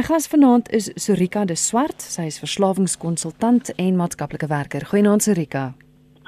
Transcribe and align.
My 0.00 0.06
gas 0.06 0.28
vanaand 0.28 0.70
is 0.72 0.86
Sorika 0.96 1.42
de 1.44 1.54
Swart. 1.54 2.00
Sy 2.00 2.22
is 2.30 2.38
verslawingskonsultant 2.40 3.68
en 3.76 3.98
maatskaplike 3.98 4.46
werker. 4.48 4.86
Goeienaand 4.88 5.26
Sorika. 5.26 5.74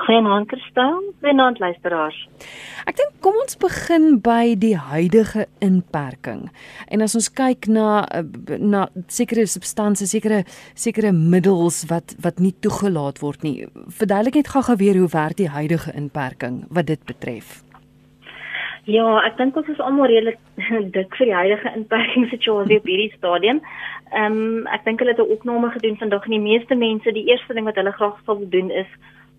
Goeienaand 0.02 0.50
Kristal, 0.50 0.98
goeienaand 1.22 1.62
luisteraars. 1.62 2.18
Ek 2.84 3.00
dink 3.00 3.16
kom 3.24 3.40
ons 3.40 3.56
begin 3.56 4.18
by 4.20 4.52
die 4.60 4.74
huidige 4.76 5.46
inperking. 5.64 6.50
En 6.92 7.00
as 7.00 7.16
ons 7.16 7.32
kyk 7.32 7.70
na 7.72 8.04
na 8.60 8.84
sekere 9.08 9.48
substansies, 9.48 10.12
sekere 10.12 10.44
sekere 10.76 11.16
middels 11.16 11.86
wat 11.88 12.12
wat 12.20 12.44
nie 12.44 12.52
toegelaat 12.60 13.24
word 13.24 13.40
nie. 13.40 13.70
Verduidelik 13.88 14.42
net 14.42 14.52
gou-gou 14.52 14.76
weer 14.84 15.00
hoe 15.00 15.12
werk 15.16 15.40
die 15.40 15.48
huidige 15.48 15.96
inperking 15.96 16.66
wat 16.68 16.92
dit 16.92 17.08
betref. 17.08 17.62
Ja, 18.90 19.06
ek 19.22 19.36
dink 19.38 19.56
ons 19.56 19.68
is 19.70 19.80
almal 19.80 20.10
redelik 20.10 20.38
dik 20.96 21.14
vir 21.18 21.28
die 21.28 21.36
huidige 21.36 21.72
inperkingssituasie 21.78 22.80
op 22.80 22.88
hierdie 22.90 23.12
stadium. 23.14 23.62
Ehm 24.10 24.38
um, 24.38 24.66
ek 24.74 24.84
dink 24.88 25.00
hulle 25.00 25.14
het 25.14 25.22
'n 25.22 25.34
opname 25.36 25.70
gedoen 25.70 25.98
vandag 26.00 26.26
en 26.26 26.34
die 26.34 26.46
meeste 26.50 26.74
mense, 26.74 27.14
die 27.14 27.28
eerste 27.30 27.54
ding 27.54 27.64
wat 27.64 27.78
hulle 27.78 27.92
graag 27.92 28.18
sou 28.26 28.42
doen 28.42 28.70
is 28.70 28.90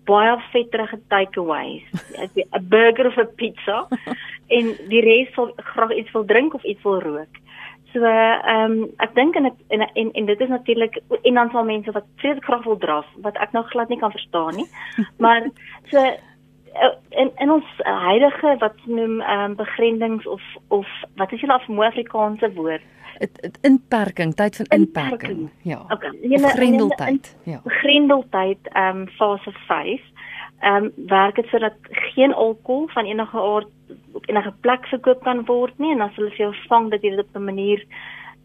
baie 0.08 0.32
vetterige 0.52 0.98
takeaways. 1.08 1.84
'n 2.56 2.68
burger 2.68 3.06
of 3.06 3.20
'n 3.20 3.34
pizza 3.36 3.86
en 4.56 4.74
die 4.88 5.04
res 5.04 5.32
sal 5.34 5.52
graag 5.56 5.92
iets 5.92 6.12
wil 6.12 6.24
drink 6.24 6.54
of 6.54 6.64
iets 6.64 6.82
wil 6.82 7.00
rook. 7.00 7.36
So 7.92 8.00
ehm 8.00 8.72
um, 8.72 8.90
ek 8.98 9.14
dink 9.14 9.36
en, 9.36 9.52
en 9.68 9.80
en 9.94 10.12
en 10.12 10.26
dit 10.26 10.40
is 10.40 10.48
natuurlik 10.48 11.02
en 11.22 11.34
dan 11.34 11.50
sal 11.50 11.64
mense 11.64 11.92
wat 11.92 12.06
vreeslik 12.16 12.44
graag 12.44 12.64
wil 12.64 12.78
draf 12.78 13.06
wat 13.20 13.36
ek 13.36 13.52
nou 13.52 13.64
glad 13.64 13.88
nie 13.88 13.98
kan 14.00 14.10
verstaan 14.10 14.56
nie. 14.56 14.68
Maar 15.18 15.52
so 15.92 16.00
in 17.08 17.30
in 17.36 17.50
ons 17.50 17.64
huidige 17.82 18.56
wat 18.58 18.76
noem 18.86 19.20
ehm 19.20 19.50
um, 19.50 19.54
begrensings 19.56 20.26
of 20.26 20.42
of 20.68 20.86
wat 21.14 21.32
is 21.32 21.40
julle 21.40 21.60
Afrikaanse 21.86 22.52
woord? 22.52 22.82
Dit 23.18 23.58
inperking, 23.62 24.34
tyd 24.34 24.56
van 24.56 24.66
inperking. 24.66 25.12
inperking. 25.12 25.50
Ja. 25.62 25.84
Okay. 25.88 26.10
Julle 26.20 26.48
grendeltyd. 26.48 27.36
Ja. 27.44 27.60
Grendeltyd 27.64 28.58
ehm 28.72 29.00
um, 29.00 29.08
fase 29.08 29.52
5. 29.66 30.00
Ehm 30.60 30.84
um, 30.84 30.92
werk 31.06 31.34
dit 31.34 31.46
sodat 31.46 31.76
geen 31.90 32.34
alkohol 32.34 32.88
van 32.88 33.04
enige 33.04 33.38
aard 33.38 33.68
op 34.12 34.28
enige 34.28 34.52
plek 34.60 34.86
verkoop 34.86 35.22
kan 35.22 35.44
word 35.44 35.78
nie 35.78 35.92
en 35.92 36.00
as 36.00 36.14
hulle 36.14 36.30
vir 36.30 36.46
jou 36.46 36.54
vang 36.68 36.90
dat 36.90 37.02
jy 37.02 37.10
dit 37.10 37.24
op 37.24 37.36
'n 37.36 37.44
manier 37.44 37.84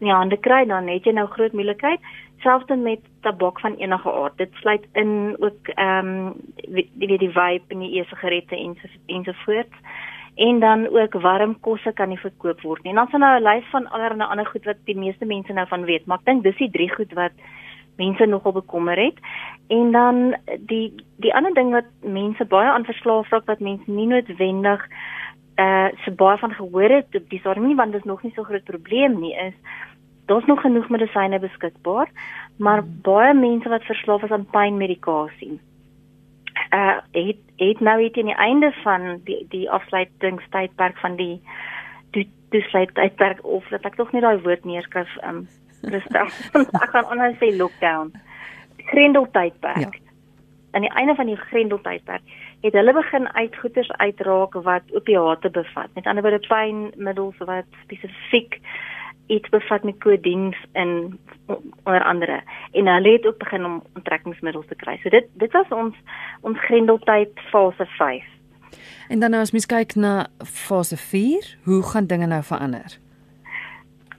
in 0.00 0.06
die 0.06 0.14
hande 0.14 0.36
kry, 0.36 0.64
dan 0.66 0.88
het 0.88 1.04
jy 1.04 1.12
nou 1.12 1.26
groot 1.26 1.52
moeilikheid 1.52 2.00
selfs 2.40 2.76
met 2.76 3.00
tabak 3.20 3.60
van 3.60 3.74
enige 3.76 4.12
aard. 4.12 4.36
Dit 4.36 4.52
sluit 4.52 4.86
in 4.92 5.36
ook 5.38 5.68
ehm 5.74 6.06
um, 6.06 6.34
die 6.94 7.18
die 7.18 7.32
vape 7.32 7.74
en 7.74 7.78
die 7.78 8.00
e-sigarette 8.00 8.56
en 8.56 8.76
so 8.82 8.88
ensovoorts. 9.06 9.76
En 10.34 10.60
dan 10.60 10.88
ook 10.88 11.12
warm 11.12 11.60
kosse 11.60 11.92
kan 11.92 12.08
nie 12.08 12.18
verkoop 12.18 12.60
word 12.60 12.82
nie. 12.82 12.90
En 12.90 12.96
dan 12.96 13.06
is 13.06 13.18
nou 13.18 13.40
'n 13.40 13.42
lys 13.42 13.70
van 13.70 13.90
allerlei 13.90 14.28
ander 14.28 14.46
goed 14.46 14.64
wat 14.64 14.76
die 14.84 14.98
meeste 14.98 15.24
mense 15.24 15.52
nou 15.52 15.66
van 15.66 15.84
weet, 15.84 16.06
maar 16.06 16.18
ek 16.18 16.24
dink 16.24 16.42
dis 16.42 16.56
die 16.56 16.70
drie 16.70 16.90
goed 16.94 17.12
wat 17.12 17.32
mense 17.96 18.26
nogal 18.26 18.52
bekommer 18.52 18.96
het. 18.96 19.18
En 19.68 19.92
dan 19.92 20.36
die 20.58 20.94
die 21.16 21.34
ander 21.34 21.54
ding 21.54 21.70
wat 21.70 21.88
mense 22.02 22.44
baie 22.44 22.70
aan 22.70 22.84
verslaaf 22.84 23.28
raak 23.28 23.46
wat 23.46 23.60
mense 23.60 23.90
nie 23.90 24.06
noodwendig 24.06 24.88
uh, 25.60 25.88
so 26.04 26.12
baie 26.12 26.38
van 26.38 26.54
gehoor 26.54 26.90
het 26.90 27.14
op 27.14 27.28
die 27.28 27.38
stadium 27.38 27.66
nie 27.66 27.76
want 27.76 27.92
dit 27.92 28.00
is 28.00 28.06
nog 28.06 28.22
nie 28.22 28.32
so 28.34 28.42
groot 28.42 28.64
probleem 28.64 29.20
nie 29.20 29.34
is 29.34 29.54
daar's 30.30 30.46
nog 30.46 30.60
genoeg 30.60 30.88
medisyne 30.88 31.38
beskikbaar, 31.42 32.10
maar 32.56 32.78
hmm. 32.78 32.98
baie 33.02 33.34
mense 33.34 33.68
wat 33.68 33.88
verslaaf 33.88 34.22
is 34.22 34.30
aan 34.30 34.46
pynmedikasie. 34.50 35.58
Uh 36.70 36.98
het 37.12 37.40
het 37.56 37.80
nou 37.80 38.02
het 38.02 38.18
aan 38.18 38.30
die 38.30 38.36
einde 38.46 38.72
van 38.82 39.20
die 39.24 39.46
die 39.48 39.70
afsluitingstydperk 39.70 40.98
van 40.98 41.16
die 41.16 41.40
die 42.10 42.28
tydperk 42.50 43.44
of 43.44 43.66
dat 43.68 43.84
ek 43.84 43.98
tog 43.98 44.12
nie 44.12 44.22
daai 44.22 44.38
woord 44.44 44.64
neerskryf 44.64 45.16
um 45.26 45.48
rustig. 45.82 46.38
ek 46.84 46.92
gaan 46.94 47.10
anders 47.10 47.38
sê 47.42 47.50
lockdown. 47.56 48.12
Grendeltydperk. 48.92 49.98
Ja. 49.98 50.08
Aan 50.70 50.86
die 50.86 50.94
einde 50.94 51.14
van 51.18 51.26
die 51.26 51.40
grendeltydperk 51.50 52.38
het 52.60 52.76
hulle 52.76 52.92
begin 52.92 53.26
uitgoeters 53.34 53.90
uitraak 53.90 54.54
wat 54.54 54.94
opiate 54.94 55.50
bevat. 55.50 55.90
Met 55.94 56.06
ander 56.06 56.22
woorde 56.22 56.46
pynmiddels 56.46 57.38
wat 57.38 57.78
spesifiek 57.82 58.60
iets 59.30 59.48
bevat 59.48 59.82
met 59.82 59.98
kodiens 59.98 60.56
in 60.72 61.18
onder 61.84 62.04
andere 62.04 62.42
en 62.72 62.86
hulle 62.86 63.12
het 63.12 63.26
ook 63.26 63.38
begin 63.38 63.64
om 63.64 63.82
onttrekkingsmiddels 63.94 64.66
te 64.66 64.74
kry. 64.74 64.98
So 65.02 65.08
dit 65.08 65.26
dit 65.32 65.52
was 65.52 65.68
ons 65.68 65.96
ons 66.40 66.58
grendeltyd 66.66 67.40
fase 67.50 67.86
5. 67.86 68.24
En 69.08 69.20
dan 69.20 69.30
nou 69.30 69.42
as 69.42 69.50
mens 69.50 69.66
kyk 69.66 69.94
na 69.94 70.26
fase 70.46 70.96
4, 70.96 71.56
hoe 71.64 71.82
gaan 71.82 72.06
dinge 72.06 72.26
nou 72.26 72.42
verander? 72.42 72.98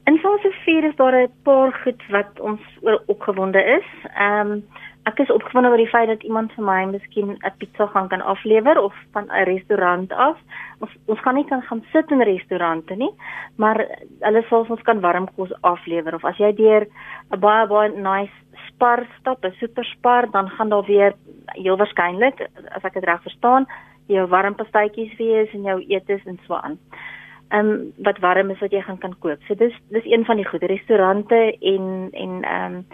In 0.04 0.18
fase 0.18 0.52
4 0.66 0.84
is 0.84 0.96
daar 0.96 1.16
'n 1.22 1.32
paar 1.44 1.74
goed 1.84 2.02
wat 2.10 2.40
ons 2.40 2.62
opgewonde 3.06 3.64
is. 3.64 3.88
Ehm 4.16 4.52
um, 4.52 4.66
ek 5.10 5.20
is 5.24 5.32
opgewonde 5.34 5.70
oor 5.70 5.82
die 5.82 5.90
feit 5.90 6.10
dat 6.12 6.24
iemand 6.24 6.52
vir 6.54 6.66
my 6.66 6.86
miskien 6.86 7.32
'n 7.34 7.54
pizza 7.58 7.88
gaan 7.88 8.08
kan 8.10 8.22
aflewer 8.22 8.78
of 8.78 8.94
van 9.14 9.30
'n 9.30 9.46
restaurant 9.46 10.12
af. 10.12 10.38
Ons 10.80 10.92
ons 11.08 11.20
gaan 11.20 11.36
nie 11.36 11.46
kan 11.46 11.62
gaan 11.62 11.84
sit 11.92 12.12
in 12.12 12.22
restaurante 12.22 12.96
nie, 12.96 13.14
maar 13.56 13.86
hulle 14.20 14.44
sal 14.50 14.66
ons 14.70 14.82
kan 14.82 15.02
warm 15.02 15.28
kos 15.36 15.54
aflewer 15.62 16.16
of 16.16 16.26
as 16.26 16.38
jy 16.38 16.54
deur 16.56 16.88
'n 17.32 17.40
baie 17.40 17.68
baie 17.68 17.90
nice 17.90 18.38
spar 18.68 19.06
stap, 19.20 19.44
'n 19.46 19.54
super 19.60 19.86
spar, 19.86 20.32
dan 20.32 20.50
gaan 20.50 20.70
daar 20.70 20.86
weer 20.86 21.14
heel 21.48 21.78
waarskynlik, 21.78 22.50
as 22.76 22.84
ek 22.84 22.94
dit 22.94 23.04
reg 23.04 23.22
verstaan, 23.22 23.66
jou 24.08 24.28
warm 24.28 24.56
pastytjies 24.56 25.18
wees 25.18 25.54
en 25.54 25.64
jou 25.64 25.80
etes 25.88 26.26
en 26.26 26.40
so 26.48 26.54
aan. 26.54 26.80
Ehm 27.52 27.70
um, 27.70 27.94
wat 27.98 28.20
warm 28.20 28.50
is 28.50 28.60
wat 28.60 28.72
jy 28.72 28.82
gaan 28.82 28.98
kan 28.98 29.16
koop. 29.20 29.40
So 29.48 29.56
dis 29.56 29.74
dis 29.90 30.06
een 30.06 30.26
van 30.26 30.38
die 30.38 30.46
goeie 30.46 30.68
restaurante 30.68 31.58
en 31.60 32.10
en 32.12 32.44
ehm 32.44 32.76
um, 32.76 32.86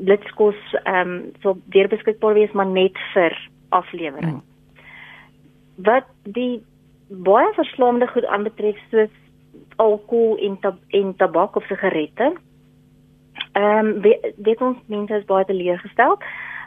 blitskos 0.00 0.58
ehm 0.84 1.08
um, 1.08 1.32
sal 1.42 1.58
weer 1.74 1.88
beskikbaar 1.88 2.34
wees 2.34 2.52
maar 2.52 2.66
net 2.66 2.98
vir 3.12 3.36
aflewering. 3.68 4.40
Hmm. 4.40 4.42
Wat 5.76 6.08
die 6.22 6.62
baie 7.08 7.52
verslaande 7.54 8.06
goed 8.08 8.24
aanbetref 8.24 8.78
soos 8.90 9.12
alkohol 9.76 10.38
en 10.38 10.58
tab 10.60 10.78
en 10.88 11.14
tabak 11.16 11.56
of 11.56 11.66
sigarette. 11.66 12.32
Ehm 13.52 13.86
um, 13.86 14.00
dit 14.36 14.60
ons 14.60 14.78
mense 14.86 15.14
is 15.14 15.28
baie 15.28 15.44
teleurgestel, 15.44 16.18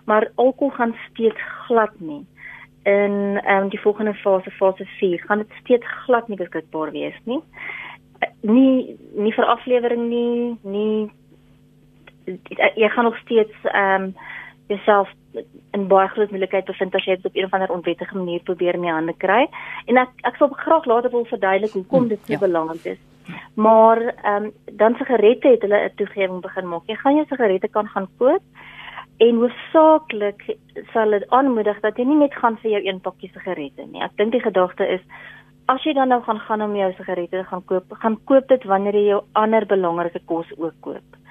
maar 0.05 0.31
alkohol 0.35 0.75
gaan 0.77 0.95
steeds 1.09 1.41
glad 1.65 1.99
nie. 1.99 2.25
In 2.83 3.39
ehm 3.41 3.63
um, 3.63 3.69
die 3.69 3.81
volgende 3.81 4.13
fase 4.13 4.51
fase 4.51 4.85
4 4.99 5.25
gaan 5.25 5.37
dit 5.37 5.59
steeds 5.61 5.85
glad 6.05 6.27
nie 6.27 6.37
beskikbaar 6.37 6.91
wees 6.91 7.19
nie. 7.23 7.41
Nie 8.41 8.97
nie 9.13 9.33
vir 9.33 9.45
aflewering 9.45 10.09
nie, 10.09 10.57
nie 10.61 11.11
jy 12.75 12.89
gaan 12.89 13.03
nog 13.03 13.17
steeds 13.17 13.55
ehm 13.63 14.01
um, 14.01 14.15
jouself 14.67 15.09
in 15.73 15.87
baie 15.87 16.07
groot 16.07 16.31
moeilikheid 16.33 16.65
bevind 16.65 16.95
as 16.95 17.05
jy 17.05 17.15
dit 17.15 17.25
op 17.29 17.35
een 17.35 17.45
of 17.45 17.53
ander 17.53 17.73
onwettige 17.73 18.17
manier 18.17 18.43
probeer 18.47 18.73
in 18.73 18.85
die 18.87 18.93
hande 18.93 19.13
kry. 19.17 19.43
En 19.85 19.99
ek 20.01 20.23
ek 20.29 20.39
sal 20.39 20.53
graag 20.61 20.87
later 20.89 21.11
wil 21.13 21.27
verduidelik 21.29 21.75
hoekom 21.77 22.05
hmm, 22.05 22.13
dit 22.13 22.23
so 22.25 22.33
ja. 22.33 22.39
belangrik 22.39 22.87
is. 22.95 23.01
Maar 23.53 24.01
ehm 24.07 24.47
um, 24.47 24.51
dan 24.81 24.95
sigarette 24.99 25.47
het 25.47 25.61
hulle 25.61 25.83
'n 25.89 25.95
toegewing 25.95 26.41
begin 26.41 26.67
maak. 26.67 26.87
Jy 26.87 26.95
gaan 26.95 27.15
jou 27.15 27.25
sigarette 27.29 27.67
kan 27.67 27.87
gaan 27.87 28.07
koop 28.17 28.41
en 29.17 29.35
hoofsaaklik 29.35 30.57
sal 30.93 31.09
dit 31.09 31.29
aanmoedig 31.29 31.79
dat 31.79 31.97
jy 31.97 32.03
nie 32.05 32.17
net 32.17 32.33
gaan 32.33 32.57
vir 32.57 32.71
jou 32.71 32.81
een 32.85 32.99
pakkie 32.99 33.31
sigarette 33.33 33.85
nie. 33.91 34.01
Ek 34.01 34.17
dink 34.17 34.31
die 34.31 34.41
gedagte 34.41 34.87
is 34.87 35.01
as 35.65 35.83
jy 35.83 35.93
dan 35.93 36.07
nou 36.07 36.21
gaan 36.23 36.39
gaan 36.39 36.61
om 36.61 36.75
jou 36.75 36.91
sigarette 36.93 37.37
te 37.37 37.43
gaan 37.43 37.65
koop, 37.65 37.85
gaan 37.89 38.17
koop 38.23 38.47
dit 38.47 38.63
wanneer 38.63 38.93
jy 38.93 39.05
jou 39.07 39.21
ander 39.33 39.65
belangrike 39.65 40.19
kos 40.25 40.51
ook 40.57 40.73
koop 40.81 41.24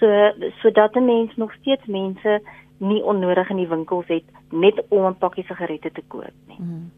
so 0.00 0.32
sodat 0.62 0.96
'n 0.96 1.04
mens 1.04 1.36
nog 1.36 1.52
steeds 1.60 1.86
mense 1.86 2.40
nie 2.78 3.02
onnodig 3.04 3.50
in 3.50 3.56
die 3.56 3.68
winkels 3.68 4.06
het 4.06 4.24
net 4.50 4.82
om 4.88 5.06
'n 5.06 5.18
pakkie 5.18 5.44
sigarette 5.44 5.90
te 5.92 6.02
koop 6.08 6.36
nie. 6.46 6.56
Hmm. 6.56 6.90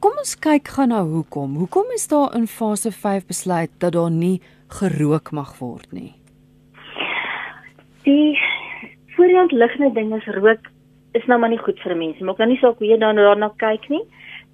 Kom 0.00 0.12
ons 0.18 0.38
kyk 0.38 0.68
gou 0.68 0.86
na 0.86 1.02
hoekom. 1.04 1.56
Hoekom 1.56 1.90
is 1.94 2.08
daar 2.08 2.34
in 2.34 2.46
fase 2.46 2.92
5 2.92 3.26
besluit 3.26 3.70
dat 3.78 3.92
daar 3.92 4.10
nie 4.10 4.40
gerook 4.68 5.30
mag 5.30 5.58
word 5.58 5.92
nie? 5.92 6.14
Die 8.02 8.38
voorhand 9.16 9.52
liggende 9.52 9.92
ding 9.92 10.14
is 10.14 10.26
rook 10.26 10.70
is 11.12 11.26
nou 11.26 11.38
maar 11.40 11.48
nie 11.48 11.58
goed 11.58 11.80
vir 11.80 11.96
mense. 11.96 12.24
Maak 12.24 12.38
nou 12.38 12.48
nie 12.48 12.58
saak 12.58 12.78
hoe 12.78 12.86
jy 12.86 12.98
dan 12.98 13.16
daarna 13.16 13.52
kyk 13.56 13.88
nie. 13.88 14.04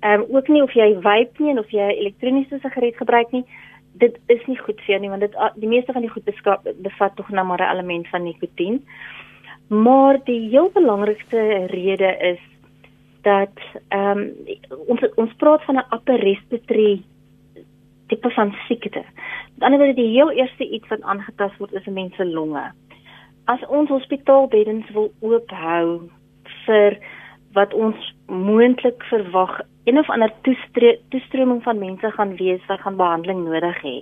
Ehm 0.01 0.21
um, 0.21 0.37
ook 0.37 0.49
nie 0.49 0.63
of 0.63 0.73
jy 0.73 0.95
vape 1.01 1.43
nie 1.43 1.51
en 1.51 1.59
of 1.59 1.71
jy 1.71 1.89
elektroniese 1.89 2.59
sigaret 2.63 2.97
gebruik 2.97 3.33
nie 3.33 3.45
dit 3.93 4.19
is 4.27 4.47
nie 4.47 4.59
goed 4.59 4.81
vir 4.81 4.95
jou 4.95 5.01
nie 5.01 5.11
want 5.11 5.21
dit 5.21 5.35
die 5.57 5.69
meeste 5.69 5.93
van 5.93 6.03
die 6.03 6.11
goed 6.11 6.25
beskap 6.25 6.69
bevat 6.83 7.17
tog 7.17 7.29
nou 7.31 7.47
maar 7.47 7.61
'n 7.61 7.73
element 7.75 8.09
van 8.09 8.23
nikotien. 8.23 8.85
Maar 9.69 10.19
die 10.25 10.49
heel 10.49 10.71
belangrikste 10.75 11.67
rede 11.67 12.17
is 12.33 12.41
dat 13.23 13.57
ehm 13.89 14.19
um, 14.19 14.35
ons 14.87 15.01
ons 15.15 15.35
praat 15.37 15.65
van 15.65 15.77
'n 15.77 15.95
upper 15.95 16.21
respiratory 16.21 17.03
tipe 18.07 18.31
van 18.31 18.55
siekte. 18.67 19.03
Met 19.55 19.63
ander 19.63 19.79
woorde 19.79 20.03
die 20.03 20.15
heel 20.17 20.31
eerste 20.31 20.69
iets 20.69 20.89
wat 20.89 21.03
aangetast 21.03 21.57
word 21.57 21.73
is 21.73 21.87
'n 21.87 21.93
mens 21.93 22.17
se 22.17 22.25
longe. 22.25 22.73
As 23.45 23.67
ons 23.67 23.89
hospitaalbeddens 23.89 24.91
wil 24.91 25.13
oophou 25.21 26.11
vir 26.67 26.99
wat 27.53 27.75
ons 27.75 28.15
moontlik 28.27 29.03
verwag 29.03 29.61
een 29.85 29.99
of 29.99 30.11
ander 30.11 30.33
toestroming 31.09 31.63
van 31.63 31.79
mense 31.79 32.11
gaan 32.11 32.37
wees 32.37 32.67
wat 32.67 32.81
gaan 32.81 32.97
behandeling 32.97 33.45
nodig 33.45 33.83
hê. 33.83 33.97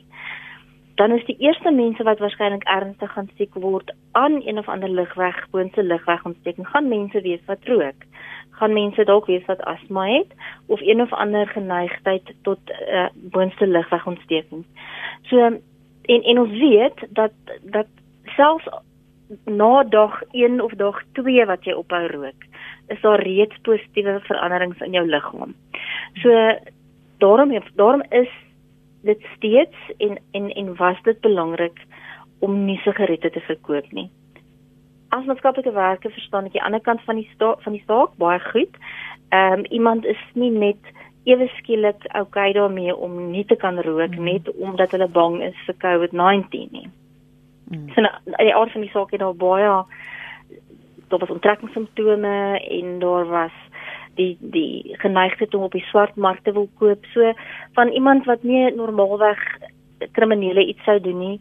dan 0.98 1.12
is 1.12 1.24
die 1.24 1.36
eerste 1.38 1.70
mense 1.70 2.02
wat 2.02 2.18
waarskynlik 2.18 2.64
ernstig 2.66 3.12
gaan 3.12 3.28
siek 3.38 3.54
word 3.54 3.92
aan 4.18 4.40
een 4.42 4.58
of 4.58 4.68
ander 4.68 4.90
lugweg, 4.90 5.36
boonste 5.50 5.82
lugwegontsteking, 5.82 6.66
gaan 6.68 6.88
mense 6.88 7.20
wees 7.20 7.44
wat 7.46 7.62
rook. 7.70 8.02
Gaan 8.58 8.72
mense 8.74 9.04
dalk 9.04 9.26
wees 9.30 9.44
wat 9.46 9.62
asma 9.62 10.08
het 10.10 10.34
of 10.66 10.80
een 10.80 11.00
of 11.00 11.12
ander 11.12 11.46
geneigtheid 11.46 12.34
tot 12.42 12.58
uh, 12.70 13.06
boonste 13.14 13.66
lugwegontsteking. 13.66 14.64
So 15.30 15.38
en 16.02 16.22
en 16.32 16.38
ons 16.38 16.58
weet 16.58 17.06
dat 17.10 17.32
dat 17.62 17.86
selfs 18.34 18.66
na 19.44 19.82
dag 19.82 20.22
1 20.30 20.60
of 20.60 20.72
dag 20.72 21.02
2 21.12 21.46
wat 21.46 21.64
jy 21.64 21.72
ophou 21.78 22.06
rook, 22.10 22.46
is 22.88 23.00
daar 23.00 23.22
reeds 23.22 23.56
positiewe 23.62 24.18
veranderings 24.26 24.80
in 24.80 24.96
jou 24.96 25.06
liggaam. 25.06 25.54
So 26.22 26.30
daarom 27.18 27.52
daarom 27.74 28.02
is 28.10 28.30
dit 29.02 29.26
steeds 29.36 29.76
en 29.96 30.18
en 30.30 30.50
en 30.50 30.76
was 30.76 31.02
dit 31.02 31.20
belangrik 31.20 31.80
om 32.38 32.64
nie 32.64 32.78
sigarette 32.78 33.30
te 33.30 33.40
verkoop 33.40 33.92
nie. 33.92 34.10
As 35.08 35.24
maatskaplike 35.24 35.72
werker 35.72 36.12
verstaan 36.12 36.48
ek 36.50 36.56
die 36.58 36.62
ander 36.62 36.82
kant 36.84 37.02
van 37.06 37.16
die 37.16 37.28
sta 37.34 37.54
van 37.64 37.72
die 37.72 37.84
saak 37.86 38.16
baie 38.20 38.40
goed. 38.50 38.74
Ehm 39.28 39.60
um, 39.60 39.64
iemand 39.64 40.04
is 40.04 40.20
nie 40.34 40.50
net 40.50 40.92
ewe 41.28 41.48
skielik 41.58 42.04
okay 42.16 42.52
daarmee 42.52 42.96
om 42.96 43.30
nie 43.30 43.44
te 43.44 43.56
kan 43.56 43.80
rook 43.80 44.16
mm. 44.16 44.24
net 44.24 44.50
omdat 44.56 44.90
hulle 44.90 45.08
bang 45.08 45.42
is 45.42 45.64
vir 45.66 45.76
COVID-19 45.84 46.70
nie. 46.72 46.88
Mm. 47.68 47.88
So 47.94 48.00
nou, 48.00 48.12
die 48.36 48.54
aard 48.54 48.72
van 48.72 48.86
die 48.86 48.92
saak 48.94 49.10
het 49.12 49.20
daar 49.20 49.36
baie 49.36 49.72
daar 51.08 51.18
was 51.24 51.30
onttrekkingssimptome 51.30 52.60
en 52.60 52.98
daar 52.98 53.26
was 53.26 53.52
die 54.18 54.34
die 54.40 54.96
geneigtheid 55.02 55.54
om 55.54 55.68
op 55.68 55.74
die 55.76 55.86
swart 55.90 56.16
mark 56.16 56.42
te 56.44 56.52
wil 56.52 56.68
koop. 56.80 57.06
So 57.14 57.32
van 57.78 57.94
iemand 57.94 58.26
wat 58.30 58.42
nie 58.42 58.66
normaalweg 58.74 59.42
kriminele 60.14 60.66
iets 60.66 60.84
sou 60.86 60.98
doen 61.02 61.18
nie, 61.18 61.40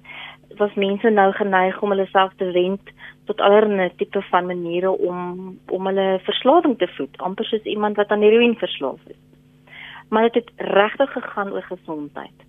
was 0.57 0.73
mense 0.79 1.09
nou 1.09 1.31
geneig 1.37 1.81
om 1.81 1.93
hulle 1.93 2.07
self 2.13 2.33
te 2.37 2.49
wend 2.55 2.93
tot 3.27 3.41
allerlei 3.43 3.89
tipe 3.99 4.21
van 4.31 4.47
maniere 4.47 4.91
om 4.91 5.57
om 5.73 5.89
hulle 5.89 6.07
verslawing 6.25 6.77
te 6.79 6.89
voed, 6.97 7.17
amper 7.17 7.45
soos 7.45 7.65
iemand 7.67 7.99
wat 7.99 8.11
aan 8.13 8.25
heroïne 8.25 8.59
verslaaf 8.61 9.01
is. 9.05 9.21
Maar 10.09 10.29
dit 10.29 10.39
het, 10.39 10.51
het 10.55 10.69
regtig 10.71 11.11
gegaan 11.11 11.51
oor 11.51 11.65
gesondheid. 11.67 12.45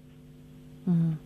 Hmm. 0.84 1.16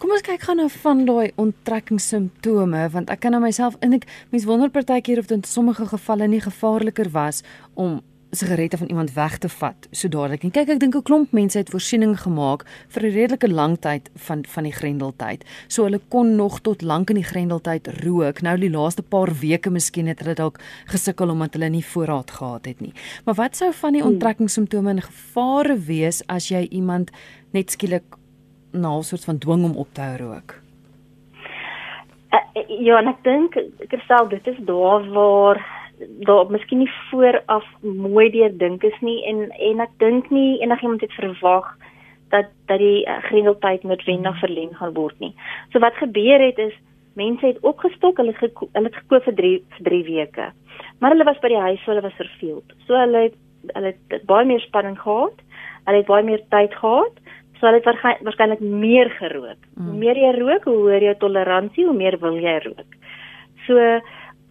Kom 0.00 0.14
ons 0.16 0.24
kyk 0.24 0.46
gou 0.46 0.54
na 0.56 0.68
van 0.72 1.02
daai 1.04 1.32
onttrekkingssimptome 1.36 2.86
want 2.94 3.10
ek 3.12 3.20
kan 3.20 3.34
aan 3.36 3.44
myself 3.44 3.74
in 3.84 3.98
ek 3.98 4.06
mens 4.32 4.46
wonder 4.48 4.70
partykeer 4.72 5.20
of 5.20 5.28
dit 5.28 5.36
in 5.36 5.44
sommige 5.44 5.84
gevalle 5.90 6.28
nie 6.30 6.40
gevaarliker 6.40 7.10
was 7.12 7.42
om 7.74 7.98
sigarette 8.30 8.76
van 8.76 8.88
iemand 8.88 9.12
weg 9.12 9.38
te 9.38 9.48
vat 9.48 9.88
so 9.90 10.08
dadelik. 10.08 10.44
En 10.44 10.52
kyk, 10.54 10.68
ek 10.68 10.80
dink 10.80 10.94
'n 10.96 11.02
klomp 11.02 11.32
mense 11.32 11.58
het 11.58 11.70
voorsiening 11.70 12.14
gemaak 12.20 12.64
vir 12.88 13.02
'n 13.02 13.12
redelike 13.12 13.48
lang 13.48 13.78
tyd 13.78 14.10
van 14.14 14.44
van 14.44 14.64
die 14.64 14.72
grendeltyd. 14.72 15.44
So 15.68 15.84
hulle 15.84 16.00
kon 16.08 16.36
nog 16.36 16.60
tot 16.60 16.82
lank 16.82 17.10
in 17.10 17.16
die 17.16 17.24
grendeltyd 17.24 17.88
rook. 18.04 18.42
Nou 18.42 18.56
die 18.58 18.70
laaste 18.70 19.02
paar 19.02 19.30
weke 19.40 19.70
miskien 19.70 20.06
het 20.06 20.20
hulle 20.20 20.34
dalk 20.34 20.60
gesukkel 20.86 21.30
omdat 21.30 21.54
hulle 21.54 21.68
nie 21.68 21.84
voorraad 21.84 22.30
gehad 22.30 22.64
het 22.64 22.80
nie. 22.80 22.92
Maar 23.24 23.34
wat 23.34 23.56
sou 23.56 23.72
van 23.72 23.92
die 23.92 24.02
hmm. 24.02 24.10
onttrekkingssimptome 24.10 24.90
in 24.90 25.02
gevare 25.02 25.78
wees 25.78 26.22
as 26.26 26.48
jy 26.48 26.66
iemand 26.70 27.10
net 27.52 27.70
skielik 27.70 28.04
na 28.72 28.98
'n 28.98 29.02
soort 29.02 29.24
van 29.24 29.38
dwing 29.38 29.64
om 29.64 29.76
op 29.76 29.88
te 29.92 30.00
hou 30.00 30.16
rook? 30.16 30.60
Uh, 32.30 32.62
ja, 32.68 32.98
en 32.98 33.08
ek 33.08 33.22
dink 33.24 33.54
sê 33.90 34.28
dit 34.28 34.46
is 34.46 34.58
daar 34.64 35.10
waar 35.10 35.79
daar 36.26 36.50
miskien 36.50 36.78
nie 36.78 36.92
vooraf 37.10 37.66
mooi 37.82 38.30
deur 38.30 38.52
dink 38.58 38.84
is 38.84 39.00
nie 39.00 39.18
en 39.28 39.48
en 39.50 39.80
ek 39.80 39.96
dink 39.98 40.30
nie 40.30 40.60
enigiemand 40.60 41.00
het 41.00 41.12
verwag 41.18 41.74
dat 42.30 42.52
dat 42.66 42.78
die 42.78 43.02
uh, 43.06 43.18
grendeltyd 43.26 43.82
noodwendig 43.82 44.38
verleng 44.38 44.76
gaan 44.78 44.94
word 44.94 45.18
nie. 45.18 45.34
So 45.72 45.82
wat 45.82 45.98
gebeur 45.98 46.40
het 46.40 46.58
is 46.58 46.76
mense 47.18 47.46
het 47.46 47.58
opgestok, 47.66 48.20
hulle 48.22 48.34
geko 48.38 48.68
hulle 48.72 48.90
het 48.90 48.98
gekoop 49.02 49.26
vir 49.28 49.36
3 49.40 49.52
vir 49.76 49.86
3 49.88 50.02
weke. 50.08 50.46
Maar 51.00 51.14
hulle 51.14 51.26
was 51.28 51.40
by 51.42 51.50
die 51.52 51.64
huis, 51.66 51.86
hulle 51.88 52.04
was 52.04 52.16
verveeld. 52.20 52.76
So 52.86 52.98
hulle 52.98 53.26
het, 53.28 53.36
hulle 53.74 53.92
het 53.96 54.26
baie 54.30 54.46
meer 54.46 54.62
spanning 54.64 54.96
gehad. 55.00 55.42
Hulle 55.88 56.02
het 56.02 56.08
baie 56.08 56.26
meer 56.26 56.44
tyd 56.54 56.76
gehad. 56.78 57.20
So 57.58 57.66
hulle 57.66 57.80
het 57.82 58.24
waarskynlik 58.24 58.62
meer 58.62 59.10
gerook. 59.18 59.60
Mm. 59.74 59.90
Hoe 59.90 59.98
meer 60.04 60.22
jy 60.22 60.32
rook, 60.38 60.64
hoe 60.70 60.78
hoër 60.86 61.10
jou 61.10 61.16
toleransie, 61.26 61.86
hoe 61.88 61.96
meer 61.96 62.18
wil 62.22 62.38
jy 62.40 62.56
rook. 62.68 62.98
So 63.66 63.76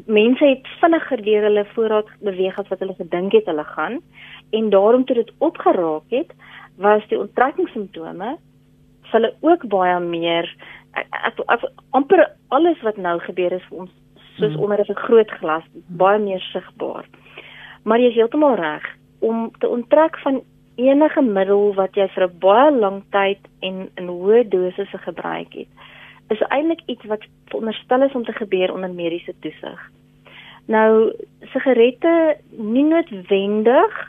mense 0.05 0.45
het 0.45 0.67
vinniger 0.79 1.23
deur 1.23 1.47
hulle 1.47 1.65
voorraad 1.73 2.09
beweeg 2.19 2.59
as 2.59 2.67
wat 2.71 2.79
hulle 2.79 2.95
gedink 2.97 3.33
het 3.33 3.45
hulle 3.45 3.63
gaan 3.63 3.99
en 4.55 4.69
daarom 4.69 5.05
toe 5.05 5.15
dit 5.15 5.31
opgeraak 5.37 6.03
het 6.09 6.31
was 6.77 7.05
die 7.09 7.19
onttrekkingssimptome 7.19 8.35
vir 9.09 9.17
hulle 9.17 9.33
ook 9.41 9.65
baie 9.67 9.99
meer 9.99 10.49
ek, 10.93 11.07
ek, 11.11 11.41
ek, 11.47 11.65
amper 11.97 12.25
alles 12.55 12.81
wat 12.81 12.97
nou 12.97 13.17
gebeur 13.25 13.57
is 13.57 13.65
vir 13.69 13.85
ons 13.85 13.91
soos 14.37 14.53
hmm. 14.53 14.63
onder 14.63 14.85
'n 14.85 15.03
groot 15.05 15.31
glas 15.41 15.65
baie 15.87 16.19
meer 16.19 16.41
sigbaar 16.51 17.05
maar 17.83 17.99
jy 17.99 18.09
is 18.09 18.19
heeltemal 18.21 18.55
reg 18.55 18.85
om 19.19 19.51
te 19.59 19.67
onttrek 19.67 20.19
van 20.23 20.41
enige 20.75 21.21
middel 21.21 21.73
wat 21.75 21.95
jy 21.95 22.07
vir 22.15 22.27
'n 22.27 22.39
baie 22.39 22.71
lang 22.71 23.03
tyd 23.11 23.39
en 23.59 23.89
in 23.95 24.07
hoë 24.07 24.47
dosisse 24.49 24.97
gebruik 24.97 25.53
het 25.53 25.67
is 26.29 26.41
eintlik 26.49 26.81
iets 26.85 27.05
wat 27.05 27.25
veronderstel 27.45 28.03
is 28.05 28.13
om 28.13 28.23
te 28.23 28.35
gebeur 28.37 28.73
onder 28.73 28.91
mediese 28.93 29.33
toesig. 29.39 29.79
Nou 30.69 31.13
sigarette 31.53 32.37
nie 32.49 32.85
noodwendig 32.85 33.99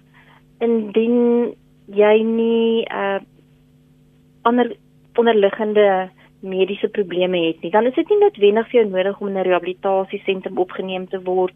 indien 0.61 1.55
jy 1.87 2.17
nie 2.23 2.87
uh 2.87 3.21
ander 4.49 4.71
onderliggende 5.21 6.09
mediese 6.41 6.89
probleme 6.89 7.39
het 7.47 7.61
nie. 7.61 7.71
Dan 7.71 7.87
is 7.87 7.95
dit 7.95 8.09
nie 8.09 8.19
noodwendig 8.23 8.69
vir 8.71 8.81
jou 8.81 8.87
nodig 8.89 9.21
om 9.21 9.29
in 9.29 9.37
'n 9.37 9.45
rehabilitasiesentrum 9.49 10.59
opgeneem 10.59 11.09
te 11.09 11.21
word. 11.23 11.55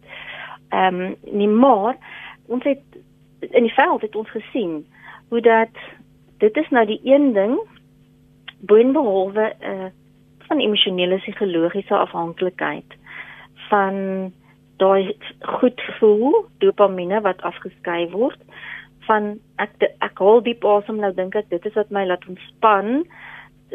Ehm 0.69 1.01
um, 1.01 1.17
nie 1.31 1.49
maar 1.49 1.97
ons 2.47 2.65
het 2.65 2.83
in 3.41 3.63
die 3.63 3.73
veld 3.75 4.01
het 4.01 4.17
ons 4.17 4.31
gesien 4.31 4.87
hoe 5.29 5.41
dat 5.41 5.73
dit 6.39 6.57
is 6.57 6.69
nou 6.69 6.87
die 6.87 7.01
een 7.03 7.33
ding 7.33 7.59
boonbehalwe 8.61 9.53
'n 9.61 9.65
uh, 9.71 9.91
van 10.49 10.61
emosionele 10.61 11.19
psigologiese 11.23 11.97
afhanklikheid 11.97 12.97
van 13.69 14.33
daai 14.77 15.17
goed 15.59 15.81
gevoel 15.81 16.47
dopamine 16.59 17.21
wat 17.21 17.43
afgeskei 17.43 18.09
word 18.11 18.41
van 19.07 19.35
ek 19.63 19.77
ek 20.03 20.19
hou 20.19 20.41
diep 20.45 20.65
asem 20.65 21.01
nou 21.03 21.13
dink 21.15 21.37
ek 21.39 21.51
dit 21.53 21.67
is 21.71 21.79
wat 21.79 21.93
my 21.95 22.05
laat 22.09 22.27
ontspan 22.29 23.05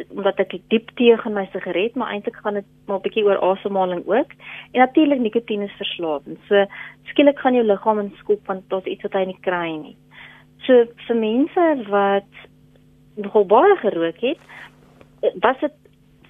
omdat 0.08 0.40
ek 0.44 0.56
diep 0.72 0.92
teeg 1.00 1.26
in 1.28 1.36
my 1.36 1.46
sigaret 1.54 1.96
maar 2.00 2.14
eintlik 2.14 2.38
gaan 2.44 2.60
dit 2.60 2.68
maar 2.88 3.00
'n 3.00 3.06
bietjie 3.08 3.26
oor 3.26 3.40
asemhaling 3.52 4.04
ook. 4.08 4.32
En 4.72 4.80
natuurlik 4.80 5.20
nikotien 5.20 5.62
is 5.62 5.80
verslawend 5.82 6.40
so 6.48 6.66
skielik 7.12 7.40
gaan 7.40 7.54
jou 7.54 7.66
liggaam 7.66 8.00
in 8.00 8.14
skop 8.18 8.46
want 8.48 8.70
daar's 8.70 8.86
iets 8.86 9.04
wat 9.04 9.14
hy 9.14 9.26
nie 9.26 9.42
kry 9.42 9.70
nie. 9.78 9.98
So 10.66 10.86
vir 11.08 11.16
mense 11.16 11.90
wat 11.90 12.32
nogal 13.16 13.46
baie 13.46 13.76
gerook 13.78 14.22
het 14.22 14.40
was 15.42 15.60
dit 15.60 15.74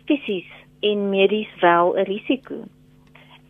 fisies 0.10 0.50
en 0.80 1.10
medies 1.10 1.51
wel 1.62 1.96
'n 1.96 2.10
risiko. 2.10 2.56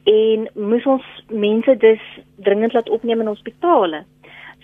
En 0.04 0.50
moes 0.54 0.86
ons 0.86 1.06
mense 1.28 1.78
dus 1.78 2.04
dringend 2.36 2.74
laat 2.74 2.90
opneem 2.90 3.20
in 3.20 3.28
hospitale. 3.28 4.04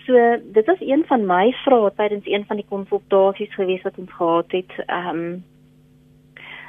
So 0.06 0.12
dit 0.52 0.66
was 0.66 0.80
een 0.80 1.04
van 1.06 1.26
my 1.26 1.52
vrae 1.52 1.90
tydens 1.94 2.26
een 2.26 2.44
van 2.46 2.56
die 2.56 2.66
konsultasies 2.68 3.54
gewees 3.54 3.82
wat 3.82 3.98
ons 3.98 4.12
gehad 4.12 4.52
het. 4.52 4.72
Ehm 4.86 5.08
um, 5.08 5.44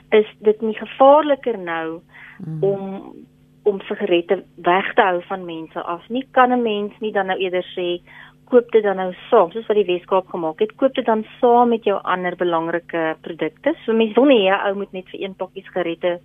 is 0.10 0.36
dit 0.40 0.62
nie 0.62 0.76
gevaarliker 0.76 1.60
nou 1.60 2.00
mm. 2.46 2.64
om 2.64 3.16
om 3.64 3.82
sigarette 3.82 4.44
weg 4.56 4.94
te 4.94 5.02
hou 5.02 5.22
van 5.28 5.46
mense 5.46 5.82
af 5.82 6.10
nie? 6.10 6.28
Kan 6.32 6.52
'n 6.52 6.62
mens 6.62 6.94
nie 7.00 7.12
dan 7.12 7.26
nou 7.26 7.40
eerder 7.40 7.66
sê 7.76 8.02
koop 8.50 8.72
dit 8.72 8.84
dan 8.84 9.00
nou 9.00 9.10
saam 9.30 9.52
soos 9.52 9.68
wat 9.70 9.78
die 9.80 9.88
Weskaap 9.88 10.30
gemaak 10.34 10.62
het 10.64 10.76
koop 10.80 10.96
dit 10.96 11.06
dan 11.06 11.26
saam 11.40 11.74
met 11.74 11.84
jou 11.88 11.98
ander 12.04 12.36
belangrike 12.36 13.16
produkte. 13.22 13.74
So 13.86 13.94
mense 13.94 14.16
wil 14.16 14.30
nie 14.30 14.50
'n 14.50 14.62
ou 14.68 14.74
moet 14.76 14.94
net 14.94 15.10
vir 15.10 15.22
een 15.22 15.36
pakkie 15.36 15.64
sigarette 15.64 16.20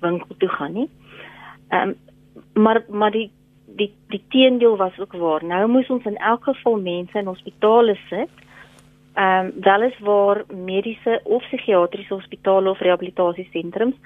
winkel 0.00 0.36
toe 0.38 0.48
gaan 0.48 0.72
nie. 0.72 0.88
Ehm 1.70 1.88
um, 1.88 1.94
maar 2.62 2.84
maar 2.88 3.10
die 3.10 3.30
die 3.66 3.92
die 4.08 4.24
teendeel 4.28 4.76
was 4.76 4.98
ook 4.98 5.12
waar. 5.12 5.44
Nou 5.44 5.68
moes 5.68 5.90
ons 5.90 6.04
in 6.04 6.16
elk 6.16 6.44
geval 6.44 6.80
mense 6.80 7.18
in 7.18 7.26
hospitale 7.26 7.96
sit. 8.08 8.30
Ehm 9.14 9.46
um, 9.46 9.52
wel 9.60 9.82
is 9.82 9.98
waar 9.98 10.44
mediese 10.48 11.20
of 11.24 11.42
psigiatriese 11.42 12.14
hospitale 12.14 12.70
of 12.70 12.78
rehabilitasiesentrums 12.78 13.96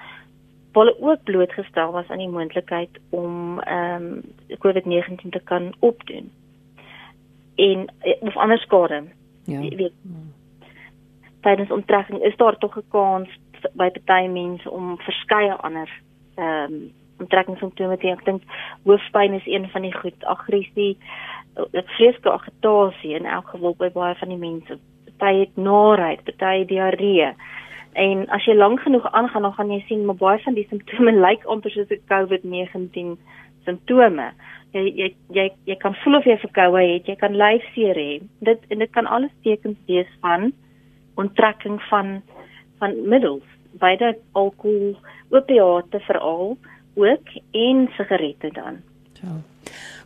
hulle 0.79 1.01
ook 1.01 1.23
blootgestel 1.23 1.91
was 1.91 2.07
aan 2.07 2.17
die 2.17 2.29
moontlikheid 2.29 2.99
om 3.09 3.59
ehm 3.59 4.03
um, 4.03 4.21
COVID-19 4.63 5.29
te 5.29 5.41
kan 5.43 5.73
opdoen 5.79 6.31
en 7.59 7.85
eh, 7.99 8.21
of 8.21 8.37
ander 8.37 8.57
skade. 8.57 9.03
Ja. 9.43 9.59
Weet. 9.59 9.93
Tydens 11.41 11.71
onttrekking 11.71 12.23
is 12.23 12.35
daar 12.35 12.57
tog 12.57 12.77
'n 12.77 12.83
kans 12.89 13.29
by 13.73 13.89
party 13.89 14.27
mense 14.27 14.71
om 14.71 14.97
verskeie 14.97 15.53
ander 15.53 15.89
ehm 16.35 16.73
um, 16.73 16.91
onttrekkingssimptome 17.19 17.97
te 17.97 18.07
hê. 18.07 18.11
Ek 18.15 18.25
dink 18.25 18.43
hoofpyn 18.87 19.33
is 19.33 19.47
een 19.47 19.67
van 19.69 19.81
die 19.81 19.95
goed, 19.95 20.25
aggressie, 20.25 20.97
eh, 21.55 21.83
vreeslike 21.95 22.31
agitasie 22.31 23.15
in 23.15 23.25
elk 23.25 23.47
geval 23.47 23.75
by 23.77 23.89
baie 23.89 24.15
van 24.15 24.29
die 24.29 24.37
mense. 24.37 24.79
Party 25.17 25.39
het 25.39 25.55
naait, 25.55 26.23
party 26.23 26.65
diarree. 26.65 27.33
En 27.93 28.27
as 28.29 28.45
jy 28.45 28.55
lank 28.55 28.79
genoeg 28.79 29.11
aangaan, 29.11 29.41
dan 29.41 29.53
gaan 29.53 29.71
jy 29.71 29.83
sien 29.87 30.05
maar 30.05 30.15
baie 30.15 30.39
van 30.43 30.53
die 30.53 30.67
simptome 30.69 31.11
lyk 31.27 31.45
amper 31.45 31.71
soos 31.71 31.89
'n 31.89 32.01
COVID-19 32.07 33.17
simptome. 33.65 34.31
Jy 34.73 34.83
jy 34.95 35.09
jy 35.33 35.45
jy 35.65 35.75
kan 35.81 35.95
voel 36.03 36.19
of 36.19 36.27
jy 36.29 36.37
verkoue 36.37 36.81
het, 36.93 37.07
jy 37.09 37.15
kan 37.17 37.37
lyfseer 37.37 37.97
hê. 37.97 38.19
Dit 38.45 38.65
en 38.69 38.83
dit 38.83 38.91
kan 38.93 39.07
alles 39.07 39.33
tekens 39.43 39.77
wees 39.87 40.09
van 40.21 40.51
onttrekking 41.19 41.79
van 41.89 42.19
van 42.79 42.95
middels, 43.09 43.45
beide 43.81 44.13
alkohol, 44.31 44.95
opiate 45.29 45.99
veral 46.07 46.57
ook 46.95 47.33
en 47.51 47.87
sigarette 47.97 48.51
dan. 48.55 48.79
Ja. 49.21 49.35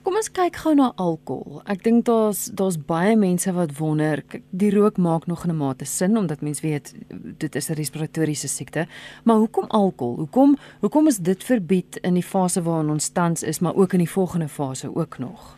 Kom 0.04 0.18
ons 0.20 0.28
kyk 0.36 0.58
gou 0.60 0.74
na 0.76 0.90
alkohol. 1.00 1.62
Ek 1.72 1.80
dink 1.86 2.04
daar's 2.10 2.50
daar's 2.60 2.76
baie 2.76 3.14
mense 3.16 3.52
wat 3.56 3.72
wonder, 3.78 4.20
die 4.52 4.72
rook 4.74 4.98
maak 5.00 5.30
nog 5.32 5.46
'n 5.48 5.56
mate 5.56 5.86
sin 5.86 6.18
omdat 6.18 6.42
mens 6.42 6.60
weet 6.62 6.92
dit 7.40 7.56
is 7.56 7.70
'n 7.70 7.80
respiratoriese 7.80 8.48
siekte, 8.48 8.86
maar 9.24 9.36
hoekom 9.36 9.66
alkohol? 9.70 10.16
Hoekom 10.16 10.58
hoekom 10.82 11.08
is 11.08 11.18
dit 11.18 11.44
verbied 11.44 11.98
in 12.04 12.14
die 12.14 12.30
fase 12.34 12.62
waarin 12.62 12.90
ons 12.90 13.10
tans 13.10 13.44
is, 13.44 13.60
maar 13.60 13.76
ook 13.76 13.94
in 13.94 14.00
die 14.00 14.10
volgende 14.10 14.48
fase 14.48 14.96
ook 14.96 15.18
nog? 15.18 15.58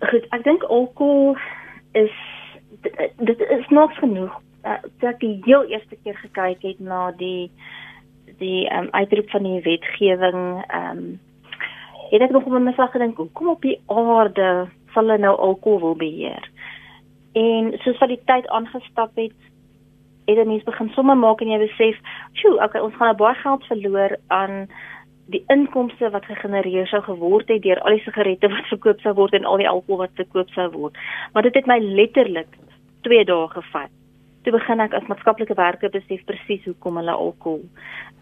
Goed, 0.00 0.26
ek 0.30 0.44
dink 0.44 0.62
alkohol 0.62 1.36
is 1.92 2.12
dit 3.16 3.40
is 3.40 3.68
nog 3.68 3.94
genoeg. 3.94 4.40
Ek 4.62 4.84
het 4.98 5.20
die 5.20 5.40
heel 5.44 5.64
eerste 5.64 5.96
keer 6.04 6.16
gekyk 6.16 6.62
het 6.62 6.80
na 6.80 7.10
die 7.10 7.50
die 8.38 8.68
ehm 8.68 8.84
um, 8.84 8.88
uitroep 8.90 9.30
van 9.30 9.42
die 9.42 9.62
wetgewing 9.62 10.64
ehm 10.68 10.96
um, 10.96 11.20
het 12.10 12.22
ek 12.26 12.30
nog 12.34 12.46
op 12.46 12.58
myself 12.58 12.90
gedink, 12.90 13.20
kom 13.32 13.48
op 13.48 13.62
die 13.62 13.78
aarde 13.86 14.68
sal 14.92 15.06
hulle 15.06 15.18
nou 15.22 15.36
alkohol 15.36 15.80
wil 15.80 15.96
beheer. 15.96 16.48
En 17.38 17.70
soos 17.84 17.98
wat 18.02 18.10
die 18.10 18.22
tyd 18.26 18.48
aangestap 18.48 19.14
het, 19.14 19.36
het 20.26 20.36
dit 20.36 20.46
mense 20.46 20.66
begin 20.66 20.90
somme 20.94 21.14
maak 21.14 21.40
en 21.40 21.52
jy 21.52 21.58
besef, 21.62 22.00
"Sjoe, 22.34 22.58
okay, 22.62 22.80
ons 22.82 22.94
gaan 22.94 23.12
nou 23.12 23.16
baie 23.16 23.34
geld 23.34 23.64
verloor 23.64 24.16
aan 24.26 24.68
die 25.30 25.44
inkomste 25.46 26.10
wat 26.10 26.24
gegenereer 26.24 26.86
sou 26.86 27.02
geword 27.02 27.48
het 27.48 27.62
deur 27.62 27.80
al 27.80 27.94
die 27.94 28.02
sigarette 28.02 28.48
wat 28.48 28.66
verkoop 28.66 29.00
sou 29.00 29.14
word 29.14 29.32
en 29.32 29.44
al 29.44 29.56
die 29.56 29.68
alkohol 29.68 29.98
wat 29.98 30.14
verkoop 30.14 30.48
sou 30.50 30.70
word." 30.70 30.96
Maar 31.32 31.42
dit 31.42 31.54
het 31.54 31.66
my 31.66 31.78
letterlik 31.78 32.48
2 33.02 33.24
dae 33.24 33.48
gevat 33.48 33.99
toe 34.42 34.52
begin 34.52 34.80
ek 34.80 34.94
as 34.94 35.08
maatskaplike 35.08 35.54
werker 35.54 35.92
besef 35.92 36.24
presies 36.28 36.64
hoekom 36.64 36.96
hulle 36.96 37.12
alkohol 37.12 37.62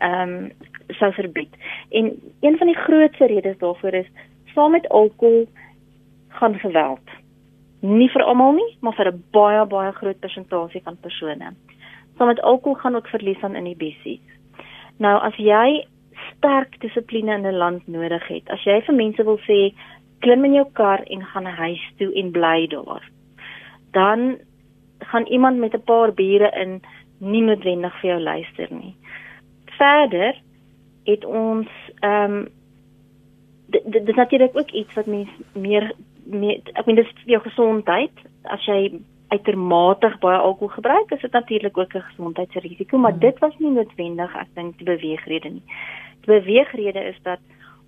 ehm 0.00 0.34
um, 0.34 0.50
sou 0.98 1.12
verbied. 1.12 1.52
En 1.90 2.14
een 2.40 2.56
van 2.58 2.66
die 2.66 2.78
grootste 2.78 3.26
redes 3.26 3.58
daarvoor 3.58 3.94
is 3.94 4.06
saam 4.54 4.72
met 4.72 4.88
alkohol 4.88 5.44
gaan 6.28 6.54
geweld. 6.58 7.10
Nie 7.80 8.08
vir 8.10 8.24
almal 8.24 8.52
nie, 8.52 8.70
maar 8.80 8.96
vir 8.96 9.12
'n 9.12 9.22
baie 9.32 9.66
baie 9.66 9.92
groot 9.92 10.20
persentasie 10.20 10.82
van 10.82 10.96
persone. 10.96 11.52
Saam 12.16 12.26
met 12.26 12.40
alkohol 12.40 12.80
gaan 12.80 12.96
ook 12.96 13.08
verlies 13.08 13.42
aan 13.42 13.56
inhibisies. 13.56 14.24
Nou 14.98 15.20
as 15.22 15.36
jy 15.36 15.86
sterk 16.34 16.80
dissipline 16.80 17.34
in 17.34 17.46
'n 17.46 17.58
land 17.58 17.86
nodig 17.86 18.26
het, 18.28 18.50
as 18.50 18.64
jy 18.64 18.80
vir 18.86 18.94
mense 18.94 19.24
wil 19.24 19.38
sê 19.38 19.74
klim 20.20 20.44
in 20.44 20.54
jou 20.54 20.66
kar 20.72 21.02
en 21.06 21.22
gaan 21.24 21.46
huis 21.46 21.92
toe 21.98 22.14
en 22.14 22.30
bly 22.30 22.66
daar, 22.66 23.10
dan 23.92 24.38
gaan 25.08 25.26
iemand 25.26 25.58
met 25.58 25.74
'n 25.74 25.84
paar 25.84 26.12
biere 26.12 26.50
in 26.62 26.80
nie 27.18 27.42
noodwendig 27.42 28.00
vir 28.00 28.10
jou 28.10 28.20
luister 28.20 28.68
nie. 28.70 28.94
Verder 29.78 30.34
het 31.04 31.24
ons 31.24 31.68
ehm 32.00 32.32
um, 32.32 32.48
dit 33.68 34.06
dis 34.06 34.16
natuurlik 34.16 34.56
ook 34.56 34.70
iets 34.70 34.94
wat 34.94 35.06
mens 35.06 35.28
meer 35.52 35.92
meer 36.24 36.60
ek 36.72 36.86
meen 36.86 36.96
dis 36.96 37.12
jou 37.24 37.40
gesondheid 37.44 38.12
as 38.42 38.64
jy 38.64 39.00
uitermate 39.28 40.12
baie 40.20 40.38
alkohol 40.38 40.72
gebruik 40.76 41.10
is 41.12 41.20
dit 41.20 41.32
natuurlik 41.32 41.78
ook 41.78 41.94
'n 41.94 42.08
gesondheidsrisiko 42.10 42.98
maar 42.98 43.10
hmm. 43.10 43.20
dit 43.20 43.38
was 43.38 43.58
nie 43.58 43.70
noodwendig 43.70 44.36
ek 44.36 44.54
dink 44.54 44.78
die 44.78 44.86
beweegrede 44.86 45.48
nie. 45.48 45.66
Die 46.20 46.40
beweegrede 46.40 47.04
is 47.04 47.18
dat 47.22 47.40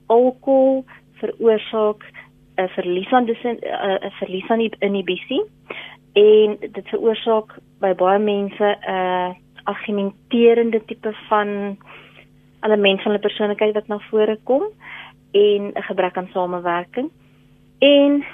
alkohol 0.07 0.85
veroorsaak 1.13 2.05
'n 2.57 2.69
verlies 2.69 3.13
aan 3.13 3.27
'n 3.29 4.13
verlies 4.19 4.49
aan 4.49 4.69
inhibisie 4.79 5.43
en 6.13 6.57
dit 6.61 6.89
veroorsaak 6.89 7.59
by 7.81 7.95
baie 7.95 8.19
mense 8.19 8.65
'n 8.65 8.91
uh, 8.91 9.31
argumenterende 9.65 10.85
tipe 10.85 11.13
van 11.29 11.77
element 12.61 13.03
van 13.03 13.13
'n 13.13 13.21
persoonlikheid 13.21 13.75
wat 13.75 13.87
na 13.87 13.99
vore 13.99 14.39
kom 14.45 14.63
en 15.31 15.63
'n 15.75 15.83
gebrek 15.83 16.17
aan 16.17 16.29
samewerking. 16.33 17.11
En 17.79 18.25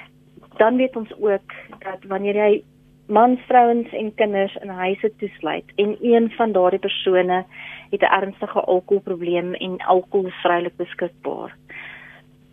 dan 0.57 0.75
weet 0.75 0.95
ons 0.95 1.13
ook 1.19 1.53
dat 1.79 1.99
wanneer 2.07 2.35
jy 2.35 2.63
mans, 3.07 3.39
vrouens 3.39 3.89
en 3.93 4.15
kinders 4.15 4.55
in 4.55 4.69
huise 4.69 5.15
toesluit 5.17 5.71
en 5.75 5.97
een 6.01 6.31
van 6.31 6.51
daardie 6.51 6.79
persone 6.79 7.45
het 7.89 8.01
'n 8.01 8.13
ernstige 8.21 8.59
alkoholprobleem 8.59 9.53
en 9.53 9.77
alkohol 9.77 10.27
is 10.27 10.41
vrylik 10.41 10.75
beskikbaar, 10.75 11.55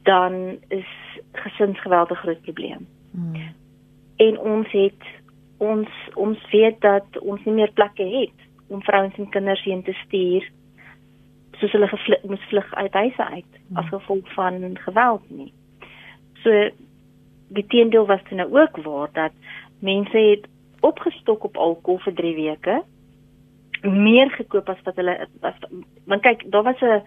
dan 0.02 0.59
is 0.69 0.87
gesinsgeweld 1.33 2.11
'n 2.11 2.14
groot 2.14 2.40
probleem. 2.40 2.87
Hmm 3.11 3.62
en 4.16 4.38
ons 4.38 4.71
het 4.71 5.11
ons 5.59 5.88
ons 6.14 6.50
weet 6.50 6.80
dat 6.80 7.18
ons 7.21 7.44
nie 7.44 7.54
meer 7.54 7.73
plekke 7.73 8.04
het 8.04 8.47
om 8.68 8.83
vrouens 8.83 9.16
en 9.18 9.30
kinders 9.30 9.62
heen 9.64 9.83
te 9.83 9.92
stuur 10.04 10.47
soos 11.59 11.73
hulle 11.73 11.88
gevlug 11.88 12.25
moes 12.30 12.49
vlug 12.50 12.75
uit 12.75 12.97
huise 13.00 13.25
uit 13.37 13.61
as 13.75 13.88
gevolg 13.88 14.33
van 14.35 14.78
geweld 14.87 15.30
nie. 15.30 15.52
So 16.42 16.71
die 17.54 17.66
teendeel 17.71 18.06
was 18.06 18.25
dan 18.28 18.42
nou 18.42 18.49
ook 18.61 18.76
waar 18.87 19.12
dat 19.12 19.33
mense 19.78 20.18
het 20.18 20.49
opgestok 20.80 21.44
op 21.44 21.56
alkohol 21.56 22.00
vir 22.06 22.14
3 22.21 22.35
weke 22.35 22.83
meer 23.85 24.30
gekoop 24.30 24.68
as 24.68 24.83
wat 24.85 24.97
hulle 25.00 25.14
was 25.40 25.61
want 26.11 26.23
kyk 26.25 26.44
daar 26.50 26.66
was 26.66 26.80
'n 26.80 27.02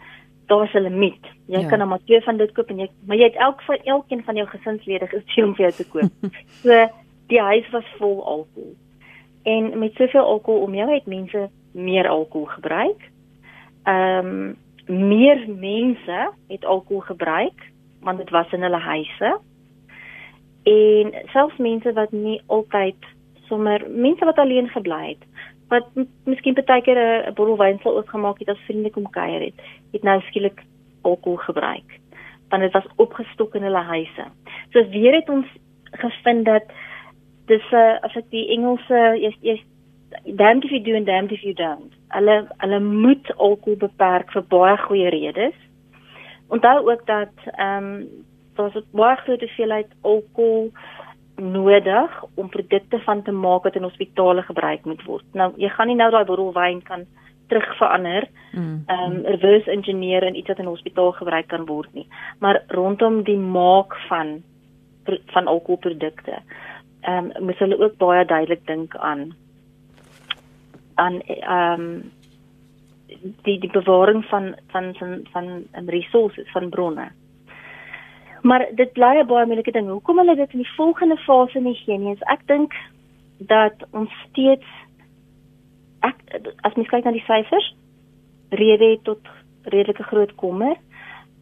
daar 0.47 0.57
was 0.57 0.73
'n 0.73 0.87
limiet. 0.87 1.25
Jy 1.45 1.59
ja. 1.59 1.67
kan 1.67 1.77
nou 1.77 1.89
maar 1.89 2.03
twee 2.03 2.21
van 2.21 2.37
dit 2.37 2.51
koop 2.51 2.69
en 2.69 2.79
jy 2.79 2.89
maar 3.05 3.17
jy 3.17 3.23
het 3.23 3.35
elk 3.35 3.61
vir 3.61 3.79
elkeen 3.83 4.23
van 4.23 4.35
jou 4.35 4.47
gesinslede 4.47 5.07
gesien 5.07 5.45
om 5.45 5.55
vir 5.55 5.65
jou 5.65 5.71
te 5.71 5.89
koop. 5.89 6.11
so 6.63 6.87
die 7.27 7.41
huis 7.41 7.69
was 7.69 7.85
vol 7.97 8.25
alkohol. 8.25 8.75
En 9.43 9.79
met 9.79 9.93
soveel 9.93 10.23
alkohol 10.23 10.61
om 10.61 10.75
jou 10.75 10.93
het 10.93 11.05
mense 11.05 11.49
meer 11.71 12.07
alkohol 12.07 12.45
gebruik. 12.45 13.11
Ehm 13.83 14.25
um, 14.25 14.57
meer 14.87 15.45
mense 15.47 16.31
het 16.47 16.65
alkohol 16.65 17.01
gebruik 17.01 17.71
want 17.99 18.17
dit 18.17 18.29
was 18.29 18.51
in 18.51 18.61
hulle 18.61 18.79
huise. 18.79 19.39
En 20.63 21.13
selfs 21.25 21.57
mense 21.57 21.93
wat 21.93 22.11
nie 22.11 22.41
altyd 22.45 22.95
sommer 23.47 23.83
mense 23.89 24.25
wat 24.25 24.37
alleen 24.37 24.67
gebly 24.67 25.07
het 25.07 25.23
wat 25.69 25.87
miskien 26.25 26.53
baie 26.53 26.81
keer 26.81 26.99
'n 26.99 27.33
bottel 27.33 27.57
wyn 27.57 27.79
sal 27.83 27.97
oopgemaak 27.97 28.39
het 28.39 28.49
as 28.49 28.65
vriende 28.65 28.89
kom 28.89 29.09
kuier 29.09 29.41
het, 29.41 29.57
het 29.91 30.03
nou 30.03 30.21
skielik 30.21 30.63
alkohol 31.01 31.37
gebruik. 31.37 31.99
Want 32.49 32.61
dit 32.61 32.71
was 32.71 32.87
opgestok 32.95 33.55
in 33.55 33.63
hulle 33.63 33.83
huise. 33.83 34.25
So 34.71 34.89
weer 34.89 35.13
het 35.13 35.29
ons 35.29 35.47
gevind 35.91 36.45
dat 36.45 36.63
dis 37.45 37.71
'n 37.71 37.75
uh, 37.75 37.99
as 38.01 38.15
ek 38.15 38.29
die 38.29 38.47
Engelse 38.55 38.99
jy 39.19 39.33
jy 39.41 39.63
damned 40.35 40.65
if 40.65 40.71
you 40.71 40.83
do 40.83 40.95
and 40.95 41.05
damned 41.05 41.31
if 41.31 41.43
you 41.43 41.53
don't. 41.53 41.93
Hulle 42.07 42.47
hulle 42.57 42.79
moet 42.79 43.35
alkohol 43.35 43.77
beperk 43.77 44.31
vir 44.31 44.43
baie 44.43 44.77
goeie 44.77 45.09
redes. 45.09 45.55
Onthou 46.47 46.91
ook 46.91 47.05
dat 47.05 47.33
ehm 47.45 47.83
um, 47.83 48.07
daar's 48.55 48.75
'n 48.75 48.85
baie 48.91 49.15
groot 49.15 49.39
hoeveelheid 49.39 49.87
alkohol 50.01 50.71
nodig 51.37 52.23
om 52.35 52.49
produkte 52.49 52.99
van 52.99 53.21
te 53.23 53.31
maak 53.31 53.63
wat 53.63 53.75
in 53.75 53.85
hospitale 53.85 54.41
gebruik 54.41 54.85
moet 54.85 55.03
word. 55.05 55.25
Nou, 55.33 55.51
jy 55.57 55.69
gaan 55.69 55.87
nie 55.87 55.95
nou 55.95 56.09
daai 56.11 56.25
bottel 56.25 56.53
wyn 56.53 56.81
kan 56.81 57.05
terugverander, 57.47 58.27
mm. 58.51 58.83
ehm 58.87 59.11
mm. 59.11 59.15
um, 59.15 59.25
reverse 59.25 59.71
engineer 59.71 60.23
en 60.23 60.35
iets 60.35 60.47
wat 60.47 60.59
in 60.59 60.71
hospitaal 60.71 61.11
gebruik 61.11 61.47
kan 61.47 61.65
word 61.65 61.93
nie. 61.93 62.07
Maar 62.39 62.63
rondom 62.67 63.23
die 63.23 63.37
maak 63.37 63.95
van 64.07 64.41
van 65.33 65.47
alkoholprodukte, 65.47 66.41
ehm 67.01 67.31
um, 67.35 67.45
moet 67.45 67.59
hulle 67.63 67.79
ook 67.79 67.97
baie 67.97 68.25
duidelik 68.25 68.65
dink 68.67 68.95
aan 68.95 69.31
aan 70.95 71.21
ehm 71.21 71.81
um, 71.81 72.11
die 73.43 73.59
die 73.59 73.71
bewaring 73.71 74.25
van 74.25 74.55
van 74.67 74.93
van 74.95 75.19
van 75.31 75.63
van 75.71 75.89
resources 75.89 76.51
van 76.51 76.69
bronne. 76.69 77.07
Maar 78.47 78.67
dit 78.75 78.91
bly 78.91 79.13
'n 79.19 79.27
baie 79.27 79.45
moeilike 79.45 79.71
ding. 79.71 79.87
Hoekom 79.89 80.17
hulle 80.17 80.35
dit 80.35 80.51
in 80.53 80.59
die 80.63 80.75
volgende 80.75 81.17
fase 81.17 81.59
nie 81.59 81.75
gee 81.75 81.97
nie? 81.97 82.15
Ek 82.19 82.47
dink 82.47 82.73
dat 83.37 83.75
ons 83.91 84.11
steeds 84.29 84.69
ek 85.99 86.15
as 86.61 86.75
mens 86.75 86.89
kyk 86.89 87.03
na 87.03 87.11
die 87.11 87.27
syfers, 87.27 87.75
rede 88.49 88.99
tot 89.03 89.19
redelike 89.63 90.03
groot 90.03 90.35
kommer. 90.35 90.75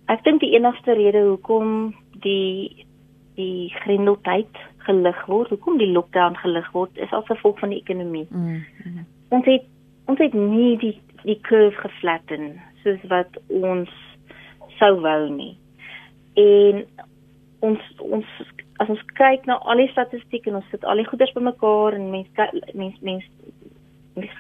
Ek 0.06 0.24
dink 0.24 0.40
die 0.40 0.56
enigste 0.56 0.94
rede 0.94 1.22
hoekom 1.28 1.96
die 2.12 2.86
die 3.36 3.70
grendeltyd 3.84 4.58
gelig 4.78 5.26
word, 5.26 5.50
hoekom 5.50 5.78
die 5.78 5.92
lockdown 5.92 6.36
gelig 6.36 6.72
word, 6.72 6.98
is 6.98 7.14
as 7.14 7.26
gevolg 7.26 7.60
van 7.60 7.70
die 7.70 7.82
ekonomie. 7.82 8.28
Mm 8.30 8.64
-hmm. 8.84 9.06
Ons 9.30 9.46
het 9.46 9.64
ons 10.06 10.20
het 10.20 10.34
nie 10.34 10.78
die 10.78 11.02
die 11.24 11.40
curve 11.42 11.78
geflatten 11.82 12.62
soos 12.84 13.02
wat 13.08 13.38
ons 13.48 13.90
sou 14.78 15.02
wou 15.02 15.30
nie 15.30 15.58
en 16.36 16.86
ons 17.65 17.80
ons 18.00 18.25
as 18.84 18.89
ons 18.92 19.04
kyk 19.15 19.46
na 19.48 19.56
al 19.63 19.80
die 19.80 19.92
statistieke 19.92 20.51
en 20.51 20.60
ons 20.60 20.72
sit 20.72 20.84
al 20.84 21.00
die 21.00 21.08
goeders 21.08 21.34
bymekaar 21.36 21.96
en 21.96 22.10
mense 22.12 22.50
mense 22.74 23.00
mense 23.04 23.36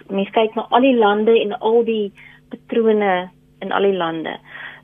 mens 0.09 0.31
kyk 0.35 0.55
na 0.55 0.67
al 0.71 0.85
die 0.85 0.95
lande 0.95 1.35
en 1.39 1.55
al 1.59 1.83
die 1.87 2.11
patrone 2.51 3.29
in 3.63 3.71
al 3.71 3.87
die 3.87 3.97
lande, 3.97 4.37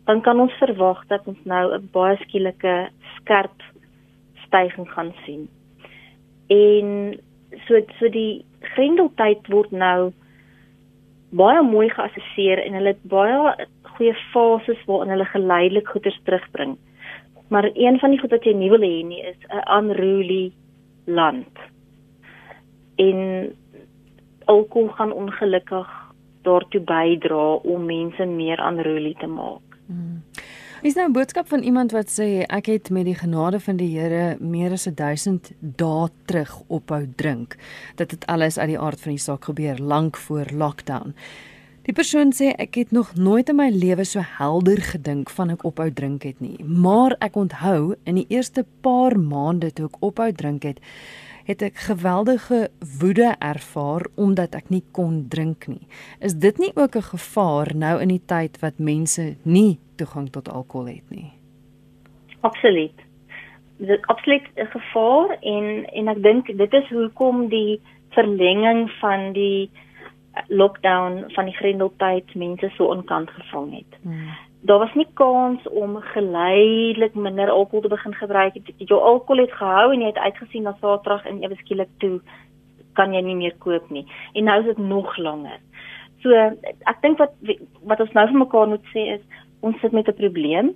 dan 0.09 0.21
kan 0.25 0.39
ons 0.39 0.55
verwag 0.59 1.03
dat 1.07 1.27
ons 1.27 1.39
nou 1.45 1.73
'n 1.75 1.89
baie 1.93 2.17
skielike 2.23 2.89
skerp 3.17 3.63
stygings 4.45 4.89
gaan 4.95 5.13
sien. 5.25 5.47
En 6.49 7.19
so 7.67 7.79
so 7.99 8.09
die 8.09 8.45
grendeltyd 8.75 9.47
word 9.47 9.71
nou 9.71 10.13
baie 11.31 11.61
mooi 11.63 11.89
geassesseer 11.89 12.59
en 12.65 12.73
hulle 12.73 12.93
het 12.93 13.03
baie 13.03 13.67
goeie 13.95 14.15
fases 14.33 14.85
waarin 14.87 15.13
hulle 15.13 15.25
geleidelik 15.25 15.87
goeders 15.87 16.19
terugbring. 16.23 16.77
Maar 17.51 17.69
een 17.73 17.99
van 17.99 18.09
die 18.09 18.19
goed 18.19 18.31
wat 18.31 18.45
jy 18.47 18.53
nie 18.55 18.69
wil 18.71 18.83
hê 18.85 19.01
nie 19.03 19.19
is 19.27 19.39
'n 19.51 19.63
unruly 19.77 20.53
land. 21.05 21.51
En 22.95 23.51
alkohol 24.45 24.87
gaan 24.87 25.11
ongelukkig 25.11 25.89
daartoe 26.41 26.81
bydra 26.81 27.53
om 27.53 27.85
mense 27.85 28.25
meer 28.25 28.59
unruly 28.59 29.13
te 29.19 29.27
maak. 29.27 29.77
Hmm. 29.85 30.23
Is 30.81 30.95
nou 30.95 31.07
'n 31.07 31.11
boodskap 31.11 31.47
van 31.47 31.61
iemand 31.61 31.91
wat 31.91 32.09
sê 32.19 32.45
ek 32.47 32.65
het 32.65 32.89
met 32.89 33.05
die 33.05 33.15
genade 33.15 33.59
van 33.59 33.75
die 33.77 33.99
Here 33.99 34.37
meer 34.39 34.71
as 34.71 34.83
1000 34.83 35.51
dae 35.59 36.09
terug 36.25 36.61
ophou 36.67 37.07
drink. 37.15 37.55
Dit 37.95 38.11
het 38.11 38.25
alles 38.25 38.57
uit 38.57 38.67
die 38.67 38.79
aard 38.79 39.01
van 39.01 39.11
die 39.11 39.19
saak 39.19 39.43
gebeur 39.43 39.77
lank 39.77 40.17
voor 40.17 40.45
lockdown. 40.53 41.13
Die 41.91 41.97
persoon 41.97 42.29
sê 42.31 42.53
ek 42.55 42.77
het 42.79 42.91
nog 42.95 43.09
nooit 43.19 43.49
in 43.51 43.57
my 43.59 43.65
lewe 43.67 44.05
so 44.07 44.21
helder 44.23 44.79
gedink 44.79 45.27
van 45.35 45.49
ek 45.51 45.65
ophou 45.67 45.89
drink 45.91 46.23
het 46.23 46.37
nie, 46.39 46.55
maar 46.63 47.17
ek 47.19 47.35
onthou 47.35 47.97
in 48.07 48.15
die 48.15 48.23
eerste 48.31 48.63
paar 48.79 49.17
maande 49.19 49.73
toe 49.75 49.89
ek 49.89 49.97
ophou 49.99 50.29
drink 50.31 50.63
het, 50.69 50.79
het 51.49 51.65
ek 51.67 51.83
geweldige 51.89 52.61
woede 53.01 53.33
ervaar 53.43 54.07
omdat 54.15 54.55
ek 54.61 54.71
nie 54.71 54.85
kon 54.95 55.25
drink 55.35 55.67
nie. 55.67 55.83
Is 56.23 56.37
dit 56.39 56.63
nie 56.63 56.71
ook 56.79 56.95
'n 56.95 57.11
gevaar 57.11 57.75
nou 57.75 57.99
in 57.99 58.15
die 58.15 58.23
tyd 58.25 58.55
wat 58.63 58.79
mense 58.79 59.35
nie 59.43 59.77
toegang 59.99 60.31
tot 60.31 60.47
alkohol 60.47 60.95
het 60.95 61.11
nie? 61.11 61.33
Absoluut. 62.39 62.95
Dit 63.83 63.89
is 63.89 64.07
absoluut 64.07 64.47
'n 64.55 64.71
gevaar 64.79 65.37
en 65.43 65.85
en 65.91 66.07
ek 66.07 66.23
dink 66.23 66.57
dit 66.57 66.73
is 66.73 66.87
hoekom 66.89 67.49
die 67.49 67.81
verlenging 68.15 68.89
van 69.01 69.33
die 69.33 69.69
lockdown 70.47 71.25
van 71.35 71.45
die 71.45 71.55
grendeltyd 71.55 72.35
mense 72.35 72.69
so 72.77 72.85
onkant 72.85 73.29
gevang 73.29 73.73
het. 73.73 73.99
Hmm 74.03 74.31
daar 74.61 74.79
was 74.79 74.93
nie 74.93 75.07
kans 75.13 75.67
om 75.67 75.97
geleidelik 75.97 77.13
minder 77.13 77.49
alkohol 77.49 77.81
te 77.81 77.87
begin 77.87 78.13
gebruik 78.13 78.53
het. 78.53 78.73
Jou 78.77 79.01
alkohol 79.01 79.41
het 79.41 79.53
gehou 79.53 79.93
en 79.93 79.99
jy 79.99 80.11
het 80.11 80.17
uitgesien 80.17 80.63
na 80.63 80.75
Saterdag 80.79 81.25
en 81.25 81.41
ewe 81.43 81.57
skielik 81.63 81.89
toe 81.97 82.19
kan 82.93 83.13
jy 83.13 83.23
nie 83.25 83.35
meer 83.35 83.55
koop 83.57 83.89
nie. 83.89 84.05
En 84.33 84.43
nou 84.43 84.59
is 84.59 84.69
dit 84.69 84.77
nog 84.77 85.17
langer. 85.17 85.57
So 86.21 86.37
ek 86.37 87.01
dink 87.01 87.17
wat 87.17 87.33
wat 87.89 88.05
ons 88.05 88.13
nou 88.13 88.27
vir 88.29 88.41
mekaar 88.43 88.69
moet 88.69 88.85
sê 88.93 89.07
is 89.17 89.25
ons 89.65 89.79
sit 89.81 89.91
met 89.91 90.07
'n 90.07 90.21
probleem. 90.21 90.73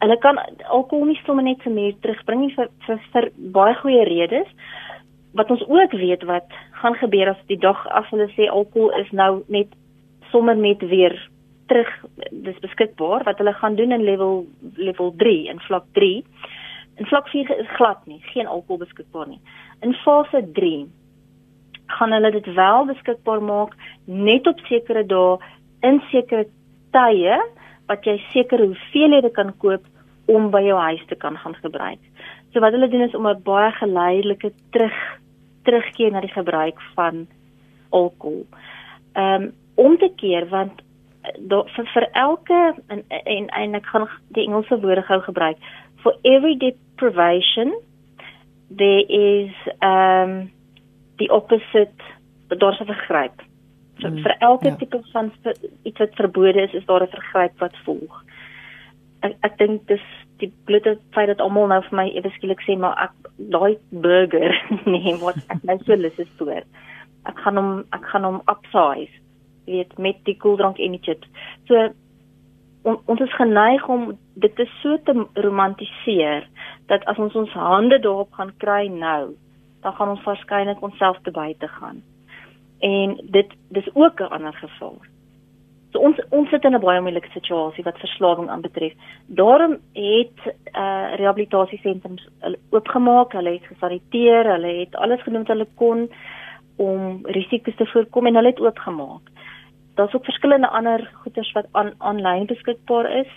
Hulle 0.00 0.18
kan 0.18 0.38
alkohol 0.64 1.06
nie 1.06 1.20
sommer 1.24 1.44
net 1.44 1.62
vir 1.62 1.72
meer 1.72 1.94
terugbring 2.00 2.40
nie 2.40 2.54
vir, 2.54 2.68
vir 2.86 2.98
vir 3.12 3.30
baie 3.36 3.74
goeie 3.74 4.04
redes. 4.04 4.48
Wat 5.32 5.50
ons 5.50 5.62
ook 5.68 5.92
weet 5.92 6.22
wat 6.26 6.48
gaan 6.82 6.94
gebeur 6.94 7.28
as 7.28 7.42
die 7.46 7.58
dag 7.58 7.86
as 7.88 8.08
hulle 8.10 8.28
sê 8.34 8.48
alkohol 8.50 8.90
is 8.98 9.10
nou 9.10 9.42
net 9.48 9.68
sommer 10.30 10.56
net 10.56 10.82
weer 10.90 11.14
terug 11.70 11.90
dis 12.30 12.58
beskikbaar 12.62 13.24
wat 13.28 13.38
hulle 13.38 13.52
gaan 13.54 13.76
doen 13.78 13.92
in 13.92 14.04
level 14.04 14.46
level 14.76 15.14
3 15.16 15.48
in 15.52 15.60
vlak 15.66 15.86
3. 15.98 16.24
In 16.98 17.06
vlak 17.06 17.28
4 17.28 17.58
is 17.58 17.76
glad 17.76 18.06
nie, 18.06 18.20
geen 18.32 18.46
alkohol 18.46 18.82
beskikbaar 18.82 19.28
nie. 19.28 19.40
In 19.80 19.94
fase 20.04 20.42
3 20.58 20.88
gaan 21.86 22.12
hulle 22.12 22.30
dit 22.30 22.54
wel 22.54 22.84
beskikbaar 22.90 23.42
maak 23.42 23.74
net 24.04 24.46
op 24.46 24.58
sekere 24.66 25.06
dae 25.06 25.38
in 25.86 26.02
sekere 26.10 26.46
tye 26.94 27.38
wat 27.90 28.06
jy 28.06 28.18
sekere 28.34 28.66
hoeveelhede 28.70 29.30
kan 29.34 29.54
koop 29.62 29.86
om 30.30 30.50
by 30.54 30.62
jou 30.66 30.78
huis 30.78 31.02
te 31.08 31.18
kan 31.18 31.38
gaan 31.38 31.56
gebruik. 31.62 32.02
So 32.52 32.60
wat 32.60 32.72
hulle 32.72 32.88
doen 32.88 33.08
is 33.08 33.14
om 33.14 33.26
'n 33.26 33.42
baie 33.42 33.72
geleidelike 33.72 34.52
terug 34.70 34.98
terugkeer 35.62 36.10
na 36.12 36.20
die 36.20 36.32
gebruik 36.32 36.80
van 36.94 37.26
alkohol. 37.90 38.46
Ehm 39.12 39.42
um, 39.42 39.52
om 39.74 39.96
te 39.98 40.12
keer 40.16 40.48
want 40.48 40.82
do, 41.38 41.64
vir 41.76 41.88
vir 41.94 42.06
elke 42.18 42.60
en, 42.88 43.02
en 43.08 43.48
en 43.48 43.74
ek 43.78 43.86
gaan 43.92 44.08
die 44.36 44.46
Engelse 44.46 44.80
woorde 44.82 45.04
gou 45.08 45.20
gebruik 45.26 45.60
for 46.02 46.16
every 46.24 46.56
deprivation 46.56 47.74
there 48.70 49.04
is 49.08 49.52
um 49.84 50.50
the 51.20 51.28
opposite 51.28 52.08
daar's 52.48 52.80
'n 52.80 52.88
vergryp 52.92 53.42
so, 54.00 54.08
mm, 54.08 54.22
vir 54.22 54.36
elke 54.38 54.68
ja. 54.68 54.76
tipe 54.76 55.00
van 55.12 55.32
iets 55.82 55.98
wat 55.98 56.14
verbode 56.14 56.62
is 56.62 56.74
is 56.74 56.86
daar 56.86 57.02
'n 57.02 57.14
vergryp 57.16 57.58
wat 57.58 57.76
volg 57.84 58.24
ek 59.20 59.36
ek 59.40 59.58
dink 59.58 59.86
dis 59.88 60.06
die 60.40 60.52
blote 60.64 60.98
feit 61.14 61.28
dat 61.28 61.40
almal 61.40 61.66
nou 61.68 61.80
vir 61.88 61.96
my 61.96 62.08
ewe 62.10 62.30
skielik 62.36 62.62
sê 62.66 62.76
maar 62.78 62.96
ek 63.08 63.32
daai 63.56 63.78
burger 63.90 64.56
nee 64.92 65.16
wat 65.22 65.36
ek 65.48 65.62
nou 65.62 65.78
so 65.84 65.94
lus 65.94 66.18
is 66.18 66.32
vir 66.38 66.64
ek 67.28 67.36
gaan 67.44 67.56
hom 67.60 67.72
ek 67.96 68.04
gaan 68.12 68.24
hom 68.24 68.40
upsize 68.48 69.20
weet 69.70 69.98
met 69.98 70.16
die 70.24 70.36
koeldrank 70.36 70.78
en 70.78 70.96
die 70.96 71.02
chips. 71.02 71.28
So 71.68 71.88
on, 72.82 72.98
ons 73.04 73.20
is 73.20 73.36
geneig 73.36 73.86
om 73.88 74.10
dit 74.40 74.54
te 74.56 74.66
so 74.80 74.98
te 75.04 75.14
romantiseer 75.44 76.48
dat 76.92 77.04
as 77.10 77.20
ons 77.22 77.36
ons 77.38 77.52
hande 77.54 78.00
daarop 78.02 78.32
gaan 78.38 78.52
kry 78.62 78.86
nou, 78.92 79.34
dan 79.84 79.96
gaan 79.96 80.14
ons 80.16 80.24
waarskynlik 80.26 80.82
onsself 80.82 81.20
te 81.24 81.34
buite 81.34 81.68
gaan. 81.78 82.02
En 82.80 83.16
dit 83.36 83.56
dis 83.76 83.88
ook 83.94 84.20
'n 84.20 84.32
ander 84.36 84.54
gevaar. 84.54 85.06
So 85.92 85.98
ons 85.98 86.18
ons 86.30 86.48
sit 86.50 86.64
in 86.64 86.74
'n 86.74 86.80
baie 86.80 87.00
moeilike 87.00 87.30
situasie 87.32 87.84
wat 87.84 87.98
verslawing 87.98 88.48
aanbetref. 88.48 88.92
Daarom 89.26 89.78
het 89.94 90.38
uh 90.74 91.14
rehabilitasiesentrums 91.16 92.28
oopgemaak, 92.70 93.32
hulle 93.32 93.52
het 93.58 93.66
gesaniteer, 93.66 94.44
hulle 94.44 94.72
het 94.84 94.94
alles 94.94 95.22
gedoen 95.22 95.44
wat 95.44 95.54
hulle 95.56 95.68
kon 95.74 96.08
om 96.76 97.20
risiko's 97.26 97.76
te 97.76 97.86
voorkom 97.86 98.26
en 98.26 98.34
hulle 98.34 98.48
het 98.54 98.60
oopgemaak 98.60 99.30
daar's 100.00 100.14
ook 100.14 100.24
verskillende 100.24 100.68
ander 100.68 101.10
goederes 101.22 101.52
wat 101.52 101.66
aanlyn 101.98 102.46
beskikbaar 102.46 103.10
is. 103.18 103.32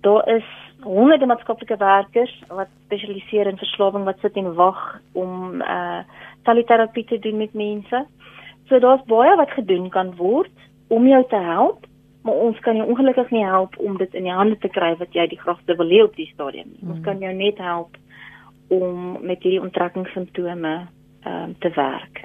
Daar 0.00 0.28
is 0.28 0.44
honderde 0.80 1.26
maatskaplike 1.26 1.76
werkers 1.76 2.34
wat 2.48 2.68
spesialiseer 2.84 3.46
in 3.46 3.58
verslawing 3.58 4.04
wat 4.04 4.20
sit 4.20 4.36
en 4.36 4.54
wag 4.54 4.82
om 5.12 5.62
uh 5.62 5.68
eh, 5.76 6.04
taliterapie 6.44 7.04
te 7.04 7.18
doen 7.18 7.36
met 7.36 7.54
mense. 7.54 8.06
So 8.68 8.78
daar's 8.78 9.06
baie 9.06 9.36
wat 9.36 9.50
gedoen 9.50 9.88
kan 9.88 10.14
word 10.16 10.52
om 10.88 11.06
jou 11.08 11.24
te 11.28 11.40
help, 11.40 11.86
maar 12.24 12.34
ons 12.34 12.58
kan 12.64 12.76
jou 12.76 12.88
ongelukkig 12.88 13.30
nie 13.30 13.44
help 13.44 13.78
om 13.78 13.96
dit 14.00 14.14
in 14.14 14.28
die 14.28 14.32
hande 14.32 14.58
te 14.58 14.68
kry 14.72 14.94
wat 15.00 15.12
jy 15.12 15.26
die 15.28 15.40
graagste 15.40 15.76
wil 15.76 15.92
hê 15.92 16.02
op 16.04 16.16
die 16.16 16.30
stadium 16.32 16.70
nie. 16.72 16.82
Mm. 16.82 16.90
Ons 16.96 17.04
kan 17.04 17.20
jou 17.20 17.32
net 17.36 17.58
help 17.58 17.96
om 18.72 19.18
met 19.20 19.42
hierdie 19.42 19.62
onttrekkingssimptome 19.62 20.76
ehm 21.24 21.42
um, 21.42 21.54
te 21.58 21.70
werk. 21.76 22.24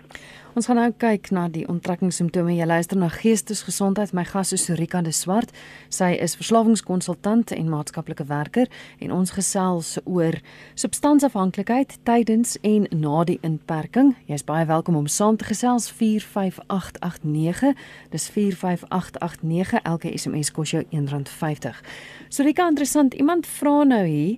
Ons 0.59 0.67
gaan 0.67 0.75
nou 0.75 0.89
kyk 0.99 1.29
na 1.31 1.45
die 1.47 1.61
onttrekkingssimptome. 1.71 2.51
Jy 2.51 2.65
luister 2.67 2.99
na 2.99 3.07
Geestesgesondheid. 3.13 4.11
My 4.11 4.25
gas 4.27 4.49
is 4.51 4.65
Surika 4.67 4.99
de 4.99 5.13
Swart. 5.15 5.53
Sy 5.87 6.09
is 6.19 6.33
verslawingskonsultant 6.35 7.53
en 7.55 7.69
maatskaplike 7.71 8.25
werker 8.27 8.67
en 8.99 9.13
ons 9.15 9.31
gesels 9.31 9.93
oor 10.03 10.35
substansafhanklikheid 10.75 11.95
tydens 12.03 12.57
en 12.67 12.89
na 12.91 13.23
die 13.29 13.37
inperking. 13.47 14.17
Jy's 14.27 14.43
baie 14.43 14.67
welkom 14.67 14.97
om 14.99 15.07
saam 15.07 15.39
te 15.39 15.47
gesels 15.47 15.87
45889. 15.95 17.71
Dis 18.11 18.27
45889. 18.35 19.79
Elke 19.87 20.11
SMS 20.11 20.51
kos 20.51 20.75
jou 20.75 20.83
R1.50. 20.83 21.79
Surika, 22.27 22.67
interessant. 22.67 23.15
Iemand 23.15 23.47
vra 23.47 23.85
nou 23.87 24.03
hier. 24.03 24.35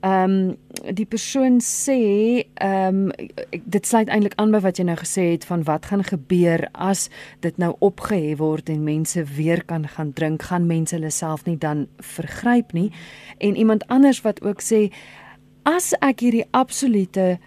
Ehm 0.00 0.32
um, 0.32 0.56
die 0.94 1.06
persoon 1.06 1.60
sê 1.60 2.00
ehm 2.56 3.04
um, 3.10 3.28
dit 3.64 3.86
sluit 3.86 4.08
eintlik 4.08 4.36
aan 4.40 4.52
by 4.54 4.60
wat 4.64 4.78
jy 4.78 4.84
nou 4.88 4.96
gesê 4.96 5.28
het 5.34 5.44
van 5.44 5.57
van 5.58 5.74
wat 5.74 5.86
gaan 5.86 6.04
gebeur 6.04 6.68
as 6.72 7.08
dit 7.40 7.56
nou 7.58 7.74
opgehef 7.78 8.38
word 8.38 8.68
en 8.68 8.84
mense 8.84 9.24
weer 9.36 9.64
kan 9.64 9.86
gaan 9.88 10.12
drink, 10.12 10.42
gaan 10.42 10.66
mense 10.66 10.94
hulle 10.94 11.10
self 11.10 11.44
nie 11.46 11.58
dan 11.58 11.86
vergryp 11.98 12.72
nie. 12.72 12.90
En 13.38 13.56
iemand 13.56 13.86
anders 13.88 14.22
wat 14.22 14.42
ook 14.42 14.62
sê 14.62 14.92
as 15.64 15.94
ek 16.00 16.20
hierdie 16.20 16.46
absolute 16.50 17.38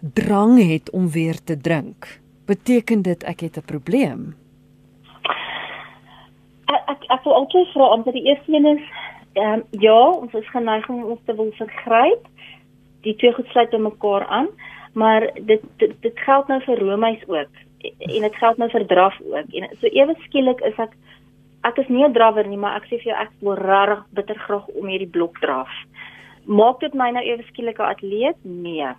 drang 0.00 0.58
het 0.58 0.90
om 0.90 1.10
weer 1.10 1.36
te 1.44 1.56
drink, 1.56 2.20
beteken 2.46 3.02
dit 3.02 3.24
ek 3.24 3.40
het 3.40 3.56
'n 3.56 3.66
probleem. 3.66 4.34
Ek 6.66 6.82
ek, 6.88 7.02
ek 7.08 7.24
wil 7.24 7.34
altyd 7.34 7.68
vra 7.72 7.92
om 7.94 8.02
die 8.02 8.24
eerste 8.24 8.52
een 8.52 8.66
is 8.66 8.84
ehm 9.32 9.52
um, 9.52 9.62
ja, 9.70 10.10
ons 10.10 10.32
is 10.32 10.50
geneig 10.50 10.88
om 10.88 11.04
ons 11.04 11.20
te 11.24 11.34
wil 11.34 11.52
vergryp. 11.52 12.26
Die 13.02 13.14
twee 13.16 13.32
goed 13.32 13.46
sluit 13.46 13.70
by 13.70 13.76
mekaar 13.76 14.26
aan 14.26 14.48
maar 14.96 15.28
dit 15.34 15.62
dit, 15.82 15.92
dit 16.00 16.24
geld 16.24 16.48
nou 16.48 16.60
vir 16.64 16.78
Romeis 16.80 17.22
ook. 17.28 17.62
En 17.98 18.20
dit 18.26 18.36
geld 18.36 18.56
nou 18.56 18.70
vir 18.70 18.86
draf 18.86 19.18
ook. 19.20 19.52
En 19.52 19.68
so 19.80 19.86
ewe 19.92 20.16
skielik 20.24 20.60
is 20.68 20.78
ek 20.82 20.96
ek 21.68 21.78
is 21.82 21.88
nie 21.88 22.04
'n 22.04 22.12
drawer 22.12 22.46
nie 22.46 22.56
maar 22.56 22.76
ek 22.76 22.86
sê 22.88 22.96
vir 23.02 23.12
jou 23.12 23.18
ek 23.20 23.32
wil 23.40 23.58
regtig 23.60 24.06
bitter 24.10 24.38
graag 24.38 24.66
om 24.68 24.86
hierdie 24.86 25.14
blok 25.16 25.40
draf. 25.40 25.70
Maak 26.44 26.80
dit 26.80 26.94
my 26.94 27.10
nou 27.10 27.24
ewe 27.24 27.42
skielik 27.42 27.78
'n 27.78 27.92
atleet? 27.92 28.36
Nee 28.42 28.94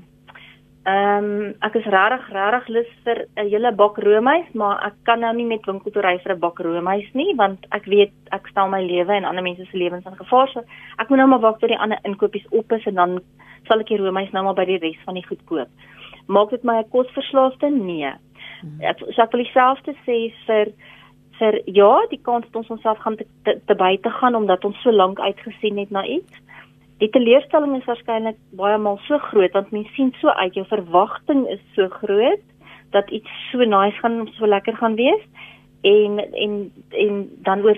Ehm 0.87 1.25
um, 1.25 1.47
ek 1.67 1.73
is 1.75 1.87
regtig 1.91 2.27
regtig 2.31 2.67
lus 2.71 2.91
vir 3.03 3.17
'n 3.35 3.49
hele 3.51 3.71
bak 3.75 3.97
roomys, 3.97 4.47
maar 4.53 4.85
ek 4.87 4.93
kan 5.03 5.19
nou 5.19 5.33
nie 5.35 5.45
met 5.45 5.65
winkel 5.67 5.91
toe 5.91 6.01
ry 6.01 6.17
vir 6.23 6.33
'n 6.35 6.39
bak 6.39 6.59
roomys 6.59 7.09
nie, 7.13 7.35
want 7.35 7.65
ek 7.71 7.85
weet 7.85 8.13
ek 8.31 8.47
stel 8.47 8.69
my 8.69 8.79
lewe 8.81 9.11
en 9.11 9.25
ander 9.25 9.43
mense 9.43 9.65
se 9.65 9.77
lewens 9.77 10.05
in 10.05 10.15
gevaar. 10.15 10.47
So 10.53 10.63
ek 10.99 11.09
moet 11.09 11.19
nou 11.19 11.27
maar 11.27 11.43
wag 11.43 11.59
tot 11.59 11.69
die 11.69 11.79
ander 11.79 11.99
inkopies 12.03 12.47
op 12.51 12.71
is 12.71 12.85
en 12.85 12.95
dan 12.95 13.19
sal 13.67 13.79
ek 13.79 13.87
die 13.87 13.97
roomys 13.97 14.31
nou 14.31 14.43
maar 14.43 14.55
by 14.55 14.65
die 14.65 14.79
res 14.79 15.03
van 15.05 15.15
die 15.15 15.27
goed 15.27 15.43
koop. 15.45 15.67
Maak 16.27 16.49
dit 16.49 16.63
my 16.63 16.79
'n 16.79 16.89
kosverslaafde? 16.89 17.69
Nee. 17.69 18.13
Hmm. 18.61 18.81
Ek 18.81 18.99
sou 18.99 19.23
ek 19.23 19.31
wil 19.31 19.43
dieselfde 19.43 19.93
sê 20.05 20.31
vir 20.47 20.71
vir 21.39 21.61
ja, 21.65 22.07
die 22.09 22.21
kans 22.23 22.45
dat 22.45 22.55
ons 22.55 22.69
onsself 22.69 22.97
gaan 22.99 23.17
te, 23.17 23.25
te, 23.43 23.59
te 23.65 23.75
buite 23.75 24.09
gaan 24.09 24.35
omdat 24.35 24.65
ons 24.65 24.81
so 24.81 24.91
lank 24.91 25.19
uitgesien 25.19 25.77
het 25.77 25.91
na 25.91 26.05
iets. 26.05 26.31
Die 27.01 27.09
teleurstelling 27.13 27.75
is 27.77 27.85
waarskynlik 27.85 28.37
baie 28.57 28.77
maal 28.81 28.97
so 29.05 29.19
groot 29.29 29.53
want 29.53 29.71
mense 29.71 29.93
sien 29.93 30.13
so 30.21 30.33
uit 30.41 30.55
jou 30.57 30.65
verwagting 30.69 31.45
is 31.53 31.61
so 31.75 31.89
groot 32.01 32.43
dat 32.95 33.09
iets 33.13 33.29
so 33.51 33.65
nice 33.65 33.99
gaan 34.01 34.25
so 34.37 34.47
lekker 34.47 34.77
gaan 34.79 34.95
wees 34.95 35.23
en 35.81 36.19
en 36.19 36.57
en 36.89 37.29
dan 37.45 37.61
oor 37.65 37.77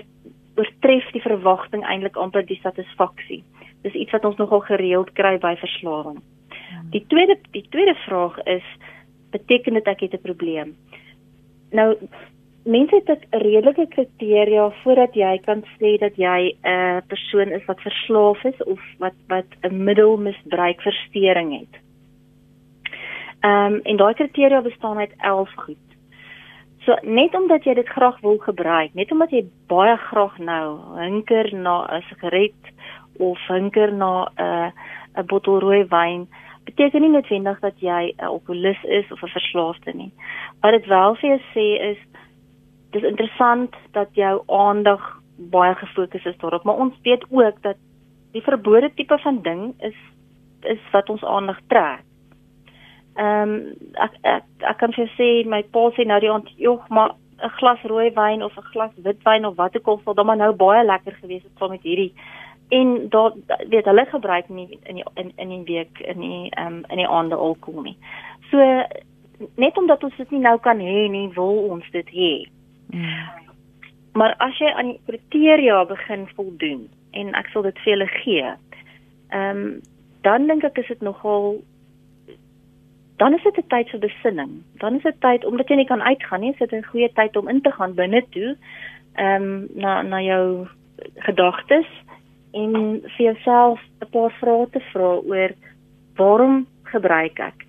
oortref 0.56 1.10
die 1.12 1.22
verwagting 1.24 1.84
eintlik 1.84 2.16
amper 2.16 2.44
die 2.46 2.58
satisfaksie. 2.62 3.42
Dis 3.84 3.96
iets 3.96 4.12
wat 4.12 4.24
ons 4.24 4.36
nogal 4.40 4.60
gereeld 4.66 5.12
kry 5.16 5.36
by 5.40 5.54
verslawing. 5.60 6.20
Die 6.92 7.04
tweede 7.12 7.38
die 7.54 7.66
tweede 7.68 7.94
vraag 8.06 8.38
is 8.44 8.66
beteken 9.30 9.78
dit 9.78 9.86
ek 9.86 10.00
het 10.00 10.14
'n 10.14 10.26
probleem? 10.26 10.76
Nou 11.70 11.96
mense 12.64 12.94
het 12.94 13.08
'n 13.08 13.36
redelike 13.38 13.86
kriteria 13.88 14.70
voordat 14.82 15.14
jy 15.14 15.38
kan 15.44 15.62
sê 15.78 15.98
dat 15.98 16.16
jy 16.16 16.56
'n 16.62 16.68
uh, 16.68 17.00
persoon 17.06 17.52
is 17.52 17.64
wat 17.64 17.80
verslaaf 17.80 18.44
is 18.44 18.62
of 18.64 18.80
wat 18.98 19.14
wat 19.28 19.46
'n 19.62 19.84
middelmisbruik 19.84 20.80
verstoring 20.80 21.58
het. 21.58 21.80
Ehm 23.40 23.74
um, 23.74 23.80
en 23.82 23.96
daai 23.96 24.14
kriteria 24.14 24.60
bestaan 24.60 24.98
uit 24.98 25.14
11 25.16 25.50
goed. 25.54 25.86
So 26.84 26.96
net 27.02 27.34
omdat 27.34 27.64
jy 27.64 27.74
dit 27.74 27.88
graag 27.88 28.20
wil 28.20 28.38
gebruik, 28.38 28.94
net 28.94 29.12
omdat 29.12 29.30
jy 29.30 29.44
baie 29.66 29.96
graag 29.96 30.38
nou 30.38 30.96
hinker 30.96 31.54
na 31.54 31.86
'n 31.86 32.02
sigaret 32.02 32.62
of 33.18 33.38
hinker 33.48 33.92
na 33.92 34.24
'n 34.24 34.42
uh, 34.42 34.70
'n 35.16 35.26
bottel 35.26 35.58
rooi 35.58 35.84
wyn, 35.84 36.28
beteken 36.64 37.00
nie 37.00 37.10
noodwendig 37.10 37.60
dat 37.60 37.80
jy 37.80 38.12
'n 38.16 38.24
alkoholist 38.24 38.84
is 38.84 39.12
of 39.12 39.22
'n 39.22 39.36
verslaafde 39.36 39.92
nie. 39.94 40.12
Wat 40.60 40.72
dit 40.72 40.86
wel 40.86 41.14
vir 41.14 41.28
jou 41.30 41.40
sê 41.54 41.66
is 41.90 41.98
dis 42.90 43.02
interessant 43.02 43.74
dat 43.92 44.08
jou 44.18 44.42
aandag 44.46 45.20
baie 45.36 45.74
gefokus 45.74 46.24
is 46.24 46.36
daarop, 46.36 46.64
maar 46.64 46.80
ons 46.84 46.94
weet 47.02 47.24
ook 47.30 47.62
dat 47.62 47.76
die 48.32 48.42
verbode 48.42 48.90
tipe 48.94 49.18
van 49.18 49.42
ding 49.42 49.74
is 49.78 49.96
is 50.60 50.80
wat 50.92 51.08
ons 51.08 51.24
aandag 51.24 51.60
trek. 51.66 52.04
Ehm 53.14 53.50
um, 53.50 53.54
ek, 53.92 54.18
ek 54.22 54.44
ek 54.70 54.78
kan 54.78 54.92
vir 54.92 55.08
sê 55.16 55.28
my 55.48 55.62
pa 55.72 55.88
sê 55.96 56.04
nou 56.06 56.20
die 56.20 56.30
aand, 56.30 56.50
"Jog, 56.56 56.88
maar 56.88 57.14
'n 57.42 57.56
glas 57.58 57.82
rooi 57.82 58.10
wyn 58.14 58.42
of 58.42 58.56
'n 58.56 58.70
glas 58.72 58.92
witwyn 58.96 59.46
of 59.46 59.56
wat 59.56 59.76
ook 59.76 59.86
al 59.86 60.00
sal 60.04 60.14
dan 60.14 60.26
maar 60.26 60.36
nou 60.36 60.52
baie 60.52 60.84
lekker 60.84 61.12
gewees 61.12 61.42
het 61.42 61.52
saam 61.58 61.70
met 61.70 61.82
hierdie." 61.82 62.14
En 62.68 63.08
daar 63.08 63.32
weet 63.68 63.84
hulle 63.84 64.06
gebruik 64.06 64.48
nie 64.48 64.78
in 64.82 64.94
die 64.94 65.04
in 65.14 65.32
in 65.36 65.48
die 65.48 65.74
week 65.74 65.98
in 65.98 66.20
die 66.20 66.50
ehm 66.50 66.66
um, 66.66 66.84
in 66.88 66.96
die 66.96 67.08
aande 67.08 67.34
alkohol 67.34 67.82
nie. 67.82 67.96
So 68.50 68.58
net 69.56 69.78
omdat 69.78 70.04
ons 70.04 70.16
dit 70.16 70.30
nie 70.30 70.40
nou 70.40 70.58
kan 70.58 70.78
hê 70.78 71.08
nie, 71.08 71.28
wil 71.34 71.68
ons 71.70 71.90
dit 71.90 72.08
hê. 72.08 72.32
Mm. 72.92 73.28
Maar 74.12 74.34
as 74.38 74.58
jy 74.58 74.70
aan 74.74 74.92
die 74.94 75.00
kriteria 75.06 75.84
begin 75.84 76.26
voldoen 76.34 76.88
en 77.10 77.34
ek 77.38 77.50
sal 77.52 77.62
dit 77.62 77.78
vir 77.84 77.92
julle 77.92 78.10
gee. 78.20 78.54
Ehm 79.30 79.64
um, 79.64 79.80
dan 80.20 80.46
dink 80.46 80.64
ek 80.68 80.76
is 80.82 80.88
dit 80.92 81.00
nogal 81.00 81.62
dan 83.16 83.34
is 83.34 83.42
dit 83.42 83.56
'n 83.56 83.68
tyd 83.68 83.88
vir 83.90 84.00
besinning. 84.00 84.52
Dan 84.82 84.94
is 84.96 85.02
dit 85.02 85.20
tyd 85.20 85.44
omdat 85.44 85.68
jy 85.68 85.76
nie 85.76 85.86
kan 85.86 86.02
uitgaan 86.02 86.40
nie, 86.40 86.52
is 86.52 86.58
dit 86.58 86.72
'n 86.72 86.90
goeie 86.92 87.12
tyd 87.12 87.36
om 87.36 87.48
in 87.48 87.60
te 87.60 87.72
gaan 87.72 87.94
binne 87.94 88.22
toe. 88.30 88.56
Ehm 89.14 89.42
um, 89.42 89.68
na 89.74 90.02
na 90.02 90.20
jou 90.20 90.68
gedagtes 91.16 91.88
en 92.52 93.00
vir 93.16 93.24
jouself 93.26 93.80
'n 94.00 94.10
paar 94.10 94.32
vrae 94.40 94.70
te 94.70 94.80
vra 94.80 95.10
oor 95.30 95.50
waarom 96.16 96.66
gebruik 96.82 97.38
ek? 97.38 97.64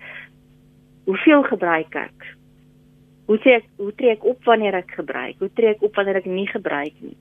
Hoeveel 1.04 1.42
gebruik 1.42 1.94
ek? 1.94 2.36
Hoe 3.32 3.38
tree 3.40 3.54
ek 3.56 3.68
hoe 3.80 3.92
tree 3.96 4.12
ek 4.12 4.24
op 4.28 4.44
wanneer 4.44 4.74
ek 4.76 4.90
gebruik? 4.92 5.38
Hoe 5.40 5.48
tree 5.56 5.70
ek 5.72 5.84
op 5.86 5.94
wanneer 5.96 6.18
ek 6.20 6.26
nie 6.28 6.44
gebruik 6.50 6.92
nie? 7.00 7.14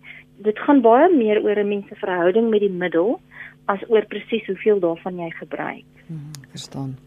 Dit 0.43 0.57
gaan 0.59 0.81
baie 0.83 1.07
meer 1.13 1.39
oor 1.39 1.55
'n 1.55 1.67
mens 1.69 1.87
se 1.87 1.95
verhouding 1.95 2.49
met 2.51 2.59
die 2.59 2.73
middel 2.83 3.21
as 3.71 3.79
oor 3.87 4.03
presies 4.11 4.43
hoeveel 4.45 4.79
daarvan 4.83 5.23
jy 5.23 5.29
gebruik. 5.39 5.87
Hmm, 6.07 6.35
verstaan. 6.51 6.97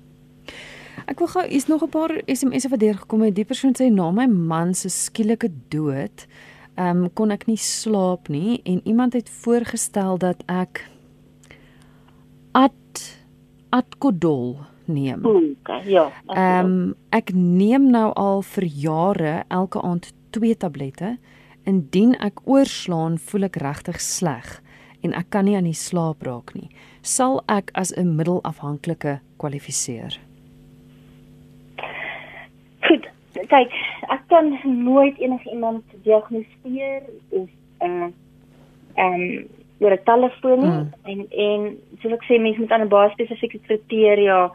Ek 1.04 1.18
wil 1.18 1.28
gou 1.28 1.44
is 1.44 1.68
nog 1.68 1.84
'n 1.84 1.92
paar 1.92 2.22
SMS'e 2.26 2.70
wat 2.70 2.80
deurgekom 2.80 3.22
het. 3.22 3.34
Die 3.34 3.44
persoon 3.44 3.74
sê 3.76 3.92
na 3.92 4.10
my 4.10 4.26
man 4.26 4.74
se 4.74 4.88
skielike 4.88 5.50
dood, 5.68 6.26
ehm 6.76 7.04
um, 7.04 7.12
kon 7.12 7.30
ek 7.30 7.46
nie 7.46 7.60
slaap 7.60 8.28
nie 8.28 8.60
en 8.64 8.80
iemand 8.84 9.12
het 9.12 9.28
voorgestel 9.28 10.18
dat 10.18 10.42
ek 10.48 10.88
at 12.52 13.20
atkodol 13.70 14.64
neem. 14.86 15.24
Okay, 15.26 15.90
ja. 15.90 16.10
Ehm 16.34 16.66
um, 16.66 16.94
ek 17.10 17.32
neem 17.34 17.90
nou 17.90 18.12
al 18.18 18.42
vir 18.42 18.64
jare 18.64 19.44
elke 19.48 19.80
aand 19.82 20.12
2 20.30 20.54
tablette. 20.54 21.16
Indien 21.64 22.12
ek 22.20 22.42
oorslaan, 22.44 23.18
voel 23.18 23.48
ek 23.48 23.56
regtig 23.56 24.00
sleg 24.00 24.60
en 25.04 25.14
ek 25.16 25.30
kan 25.30 25.44
nie 25.44 25.56
aan 25.56 25.68
die 25.68 25.76
slaap 25.76 26.24
raak 26.24 26.54
nie. 26.56 26.70
Sal 27.02 27.42
ek 27.48 27.70
as 27.74 27.92
'n 27.96 28.16
middelafhanklike 28.16 29.20
kwalifiseer? 29.36 30.18
Goed, 32.88 33.04
kyk, 33.32 33.72
ek 34.08 34.22
kan 34.28 34.58
nooit 34.64 35.18
enigiemand 35.18 35.84
diagnoseer 36.04 37.02
of 37.30 37.48
'n 37.80 37.88
uh, 37.88 38.08
ehm 38.96 39.20
um, 39.20 39.63
oor 39.80 39.92
'n 39.92 40.04
telefoon 40.04 40.60
mm. 40.60 40.92
en 41.04 41.26
en 41.30 41.60
soos 42.00 42.12
ek 42.12 42.24
sê 42.28 42.38
mense 42.38 42.60
moet 42.60 42.72
aan 42.72 42.86
'n 42.86 42.94
baie 42.96 43.10
spesifieke 43.10 43.58
kriteria 43.66 44.50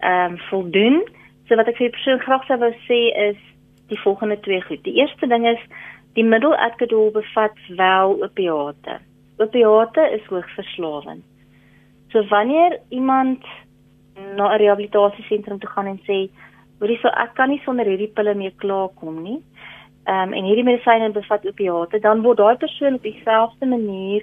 ehm 0.00 0.32
um, 0.32 0.38
voldoen. 0.50 1.02
So 1.48 1.56
wat 1.56 1.68
ek 1.68 1.76
vir 1.76 1.88
die 1.88 1.96
persoon 1.96 2.24
graag 2.24 2.44
sou 2.46 2.58
wou 2.58 2.72
sê 2.88 3.00
is 3.28 3.38
die 3.88 4.00
volgende 4.00 4.40
twee 4.40 4.62
goed. 4.62 4.82
Die 4.82 4.98
eerste 5.00 5.26
ding 5.26 5.46
is 5.46 5.62
die 6.14 6.24
middel 6.24 6.56
Adderall 6.56 7.10
bevat 7.10 7.56
wel 7.76 8.22
opiate. 8.22 8.98
Opiate 9.38 10.10
is 10.16 10.26
hoogs 10.26 10.52
verslawend. 10.54 11.24
So 12.10 12.24
wanneer 12.28 12.80
iemand 12.88 13.44
na 14.36 14.54
'n 14.54 14.58
rehabilitasiesentrum 14.58 15.58
toe 15.58 15.70
gaan 15.70 15.86
en 15.86 16.00
sê, 16.08 16.30
"Hoorie, 16.78 16.98
so 16.98 17.08
ek 17.08 17.34
kan 17.34 17.48
nie 17.48 17.60
sonder 17.64 17.86
hierdie 17.86 18.14
pille 18.14 18.34
mee 18.34 18.50
klaarkom 18.50 19.22
nie." 19.22 19.42
Um, 20.06 20.32
en 20.32 20.44
hierdie 20.44 20.64
medisyne 20.64 21.10
bevat 21.10 21.46
opiate, 21.46 21.98
dan 21.98 22.22
word 22.22 22.38
daai 22.38 22.56
persoon 22.56 22.94
op 22.94 23.02
dieselfde 23.02 23.66
manier 23.66 24.22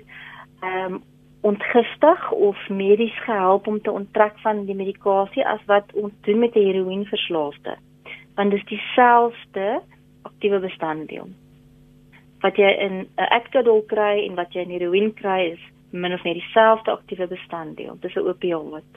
ehm 0.61 0.93
um, 0.93 1.01
ontgiftig 1.43 2.31
of 2.31 2.69
medies 2.69 3.15
gehelp 3.25 3.67
om 3.67 3.81
te 3.81 3.91
onttrek 3.91 4.37
van 4.39 4.61
die 4.65 4.75
medikasie 4.75 5.43
as 5.43 5.59
wat 5.67 5.91
ons 5.93 6.13
doen 6.23 6.39
met 6.39 6.55
'n 6.55 6.63
heroïneverslaafde. 6.67 7.75
Want 8.35 8.51
dit 8.51 8.59
is 8.59 8.65
dieselfde 8.65 9.81
aktiewe 10.21 10.59
bestanddeel. 10.59 11.27
Wat 12.39 12.55
jy 12.55 12.69
in 12.85 12.95
'n 12.99 13.27
Adderall 13.37 13.83
kry 13.87 14.25
en 14.27 14.35
wat 14.35 14.53
jy 14.53 14.61
in 14.61 14.69
heroïne 14.79 15.13
kry 15.13 15.51
is 15.51 15.59
min 15.91 16.13
of 16.13 16.23
meer 16.23 16.33
dieselfde 16.33 16.91
aktiewe 16.91 17.27
bestanddeel. 17.27 17.97
Dis 17.99 18.15
'n 18.15 18.27
opioid. 18.27 18.91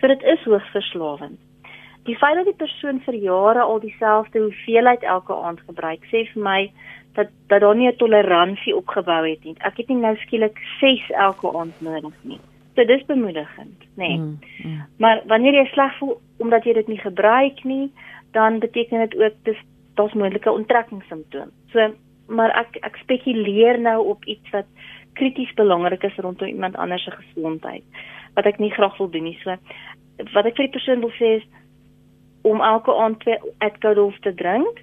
So 0.00 0.06
dit 0.06 0.22
is 0.22 0.44
hoogs 0.44 0.70
verslawend. 0.70 1.40
Die 2.08 2.16
feit 2.18 2.34
dat 2.36 2.48
die 2.48 2.58
persoon 2.58 3.00
vir 3.06 3.14
jare 3.14 3.62
al 3.62 3.80
dieselfde 3.80 4.40
hoeveelheid 4.40 5.02
elke 5.02 5.34
aand 5.34 5.60
gebruik, 5.66 6.02
sê 6.10 6.24
vir 6.32 6.42
my 6.42 6.60
dat 7.14 7.28
dat 7.48 7.60
daar 7.60 7.76
nie 7.76 7.88
'n 7.88 7.96
toleransie 7.96 8.76
opgebou 8.76 9.28
het 9.28 9.44
nie. 9.44 9.54
Ek 9.58 9.76
het 9.76 9.88
nie 9.88 9.96
nou 9.96 10.16
skielik 10.16 10.58
6 10.80 11.10
elke 11.10 11.52
aand 11.58 11.80
nodig 11.80 12.16
nie. 12.22 12.40
So 12.74 12.84
dis 12.84 13.04
bemoedigend, 13.04 13.80
nê. 13.96 14.08
Nee. 14.08 14.18
Mm, 14.18 14.38
mm. 14.64 14.80
Maar 14.98 15.22
wanneer 15.26 15.54
jy 15.54 15.66
sleg 15.72 15.98
voel 15.98 16.20
omdat 16.38 16.64
jy 16.64 16.72
dit 16.72 16.88
nie 16.88 16.98
gebruik 16.98 17.64
nie, 17.64 17.90
dan 18.32 18.58
beteken 18.58 18.98
dit 18.98 19.16
ook 19.16 19.34
dis 19.42 19.60
daar's 19.94 20.12
moontlike 20.12 20.50
onttrekkingssimptome. 20.50 21.50
So 21.72 21.92
maar 22.26 22.50
ek 22.56 22.78
ek 22.80 22.96
spekuleer 22.96 23.80
nou 23.80 24.06
op 24.06 24.24
iets 24.24 24.50
wat 24.50 24.66
krities 25.12 25.52
belangrik 25.54 26.02
is 26.02 26.16
rondom 26.16 26.48
iemand 26.48 26.76
anders 26.76 27.04
se 27.04 27.10
gesondheid 27.10 27.82
wat 28.34 28.46
ek 28.46 28.58
nie 28.58 28.70
graag 28.72 28.96
wil 28.96 29.10
doen 29.10 29.28
nie. 29.28 29.38
So 29.44 29.56
wat 30.32 30.46
ek 30.46 30.56
vir 30.56 30.68
die 30.68 30.76
persoon 30.78 31.00
wil 31.04 31.12
sê 31.18 31.36
is 31.40 31.48
om 32.42 32.60
elke 32.60 32.94
aand 32.94 33.20
twee 33.20 33.38
Adderall 33.58 34.14
te 34.20 34.34
drink 34.34 34.82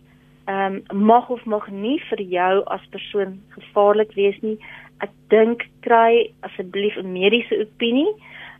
ehm 0.49 0.81
um, 0.89 1.05
mag 1.05 1.29
of 1.29 1.45
mag 1.45 1.67
nie 1.69 1.99
vir 2.09 2.21
jou 2.21 2.53
as 2.73 2.85
persoon 2.89 3.35
gevaarlik 3.55 4.13
wees 4.17 4.37
nie. 4.41 4.57
Ek 5.05 5.11
dink 5.33 5.67
kry 5.85 6.31
asseblief 6.47 6.97
'n 6.97 7.11
mediese 7.13 7.59
opinie. 7.65 8.13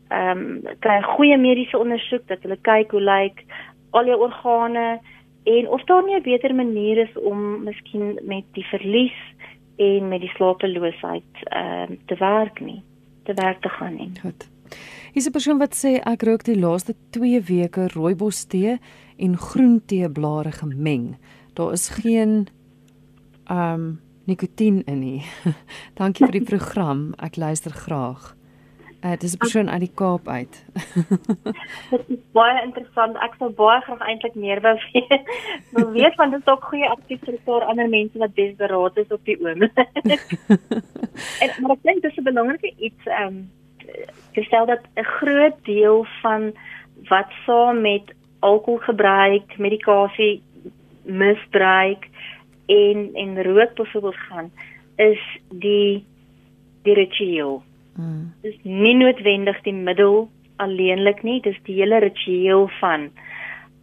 Ehm 0.10 0.44
um, 0.44 0.76
kry 0.86 0.98
'n 1.00 1.12
goeie 1.16 1.38
mediese 1.38 1.78
ondersoek 1.78 2.28
dat 2.28 2.44
hulle 2.46 2.60
kyk 2.62 2.92
hoe 2.92 3.02
lyk 3.02 3.42
al 3.92 4.06
jou 4.06 4.20
organe 4.28 5.00
en 5.44 5.68
of 5.68 5.84
daar 5.90 6.04
nie 6.06 6.16
'n 6.16 6.30
beter 6.32 6.56
manier 6.56 6.98
is 6.98 7.16
om 7.18 7.64
miskien 7.64 8.20
met 8.22 8.46
die 8.54 8.66
verlies 8.66 9.20
en 9.78 10.08
met 10.08 10.22
die 10.22 10.36
slapeloosheid 10.36 11.34
ehm 11.44 11.90
um, 11.90 11.98
te 12.06 12.16
werk 12.16 12.60
nie, 12.60 12.82
te 13.24 13.34
werk 13.34 13.62
te 13.62 13.70
gaan 13.70 13.96
nie. 13.96 14.12
Goed. 14.22 14.50
Hier's 15.20 15.28
'n 15.28 15.36
persoon 15.36 15.60
wat 15.60 15.76
sê 15.76 16.00
ek 16.00 16.22
rook 16.24 16.44
die 16.48 16.56
laaste 16.56 16.94
2 17.12 17.42
weke 17.44 17.90
rooibos 17.92 18.46
tee 18.48 18.78
en 19.20 19.34
groen 19.36 19.82
tee 19.86 20.08
blare 20.08 20.52
gemeng. 20.52 21.18
Daar 21.56 21.74
is 21.74 21.90
geen 21.90 22.48
um 23.52 24.00
nikotien 24.26 24.84
in 24.86 25.00
nie. 25.00 25.24
Dankie 26.00 26.24
vir 26.24 26.38
die 26.40 26.48
program. 26.48 27.02
Ek 27.20 27.36
luister 27.36 27.76
graag. 27.76 28.32
Uh, 29.04 29.12
dit 29.20 29.24
is 29.24 29.36
'n 29.36 29.44
persoon 29.44 29.70
uit 29.70 29.80
die 29.80 29.92
Kaap 29.94 30.28
uit. 30.28 30.66
dit 31.92 32.06
is 32.08 32.24
baie 32.32 32.64
interessant. 32.64 33.20
Ek 33.20 33.36
sou 33.44 33.52
baie 33.52 33.82
graag 33.82 34.00
eintlik 34.00 34.36
meer 34.40 34.64
wou 34.64 34.78
weet. 34.88 35.28
Wil 35.76 35.92
weet 36.00 36.16
want 36.16 36.32
dit 36.32 36.40
is 36.40 36.48
ook 36.48 36.64
goeie 36.64 36.88
advies 36.88 37.20
vir 37.28 37.40
vir 37.44 37.68
ander 37.68 37.90
mense 37.90 38.18
wat 38.18 38.36
desperate 38.36 39.02
is 39.02 39.12
op 39.12 39.26
die 39.26 39.40
oomblik. 39.44 39.76
en 41.44 41.50
maar 41.60 41.76
ek 41.76 41.84
dink 41.84 42.04
dis 42.08 42.18
'n 42.18 42.24
belangrike 42.24 42.72
iets 42.78 43.04
ehm 43.04 43.28
um, 43.28 43.50
gestel 44.34 44.66
dat 44.66 44.82
'n 44.96 45.04
groot 45.04 45.58
deel 45.64 46.06
van 46.22 46.54
wat 47.08 47.30
saam 47.46 47.82
met 47.82 48.14
alkoholgebruik, 48.40 49.58
medikasie 49.58 50.42
misbruik 51.04 52.08
en 52.66 53.10
en 53.14 53.44
rook 53.44 53.74
byvoorbeeld 53.74 54.16
gaan 54.16 54.52
is 54.96 55.22
die 55.50 56.06
die 56.84 56.94
ritueel 56.94 57.64
Mm. 58.00 58.32
Dis 58.46 58.56
nie 58.64 58.96
noodwendig 58.96 59.58
die 59.66 59.76
middel 59.76 60.30
alleenlik 60.64 61.24
nie, 61.28 61.40
dis 61.44 61.58
die 61.68 61.80
hele 61.82 62.00
ritueel 62.06 62.70
van 62.80 63.10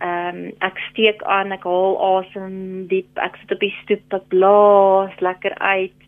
ehm 0.04 0.38
um, 0.38 0.40
ek 0.60 0.76
steek 0.90 1.22
aan, 1.24 1.54
ek 1.56 1.64
haal 1.64 1.94
asem 2.04 2.56
diep, 2.90 3.08
ek 3.16 3.38
sit 3.40 3.54
op 3.54 3.62
die 3.64 3.72
stoep, 3.78 4.16
ek 4.18 4.26
blaas 4.32 5.14
lekker 5.24 5.56
uit. 5.56 6.05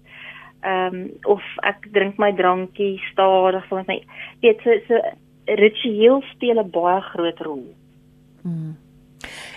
Ehm 0.61 0.94
um, 0.94 1.11
of 1.23 1.42
ek 1.62 1.87
drink 1.92 2.18
my 2.18 2.33
drankie 2.35 2.99
stadig, 3.12 3.68
want 3.71 3.87
my 3.87 4.03
weet 4.40 4.61
so 4.64 4.75
so 4.88 5.01
ritueel 5.47 6.23
speel 6.35 6.59
'n 6.59 6.71
baie 6.71 7.01
groot 7.01 7.40
rol. 7.40 7.64
Mm. 8.42 8.77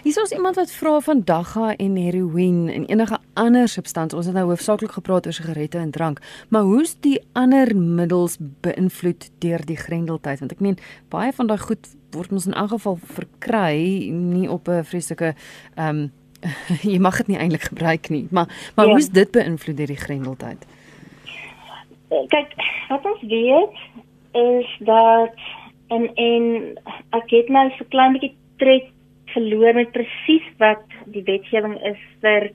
Hier 0.03 0.23
is 0.23 0.31
iemand 0.31 0.55
wat 0.55 0.71
vra 0.71 0.99
van 0.99 1.21
dagga 1.23 1.75
en 1.75 1.95
heroïne 1.95 2.73
en 2.73 2.85
enige 2.85 3.17
ander 3.33 3.67
substansie. 3.67 4.17
Ons 4.17 4.25
het 4.25 4.35
nou 4.35 4.47
hoofsaaklik 4.47 4.91
gepraat 4.91 5.25
oor 5.25 5.33
sigarette 5.33 5.77
en 5.77 5.91
drank, 5.91 6.19
maar 6.49 6.61
hoe's 6.61 6.95
die 6.99 7.19
ander 7.33 7.75
middels 7.77 8.37
beïnvloed 8.65 9.29
deur 9.39 9.65
die 9.65 9.77
grendeltyd? 9.77 10.39
Want 10.39 10.51
ek 10.51 10.59
meen 10.59 10.79
baie 11.13 11.33
van 11.33 11.47
daai 11.47 11.59
goed 11.61 11.87
word 12.11 12.31
ons 12.31 12.49
in 12.49 12.57
elk 12.57 12.73
geval 12.73 12.97
verkry 13.13 14.09
nie 14.09 14.49
op 14.49 14.67
'n 14.67 14.83
vreeslike 14.83 15.35
ehm 15.75 15.87
um, 15.87 16.11
jy 16.93 16.97
mag 16.97 17.17
dit 17.17 17.27
nie 17.27 17.37
eintlik 17.37 17.69
gebruik 17.69 18.09
nie, 18.09 18.27
maar 18.31 18.49
maar 18.75 18.85
ja. 18.85 18.91
hoe's 18.91 19.09
dit 19.09 19.31
beïnvloed 19.31 19.77
deur 19.77 19.87
die 19.87 20.03
grendeltyd? 20.05 20.65
Kyk, 22.11 22.55
wat 22.89 23.05
ons 23.05 23.21
weet 23.21 23.75
is 24.35 24.71
dat 24.79 25.35
en 25.87 26.07
en 26.15 26.45
ek 27.15 27.31
het 27.31 27.49
nou 27.49 27.69
so 27.77 27.87
klein 27.93 28.17
bietjie 28.17 28.35
tred 28.59 28.89
verloor 29.31 29.77
met 29.77 29.93
presies 29.95 30.47
wat 30.59 30.83
die 31.13 31.23
wetgewing 31.27 31.77
is 31.87 31.99
vir 32.23 32.51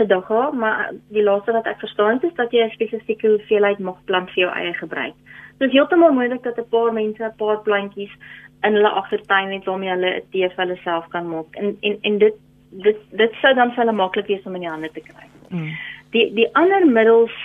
vir 0.00 0.08
dogga, 0.08 0.50
maar 0.56 0.94
die 1.12 1.22
laaste 1.22 1.52
wat 1.52 1.66
ek 1.68 1.82
verstaan 1.84 2.22
is 2.26 2.34
dat 2.34 2.52
jy 2.52 2.64
'n 2.64 2.74
spesifieke 2.74 3.28
hoeveelheid 3.28 3.78
mag 3.78 3.98
plant 4.08 4.30
vir 4.30 4.46
jou 4.46 4.52
eie 4.54 4.74
gebruik. 4.74 5.14
So 5.58 5.66
dit 5.66 5.68
is 5.68 5.76
heeltemal 5.76 6.12
moontlik 6.12 6.42
dat 6.42 6.58
'n 6.58 6.70
paar 6.70 6.92
mense 6.92 7.22
'n 7.22 7.36
paar 7.36 7.62
plantjies 7.62 8.14
in 8.62 8.74
hulle 8.74 8.88
agtertuin 8.88 9.52
het 9.52 9.64
waarmee 9.64 9.90
hulle 9.90 10.10
'n 10.16 10.30
tee 10.30 10.48
vir 10.48 10.64
hulle 10.64 10.78
self 10.84 11.08
kan 11.08 11.28
maak. 11.28 11.54
En 11.56 11.76
en 11.80 11.98
en 12.02 12.18
dit 12.18 12.34
dit 12.70 12.98
dit 13.10 13.32
sou 13.42 13.54
dan 13.54 13.72
vir 13.72 13.84
hulle 13.84 13.96
maklik 13.96 14.26
wees 14.26 14.46
om 14.46 14.54
in 14.54 14.60
die 14.60 14.70
hande 14.70 14.90
te 14.92 15.00
kry. 15.00 15.26
Mm. 15.48 15.76
Die 16.10 16.34
die 16.34 16.48
ander 16.54 16.86
middels 16.86 17.36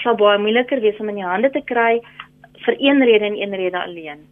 sal 0.00 0.16
baie 0.16 0.38
moeiliker 0.38 0.80
wees 0.80 0.98
om 1.00 1.10
in 1.12 1.20
die 1.20 1.26
hande 1.26 1.50
te 1.50 1.62
kry 1.68 2.00
vir 2.64 2.76
een 2.78 3.02
rede 3.02 3.26
en 3.26 3.36
een 3.40 3.54
rede 3.54 3.80
alleen. 3.80 4.22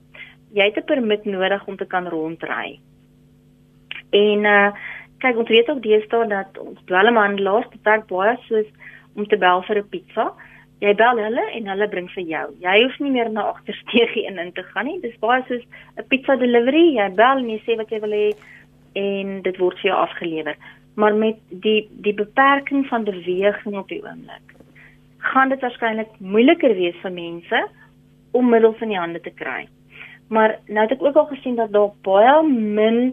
Jy 0.55 0.65
het 0.65 0.77
'n 0.77 0.85
permit 0.85 1.25
nodig 1.25 1.67
om 1.67 1.77
te 1.77 1.87
kan 1.87 2.09
rondry. 2.09 2.81
En 4.11 4.45
uh 4.45 4.73
kyk 5.21 5.37
ons 5.37 5.49
weet 5.49 5.69
ook 5.69 5.83
deesdae 5.83 6.29
dat 6.29 6.59
ons 6.59 6.79
dwelmhandelaars 6.85 7.69
beperk 7.69 8.07
baie 8.09 8.37
soos 8.49 8.67
om 9.17 9.27
te 9.27 9.37
bel 9.37 9.63
vir 9.63 9.79
'n 9.79 9.89
pizza. 9.89 10.33
Jy 10.81 10.95
bel 10.95 11.17
hulle 11.19 11.45
en 11.53 11.67
hulle 11.67 11.89
bring 11.89 12.11
vir 12.11 12.25
jou. 12.25 12.47
Jy 12.61 12.83
hoef 12.83 12.99
nie 12.99 13.11
meer 13.11 13.31
na 13.31 13.43
agtersteegie 13.43 14.27
in 14.29 14.39
in 14.39 14.53
te 14.53 14.63
gaan 14.63 14.87
nie. 14.87 15.01
Dis 15.01 15.19
baie 15.19 15.43
soos 15.49 15.65
'n 15.99 16.09
pizza 16.09 16.37
delivery. 16.37 16.95
Jy 16.97 17.09
bel 17.15 17.39
en 17.39 17.51
jy 17.51 17.61
sê 17.67 17.77
wat 17.77 17.91
jy 17.91 18.01
wil 18.01 18.11
hê 18.13 18.33
en 18.95 19.43
dit 19.43 19.59
word 19.59 19.79
vir 19.79 19.91
jou 19.91 19.99
afgelewer. 19.99 20.57
Maar 20.95 21.15
met 21.15 21.37
die 21.49 21.89
die 21.91 22.15
beperking 22.15 22.87
van 22.87 23.05
beweging 23.05 23.77
op 23.79 23.89
die 23.89 24.03
oomblik 24.03 24.51
gaan 25.21 25.49
dit 25.49 25.61
waarskynlik 25.61 26.13
moeiliker 26.19 26.75
wees 26.75 26.97
vir 27.03 27.13
mense 27.13 27.65
om 28.33 28.49
middels 28.49 28.81
in 28.81 28.93
die 28.95 28.99
hande 29.01 29.21
te 29.21 29.33
kry. 29.35 29.67
Maar 30.31 30.59
nou 30.67 30.87
het 30.87 30.95
ek 30.95 31.03
ook 31.03 31.17
al 31.17 31.27
gesien 31.33 31.57
dat 31.59 31.73
daar 31.73 31.91
baie 32.07 32.43
min 32.49 33.13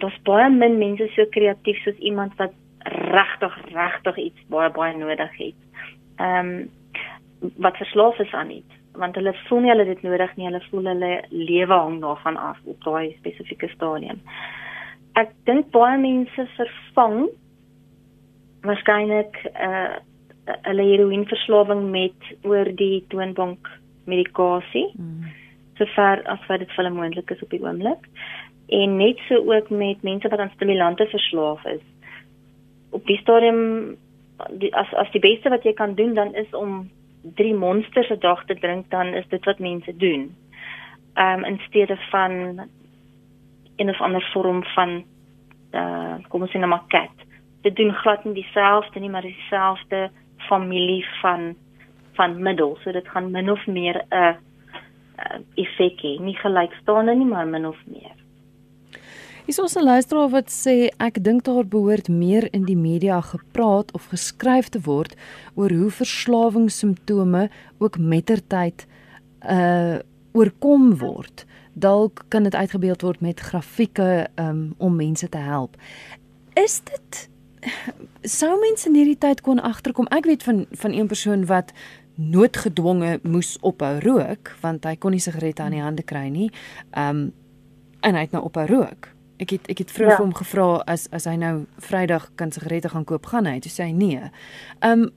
daar's 0.00 0.18
baie 0.26 0.48
min 0.50 0.78
mense 0.78 1.06
so 1.14 1.26
kreatief 1.30 1.78
soos 1.84 1.98
iemand 1.98 2.34
wat 2.40 2.56
regtig 3.12 3.54
regtig 3.74 4.16
iets 4.16 4.48
baie 4.48 4.70
baie 4.70 4.96
nodig 4.96 5.38
het. 5.38 5.62
Ehm 6.16 6.50
um, 6.50 6.68
wat 7.62 7.76
verslaaf 7.76 8.18
is 8.18 8.32
aan 8.34 8.50
iets 8.50 8.78
want 8.98 9.14
hulle 9.14 9.34
voel 9.46 9.60
nie 9.62 9.70
hulle 9.70 9.84
dit 9.86 10.00
nodig 10.02 10.32
nie, 10.36 10.48
hulle 10.48 10.62
voel 10.70 10.88
hulle 10.90 11.10
lewe 11.30 11.74
hang 11.74 12.00
daarvan 12.02 12.36
af 12.36 12.58
op 12.64 12.80
daai 12.82 13.14
spesifieke 13.18 13.68
stadium. 13.70 14.18
Ek 15.14 15.30
dink 15.46 15.70
baie 15.74 15.98
mense 16.02 16.46
vervang 16.56 17.28
waarskynlik 18.66 19.38
eh 19.52 19.70
uh, 19.70 19.96
hulle 20.62 20.82
heroïneverslawing 20.82 21.90
met 21.90 22.32
oor 22.42 22.70
die 22.76 23.04
toonbank 23.08 23.68
medikasie. 24.04 24.86
Mm. 24.94 25.32
Sover 25.78 26.22
as 26.24 26.46
wat 26.48 26.58
dit 26.64 26.70
vir 26.74 26.84
hulle 26.84 26.94
moontlik 26.94 27.30
is 27.30 27.42
op 27.42 27.50
die 27.50 27.62
oomblik 27.62 28.08
en 28.68 28.96
net 28.96 29.20
so 29.28 29.40
ook 29.48 29.70
met 29.70 30.02
mense 30.02 30.28
wat 30.28 30.38
aan 30.38 30.52
stimulante 30.54 31.06
verslaaf 31.08 31.64
is. 31.64 31.84
Op 32.90 33.06
die 33.06 33.16
stadium 33.16 33.96
die, 34.60 34.74
as 34.76 34.92
as 34.94 35.10
die 35.14 35.24
beste 35.24 35.48
wat 35.48 35.64
jy 35.64 35.72
kan 35.72 35.94
doen 35.94 36.14
dan 36.14 36.34
is 36.34 36.50
om 36.52 36.90
drie 37.40 37.54
monsters 37.54 38.10
'n 38.10 38.20
dag 38.20 38.44
te 38.44 38.54
drink 38.54 38.90
dan 38.90 39.14
is 39.14 39.28
dit 39.28 39.44
wat 39.44 39.58
mense 39.58 39.96
doen. 39.96 40.34
Ehm 41.14 41.38
um, 41.38 41.44
in 41.44 41.60
steede 41.66 41.96
van 42.10 42.32
in 43.76 43.88
'n 43.88 43.96
ander 43.98 44.30
vorm 44.32 44.64
van 44.64 45.04
uh 45.72 46.16
kom 46.28 46.42
ons 46.42 46.50
sê 46.50 46.58
nou 46.58 46.68
maar 46.68 46.88
kat. 46.88 47.16
Dit 47.62 47.76
doen 47.76 47.92
glad 47.92 48.24
nie 48.24 48.34
dieselfde 48.34 49.00
nie, 49.00 49.10
maar 49.10 49.22
dieselfde 49.22 50.10
familie 50.48 51.04
van 51.22 51.54
van 52.18 52.42
middels. 52.42 52.82
So 52.82 52.92
dit 52.92 53.08
gaan 53.08 53.30
min 53.30 53.50
of 53.50 53.66
meer 53.66 54.04
'n 54.10 54.14
uh, 54.14 54.34
effek 55.54 56.00
hê, 56.02 56.18
nie 56.20 56.36
gelykstaande 56.36 57.14
nie, 57.14 57.26
maar 57.26 57.46
min 57.46 57.66
of 57.66 57.78
meer. 57.86 58.14
Hier's 59.46 59.60
ons 59.60 59.76
'n 59.76 59.84
luisteraar 59.84 60.28
wat 60.28 60.50
sê 60.50 60.90
ek 60.98 61.22
dink 61.24 61.44
daar 61.44 61.64
behoort 61.64 62.08
meer 62.08 62.48
in 62.52 62.64
die 62.64 62.76
media 62.76 63.20
gepraat 63.20 63.92
of 63.92 64.10
geskryf 64.10 64.68
te 64.68 64.80
word 64.80 65.16
oor 65.54 65.70
hoe 65.70 65.90
verslawingssymptome 65.90 67.48
ook 67.78 67.98
mettertyd 67.98 68.86
uh 69.42 69.98
oorkom 70.32 70.98
word. 70.98 71.46
Dalk 71.72 72.24
kan 72.28 72.42
dit 72.42 72.54
uitgebeeld 72.54 73.02
word 73.02 73.20
met 73.20 73.40
grafieke 73.40 74.28
um, 74.36 74.74
om 74.78 74.96
mense 74.96 75.28
te 75.28 75.38
help. 75.38 75.76
Is 76.54 76.80
dit 76.84 77.30
sou 78.22 78.54
mense 78.60 78.88
in 78.88 78.96
hierdie 78.98 79.18
tyd 79.18 79.42
kon 79.46 79.60
agterkom? 79.60 80.08
Ek 80.14 80.28
weet 80.28 80.42
van 80.46 80.66
van 80.70 80.92
een 80.92 81.10
persoon 81.10 81.46
wat 81.46 81.72
noodgedwonge 82.18 83.18
moes 83.22 83.56
ophou 83.60 83.98
rook 84.02 84.54
want 84.62 84.86
hy 84.88 84.96
kon 84.98 85.14
nie 85.14 85.22
sigarette 85.22 85.62
aan 85.62 85.76
die 85.76 85.84
hande 85.84 86.02
kry 86.02 86.26
nie. 86.32 86.50
Um 86.96 87.30
en 88.06 88.14
hy 88.14 88.20
het 88.28 88.34
nou 88.34 88.44
ophou 88.46 88.66
rook. 88.70 89.08
Ek 89.42 89.54
het 89.54 89.68
ek 89.70 89.82
het 89.82 89.92
vroeg 89.94 90.12
ja. 90.12 90.16
vir 90.18 90.24
hom 90.24 90.34
gevra 90.38 90.66
as 90.90 91.06
as 91.14 91.26
hy 91.30 91.36
nou 91.38 91.54
Vrydag 91.82 92.28
kan 92.38 92.52
sigarette 92.54 92.90
gaan 92.94 93.06
koop 93.06 93.26
gaan 93.30 93.46
hy 93.46 93.58
toe 93.62 93.72
sê 93.72 93.88
hy 93.88 93.94
nee. 93.94 94.30
Um, 94.86 95.08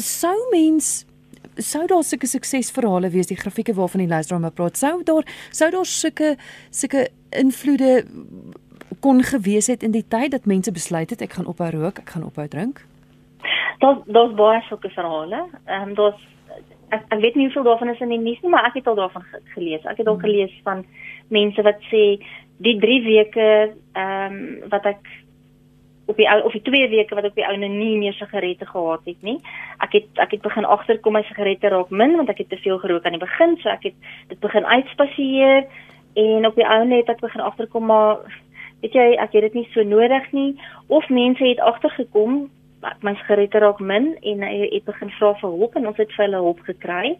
sou 0.00 0.36
mens 0.52 1.02
sou 1.60 1.84
daar 1.88 2.04
sulke 2.04 2.28
suksesverhale 2.28 3.10
wees 3.12 3.28
die 3.28 3.36
grafieke 3.36 3.74
waarvan 3.76 4.04
die 4.04 4.10
luisteraar 4.12 4.40
maar 4.40 4.56
praat 4.56 4.78
sou 4.80 5.02
daar 5.04 5.28
sou 5.50 5.70
daar 5.72 5.88
sulke 5.88 6.36
sulke 6.70 7.08
invloede 7.30 8.04
kon 9.02 9.22
gewees 9.26 9.66
het 9.66 9.82
in 9.82 9.94
die 9.94 10.06
tyd 10.08 10.30
dat 10.30 10.46
mense 10.46 10.72
besluit 10.72 11.10
het 11.10 11.22
ek 11.26 11.38
gaan 11.38 11.48
ophou 11.50 11.70
rook, 11.74 11.98
ek 11.98 12.14
gaan 12.14 12.26
ophou 12.28 12.46
drink. 12.48 12.84
Daar 13.82 13.98
daar's 14.06 14.36
baie 14.38 14.60
sulke 14.68 14.90
verhale. 14.94 15.46
Ehm 15.66 15.88
um, 15.88 15.94
daar's 15.98 16.20
ek, 16.94 17.02
ek 17.08 17.20
weet 17.24 17.34
nie 17.34 17.48
hoeveel 17.48 17.66
daarvan 17.70 17.90
is 17.94 18.04
in 18.04 18.14
die 18.14 18.20
nuus 18.20 18.40
nie, 18.42 18.52
maar 18.52 18.68
ek 18.68 18.78
het 18.78 18.86
al 18.86 19.00
daarvan 19.00 19.24
gelees. 19.54 19.82
Ek 19.84 19.98
het 19.98 20.06
al 20.06 20.18
hmm. 20.18 20.26
gelees 20.26 20.54
van 20.66 20.84
mense 21.28 21.64
wat 21.66 21.82
sê 21.90 22.04
die 22.62 22.78
3 22.78 23.02
weke 23.08 23.48
ehm 23.92 24.38
um, 24.38 24.70
wat 24.70 24.86
ek 24.94 25.10
op 26.10 26.16
die 26.16 26.28
of 26.44 26.52
die 26.52 26.62
2 26.62 26.88
weke 26.92 27.14
wat 27.14 27.24
ek 27.24 27.34
op 27.34 27.40
die 27.40 27.46
ou 27.48 27.56
nie 27.58 27.96
meer 27.98 28.14
sigarette 28.18 28.66
gehad 28.66 29.06
het 29.08 29.22
nie. 29.22 29.38
Ek 29.82 29.98
het 29.98 30.22
ek 30.26 30.36
het 30.36 30.46
begin 30.46 30.68
agterkom 30.76 31.18
my 31.18 31.24
sigarette 31.26 31.74
raak 31.74 31.90
min 31.90 32.16
want 32.20 32.30
ek 32.30 32.44
het 32.44 32.52
te 32.54 32.60
veel 32.62 32.78
gerook 32.78 33.06
aan 33.06 33.18
die 33.18 33.24
begin, 33.26 33.56
so 33.62 33.72
ek 33.72 33.90
het 33.90 34.14
dit 34.28 34.40
begin 34.40 34.66
uitspasieer 34.66 35.66
en 36.22 36.46
op 36.46 36.58
die 36.58 36.66
ou 36.68 36.82
net 36.84 37.08
ek 37.08 37.22
begin 37.24 37.40
agterkom 37.40 37.86
maar 37.88 38.20
weet 38.82 38.96
jy 38.98 39.06
ek 39.22 39.36
het 39.36 39.46
dit 39.48 39.60
nie 39.60 39.68
so 39.72 39.84
nodig 39.86 40.32
nie 40.32 40.50
of 40.88 41.08
mense 41.08 41.44
het 41.44 41.60
agtergekom 41.60 42.50
my 43.06 43.14
sigarette 43.14 43.58
raak 43.62 43.80
min 43.80 44.16
en 44.26 44.42
hy 44.42 44.68
het 44.72 44.84
begin 44.84 45.10
vra 45.18 45.32
vir 45.40 45.50
hulp 45.50 45.76
en 45.78 45.86
ons 45.86 46.00
het 46.02 46.10
vir 46.16 46.24
hulle 46.26 46.44
hulp 46.46 46.62
gekry 46.66 47.16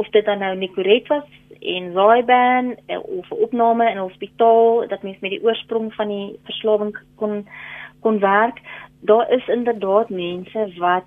of 0.00 0.08
dit 0.12 0.24
dan 0.24 0.40
nou 0.40 0.54
Nicorette 0.56 1.12
was 1.12 1.28
en 1.60 1.92
Zyban 1.92 2.74
eh, 2.88 2.98
of 2.98 3.28
'n 3.30 3.42
opname 3.44 3.90
in 3.90 3.98
'n 3.98 4.08
hospitaal 4.08 4.88
dat 4.88 5.02
mens 5.02 5.20
met 5.20 5.30
die 5.30 5.44
oorsprong 5.44 5.92
van 5.94 6.08
die 6.08 6.38
verslawing 6.44 6.96
kon 7.16 7.46
kon 8.00 8.18
werk 8.18 8.60
daar 9.02 9.30
is 9.30 9.48
inderdaad 9.48 10.08
mense 10.10 10.72
wat 10.78 11.04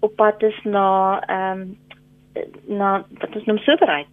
op 0.00 0.16
pad 0.16 0.42
is 0.42 0.60
na 0.64 1.20
ehm 1.26 1.60
um, 1.60 1.76
na 2.66 3.04
wat 3.18 3.36
is 3.36 3.44
nou 3.44 3.58
soberheid. 3.58 4.06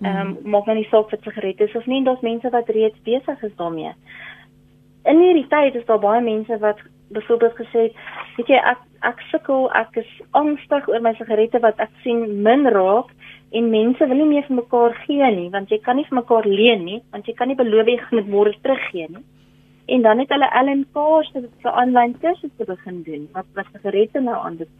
Ehm 0.00 0.20
um, 0.20 0.38
maak 0.42 0.66
nou 0.66 0.76
nie 0.76 0.88
saak 0.90 1.10
wat 1.10 1.22
sigarette 1.22 1.64
is 1.64 1.74
of 1.74 1.86
nie, 1.86 2.04
daar's 2.04 2.20
mense 2.20 2.50
wat 2.50 2.68
reeds 2.68 3.02
besig 3.02 3.42
is 3.42 3.56
daarmee. 3.56 3.92
In 5.10 5.22
hierdie 5.24 5.48
tyd 5.50 5.76
is 5.78 5.86
daar 5.88 6.02
baie 6.02 6.22
mense 6.24 6.58
wat 6.62 6.80
byvoorbeeld 7.10 7.56
gesê 7.58 7.86
het, 7.88 8.00
weet 8.36 8.52
jy 8.54 8.60
ek 8.72 8.86
ek 9.08 9.22
sukkel, 9.30 9.64
ek 9.74 9.96
is 10.02 10.10
angstig 10.36 10.88
oor 10.88 11.00
my 11.00 11.14
sigarette 11.16 11.58
wat 11.64 11.78
ek 11.80 11.92
sien 12.04 12.42
min 12.44 12.68
raak 12.74 13.08
en 13.56 13.70
mense 13.72 14.06
wil 14.10 14.20
nie 14.20 14.28
meer 14.28 14.44
vir 14.46 14.58
mekaar 14.60 14.94
gee 15.06 15.30
nie, 15.34 15.48
want 15.54 15.72
jy 15.72 15.80
kan 15.86 15.96
nie 15.96 16.06
vir 16.10 16.20
mekaar 16.20 16.46
leen 16.46 16.84
nie, 16.84 17.00
want 17.10 17.26
jy 17.26 17.34
kan 17.38 17.48
nie 17.48 17.58
beloof 17.58 17.88
jy 17.88 17.96
gaan 18.02 18.20
dit 18.20 18.28
môre 18.34 18.52
teruggee 18.62 19.08
nie. 19.08 19.24
En 19.90 20.04
dan 20.06 20.20
het 20.22 20.30
hulle 20.30 20.50
Ellen 20.60 20.84
Kaas 20.94 21.32
se 21.32 21.72
aanlyn 21.72 22.14
kursus 22.20 22.52
begin 22.58 23.02
doen 23.08 23.26
wat 23.32 23.48
wat 23.56 23.72
sigarette 23.72 24.20
nou 24.22 24.36
aanbied 24.36 24.70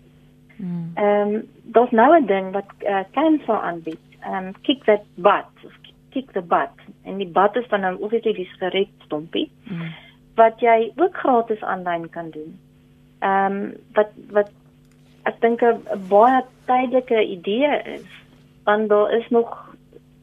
Hmm. 0.61 0.91
Ehm 0.95 1.35
um, 1.35 1.49
daar's 1.63 1.91
nou 1.91 2.17
'n 2.21 2.27
ding 2.27 2.53
wat 2.53 2.71
uh, 2.79 3.01
Cancer 3.11 3.61
aanbied. 3.61 4.05
Ehm 4.21 4.47
um, 4.47 4.53
kick 4.61 4.85
that 4.85 5.03
butt, 5.15 5.73
kick 6.11 6.33
the 6.33 6.43
butt. 6.43 6.77
En 7.05 7.17
die 7.17 7.29
butt 7.29 7.57
is 7.57 7.69
dan 7.69 7.81
nou 7.81 7.97
obviously 8.01 8.33
die 8.33 8.49
sigaret 8.53 8.89
stompie. 8.99 9.51
Mm. 9.65 9.93
Wat 10.41 10.61
jy 10.65 10.93
ook 10.97 11.17
gratis 11.17 11.63
aanlyn 11.63 12.09
kan 12.17 12.31
doen. 12.31 12.57
Ehm 13.21 13.53
um, 13.53 13.77
wat 13.99 14.11
wat 14.31 14.51
ek 15.29 15.41
dink 15.41 15.63
'n 15.63 16.09
baie 16.09 16.43
tydelike 16.67 17.21
idee 17.37 17.83
is. 17.97 18.09
Want 18.65 18.89
daar 18.89 19.13
is 19.13 19.29
nog 19.29 19.49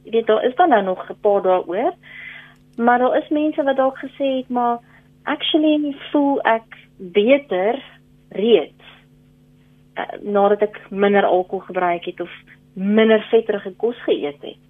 weet 0.03 0.27
daar 0.27 0.43
is 0.43 0.55
dan 0.55 0.69
nou 0.69 0.83
nog 0.83 1.09
'n 1.09 1.19
paar 1.21 1.41
dae 1.41 1.67
oor. 1.67 1.93
Maar 2.77 2.99
daar 2.99 3.17
is 3.17 3.29
mense 3.29 3.63
wat 3.63 3.75
dalk 3.75 3.97
gesê 3.97 4.27
het 4.37 4.49
maar 4.49 4.77
actually 5.23 5.95
voel 6.11 6.41
ek 6.41 6.77
beter 6.97 7.83
reeds 8.29 8.83
uh, 9.97 10.21
nadat 10.21 10.61
ek 10.61 10.79
minder 10.89 11.25
alkohol 11.25 11.65
gebruik 11.65 12.05
het 12.05 12.21
of 12.21 12.31
minder 12.73 13.21
vetterige 13.31 13.73
kos 13.81 13.97
geëet 14.05 14.41
het. 14.41 14.61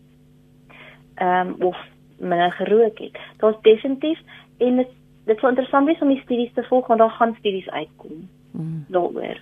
Ehm 1.15 1.47
um, 1.47 1.67
of 1.71 1.77
minder 2.17 2.51
gerook 2.51 2.97
het. 2.97 3.17
Daar's 3.37 3.61
definitief 3.61 4.19
en 4.57 4.75
dit 4.75 4.93
dit 5.27 5.39
sou 5.39 5.51
interessant 5.51 5.87
wees 5.89 6.01
om 6.01 6.13
die 6.13 6.21
studies 6.23 6.53
te 6.55 6.65
volg 6.69 6.87
want 6.87 7.03
daar 7.03 7.15
gaan 7.19 7.35
studies 7.39 7.69
uitkom. 7.69 8.25
Mm. 8.51 8.85
Daaroor. 8.87 9.41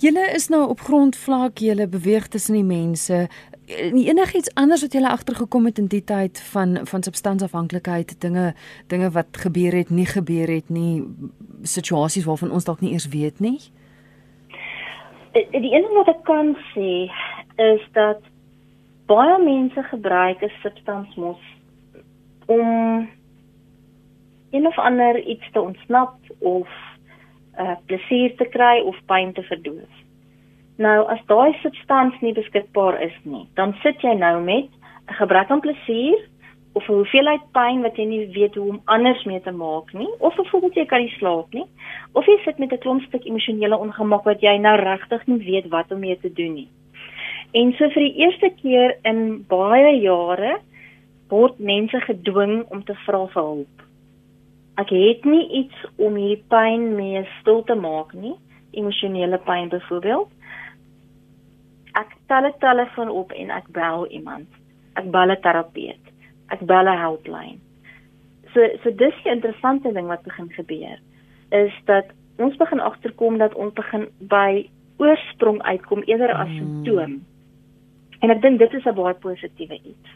Julle 0.00 0.26
is 0.34 0.48
nou 0.48 0.62
op 0.68 0.80
grondvlak, 0.80 1.58
julle 1.60 1.88
beweeg 1.88 2.28
tussen 2.32 2.56
die 2.56 2.64
mense. 2.64 3.26
Enigiets 3.66 4.54
anders 4.54 4.82
wat 4.82 4.94
julle 4.96 5.10
agtergekom 5.10 5.68
het 5.68 5.78
in 5.78 5.90
die 5.92 6.04
tyd 6.04 6.40
van 6.52 6.78
van 6.88 7.02
substansafhanklikheid, 7.02 8.16
dinge 8.20 8.54
dinge 8.88 9.10
wat 9.10 9.36
gebeur 9.44 9.76
het, 9.76 9.90
nie 9.90 10.06
gebeur 10.06 10.48
het 10.48 10.68
nie, 10.68 11.04
situasies 11.62 12.24
waarvan 12.24 12.50
ons 12.50 12.64
dalk 12.64 12.80
nie 12.80 12.92
eers 12.96 13.08
weet 13.12 13.40
nie? 13.40 13.58
die, 15.32 15.46
die 15.50 15.74
een 15.74 15.86
ding 15.86 15.94
wat 15.94 16.10
ek 16.10 16.22
kan 16.28 16.54
sê 16.72 17.06
is 17.60 17.82
dat 17.96 18.22
baie 19.10 19.38
mense 19.42 19.82
gebruik 19.90 20.42
'n 20.42 20.52
substans 20.62 21.14
mos 21.14 21.42
om 22.46 23.08
een 24.50 24.66
of 24.66 24.78
ander 24.78 25.18
iets 25.22 25.50
te 25.52 25.60
ontsnap 25.60 26.14
of 26.38 26.68
uh 27.58 27.76
plesier 27.86 28.36
te 28.36 28.46
kry 28.48 28.80
of 28.80 28.96
pyn 29.06 29.32
te 29.32 29.42
verdoof. 29.42 29.92
Nou 30.80 30.98
as 31.12 31.20
daai 31.26 31.52
substans 31.62 32.20
nie 32.20 32.32
beskikbaar 32.32 33.00
is 33.02 33.16
nie, 33.22 33.46
dan 33.54 33.74
sit 33.82 34.00
jy 34.00 34.14
nou 34.14 34.40
met 34.42 34.68
'n 35.08 35.18
gebrek 35.18 35.50
aan 35.50 35.60
plesier 35.60 36.20
of 36.72 36.88
'n 36.88 36.92
hoeveelheid 36.92 37.44
pyn 37.52 37.82
wat 37.82 37.96
jy 37.96 38.04
nie 38.04 38.26
weet 38.26 38.54
hoe 38.54 38.68
om 38.68 38.82
anders 38.84 39.24
mee 39.24 39.40
te 39.40 39.50
maak 39.50 39.92
nie, 39.92 40.08
of 40.18 40.34
byvoorbeeld 40.36 40.74
jy 40.74 40.86
kan 40.86 41.00
nie 41.00 41.14
slaap 41.18 41.52
nie, 41.52 41.66
of 42.12 42.26
jy 42.26 42.38
sit 42.44 42.58
met 42.58 42.72
'n 42.72 42.78
klomp 42.78 43.02
stuk 43.02 43.24
emosionele 43.24 43.78
ongemak 43.78 44.24
wat 44.24 44.40
jy 44.40 44.56
nou 44.56 44.76
regtig 44.76 45.26
nie 45.26 45.44
weet 45.44 45.68
wat 45.68 45.92
om 45.92 45.98
mee 45.98 46.18
te 46.18 46.32
doen 46.32 46.54
nie. 46.54 46.68
En 47.52 47.72
so 47.72 47.88
vir 47.90 48.02
die 48.02 48.16
eerste 48.22 48.50
keer 48.62 48.96
in 49.02 49.44
baie 49.48 50.00
jare 50.00 50.58
word 51.28 51.58
mense 51.58 52.00
gedwing 52.00 52.64
om 52.70 52.84
te 52.84 52.94
vra 52.94 53.26
vir 53.26 53.42
hulp. 53.42 53.79
Ek 54.80 54.92
het 54.94 55.24
nie 55.28 55.44
iets 55.62 55.86
om 55.96 56.16
hierdie 56.16 56.44
pyn 56.48 56.94
mee 56.96 57.24
stil 57.40 57.64
te 57.68 57.74
maak 57.74 58.14
nie, 58.16 58.36
emosionele 58.72 59.38
pyn 59.44 59.68
byvoorbeeld. 59.68 60.30
Ek 62.00 62.16
tel 62.26 62.46
'n 62.46 62.58
telefoon 62.58 63.10
op 63.10 63.32
en 63.32 63.50
ek 63.50 63.68
bel 63.68 64.06
iemand. 64.06 64.48
Ek 64.94 65.10
bel 65.10 65.30
'n 65.30 65.40
terapeut 65.42 66.10
ek 66.50 66.66
bel 66.66 66.86
'n 66.88 66.98
helpline. 66.98 67.58
So 68.52 68.60
so 68.82 68.90
dis 68.90 69.22
die 69.24 69.32
interessante 69.32 69.92
ding 69.92 70.06
wat 70.06 70.22
begin 70.22 70.50
gebeur 70.50 70.98
is 71.50 71.74
dat 71.84 72.06
ons 72.38 72.56
begin 72.56 72.80
agterkom 72.80 73.38
dat 73.38 73.54
ons 73.54 73.72
begin 73.74 74.08
by 74.18 74.68
oorsprong 74.98 75.62
uitkom 75.62 76.02
eerder 76.02 76.32
as 76.32 76.48
simptoom. 76.48 77.10
Mm. 77.10 77.24
En 78.20 78.30
ek 78.30 78.42
dink 78.42 78.58
dit 78.58 78.74
is 78.74 78.86
'n 78.86 78.94
baie 78.94 79.14
positiewe 79.14 79.74
iets. 79.74 80.08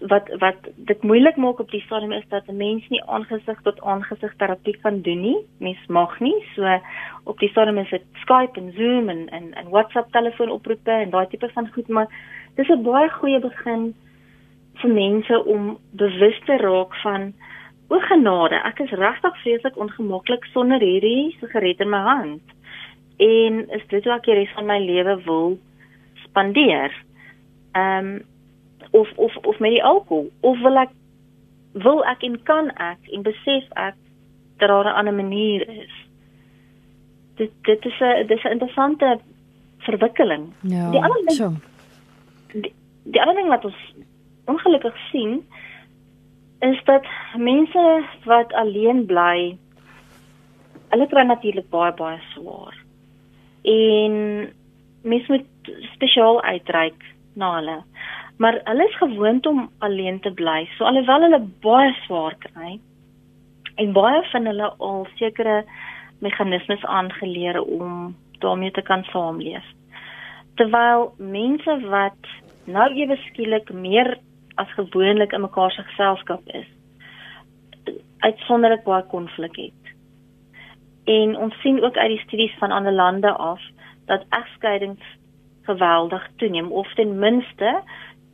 Wat 0.00 0.28
wat 0.38 0.68
dit 0.76 1.02
moeilik 1.02 1.36
maak 1.36 1.60
op 1.60 1.70
die 1.70 1.80
stadium 1.80 2.12
is 2.12 2.28
dat 2.28 2.48
'n 2.48 2.56
mens 2.56 2.88
nie 2.88 3.02
aangesig 3.04 3.62
tot 3.62 3.80
aangesig 3.82 4.34
terapie 4.36 4.76
kan 4.82 5.00
doen 5.02 5.20
nie. 5.20 5.46
Mens 5.58 5.86
mag 5.86 6.20
nie. 6.20 6.44
So 6.54 6.80
op 7.24 7.38
die 7.38 7.48
stadium 7.48 7.78
is 7.78 7.90
dit 7.90 8.04
Skype 8.12 8.60
en 8.60 8.72
Zoom 8.72 9.08
en 9.08 9.28
en 9.28 9.54
en 9.54 9.68
WhatsApp 9.68 10.12
telefoonoproepe 10.12 10.90
en 10.90 11.10
daai 11.10 11.26
tipe 11.26 11.48
van 11.52 11.72
goed, 11.72 11.88
maar 11.88 12.08
dis 12.56 12.68
'n 12.68 12.82
baie 12.82 13.10
goeie 13.10 13.40
begin 13.40 13.94
vir 14.74 14.90
mense 14.90 15.44
om 15.44 15.78
bewus 15.90 16.40
te 16.46 16.56
raak 16.56 16.94
van 17.02 17.32
o 17.90 17.98
genade, 17.98 18.54
ek 18.54 18.80
is 18.80 18.90
regtig 18.90 19.36
vreeslik 19.42 19.76
ongemaklik 19.76 20.44
sonder 20.54 20.80
hierdie 20.80 21.36
sigaret 21.40 21.80
in 21.80 21.90
my 21.90 22.02
hand. 22.06 22.42
En 23.18 23.64
is 23.76 23.86
dit 23.88 24.04
wat 24.04 24.22
ek 24.22 24.28
die 24.30 24.34
res 24.34 24.52
van 24.56 24.66
my 24.66 24.78
lewe 24.78 25.16
wil 25.26 25.56
spandeer? 26.24 26.94
Ehm 27.74 28.06
um, 28.06 28.28
of 28.90 29.08
of 29.16 29.36
of 29.36 29.58
met 29.58 29.70
die 29.70 29.84
alkohol 29.84 30.30
of 30.40 30.58
wil 30.60 30.76
ek 30.76 30.90
wil 31.72 32.04
ek 32.04 32.22
en 32.22 32.42
kan 32.42 32.70
ek 32.76 33.10
en 33.14 33.22
besef 33.22 33.66
ek 33.76 33.96
dat 34.58 34.68
daar 34.68 34.84
'n 34.84 34.98
ander 34.98 35.14
manier 35.14 35.68
is. 35.68 35.94
Dit 37.36 37.50
dit 37.62 37.84
is 37.84 38.00
'n 38.00 38.26
dis 38.26 38.44
'n 38.44 38.52
interessante 38.56 39.20
verwikkeling. 39.78 40.52
Ja. 40.60 40.90
Die 40.90 41.02
ander 41.02 41.22
ding 41.26 41.36
so. 41.36 41.52
die, 42.52 42.72
die 43.04 43.20
ander 43.20 43.34
ding 43.34 43.48
wat 43.48 43.64
ons 43.64 43.94
ongelukkig 44.44 44.96
sien 45.10 45.46
is 46.58 46.80
dat 46.84 47.06
mense 47.36 48.04
wat 48.24 48.52
alleen 48.52 49.06
bly 49.06 49.58
hulle 50.90 51.06
kry 51.06 51.22
natuurlik 51.22 51.68
baie 51.70 51.92
baie 51.92 52.18
swaar. 52.34 52.76
En 53.62 54.14
mense 55.02 55.32
moet 55.32 55.72
spesiaal 55.94 56.42
uitreik 56.42 57.04
na 57.34 57.54
hulle. 57.54 57.78
Maar 58.40 58.60
hulle 58.64 58.86
is 58.88 58.96
gewoond 58.96 59.46
om 59.46 59.70
alleen 59.78 60.20
te 60.20 60.32
bly. 60.32 60.64
So 60.76 60.84
alhoewel 60.88 61.26
hulle 61.26 61.40
baie 61.60 61.92
swaar 62.06 62.36
kry 62.40 62.78
en 63.80 63.92
baie 63.92 64.22
van 64.32 64.48
hulle 64.48 64.70
al 64.78 65.06
sekere 65.20 65.64
meganismes 66.24 66.84
aangeleer 66.84 67.60
om 67.60 68.16
daarmee 68.40 68.70
te 68.70 68.82
kan 68.82 69.04
saamleef. 69.12 69.64
Terwyl 70.56 71.12
mense 71.18 71.76
wat 71.92 72.32
nou 72.64 72.88
ewe 72.96 73.16
skielik 73.28 73.72
meer 73.72 74.16
as 74.60 74.72
gewoonlik 74.76 75.32
in 75.36 75.44
mekaar 75.44 75.72
se 75.76 75.84
geselskap 75.92 76.48
is 76.56 76.68
uitsonderlik 78.20 78.84
baie 78.84 79.04
konflik 79.12 79.56
het. 79.56 79.94
En 81.04 81.36
ons 81.36 81.60
sien 81.60 81.82
ook 81.82 81.96
uit 81.96 82.12
die 82.16 82.24
studies 82.24 82.56
van 82.58 82.72
ander 82.72 82.92
lande 82.92 83.32
af 83.32 83.60
dat 84.06 84.24
egskeidings 84.28 85.16
geweldig 85.62 86.28
toeneem 86.36 86.72
of 86.72 86.92
ten 86.94 87.18
minste 87.18 87.82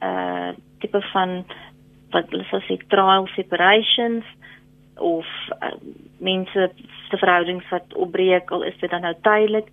uh 0.03 0.53
tipe 0.79 1.01
van 1.13 1.45
wat 2.13 2.29
hulle 2.31 2.45
sou 2.51 2.61
sê 2.67 2.77
trial 2.93 3.27
separations 3.35 4.25
of 4.97 5.29
uh, 5.63 5.73
mense 6.19 6.71
se 7.09 7.17
verhoudings 7.17 7.69
wat 7.71 7.95
opbreek 7.95 8.51
al 8.51 8.63
is 8.63 8.77
dit 8.81 8.91
dan 8.91 9.05
nou 9.07 9.15
tydelik 9.23 9.69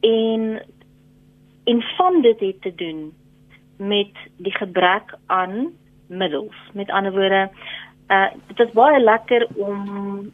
en 0.00 0.60
en 1.64 1.82
van 1.96 2.20
dit 2.22 2.40
het 2.40 2.62
te 2.62 2.74
doen 2.74 3.10
met 3.76 4.12
die 4.36 4.52
gebrek 4.52 5.14
aan 5.26 5.72
middels. 6.06 6.56
Met 6.72 6.90
ander 6.90 7.12
woorde, 7.12 7.48
uh 8.08 8.28
dit 8.46 8.66
is 8.66 8.72
baie 8.72 9.00
lekker 9.00 9.46
om 9.54 10.30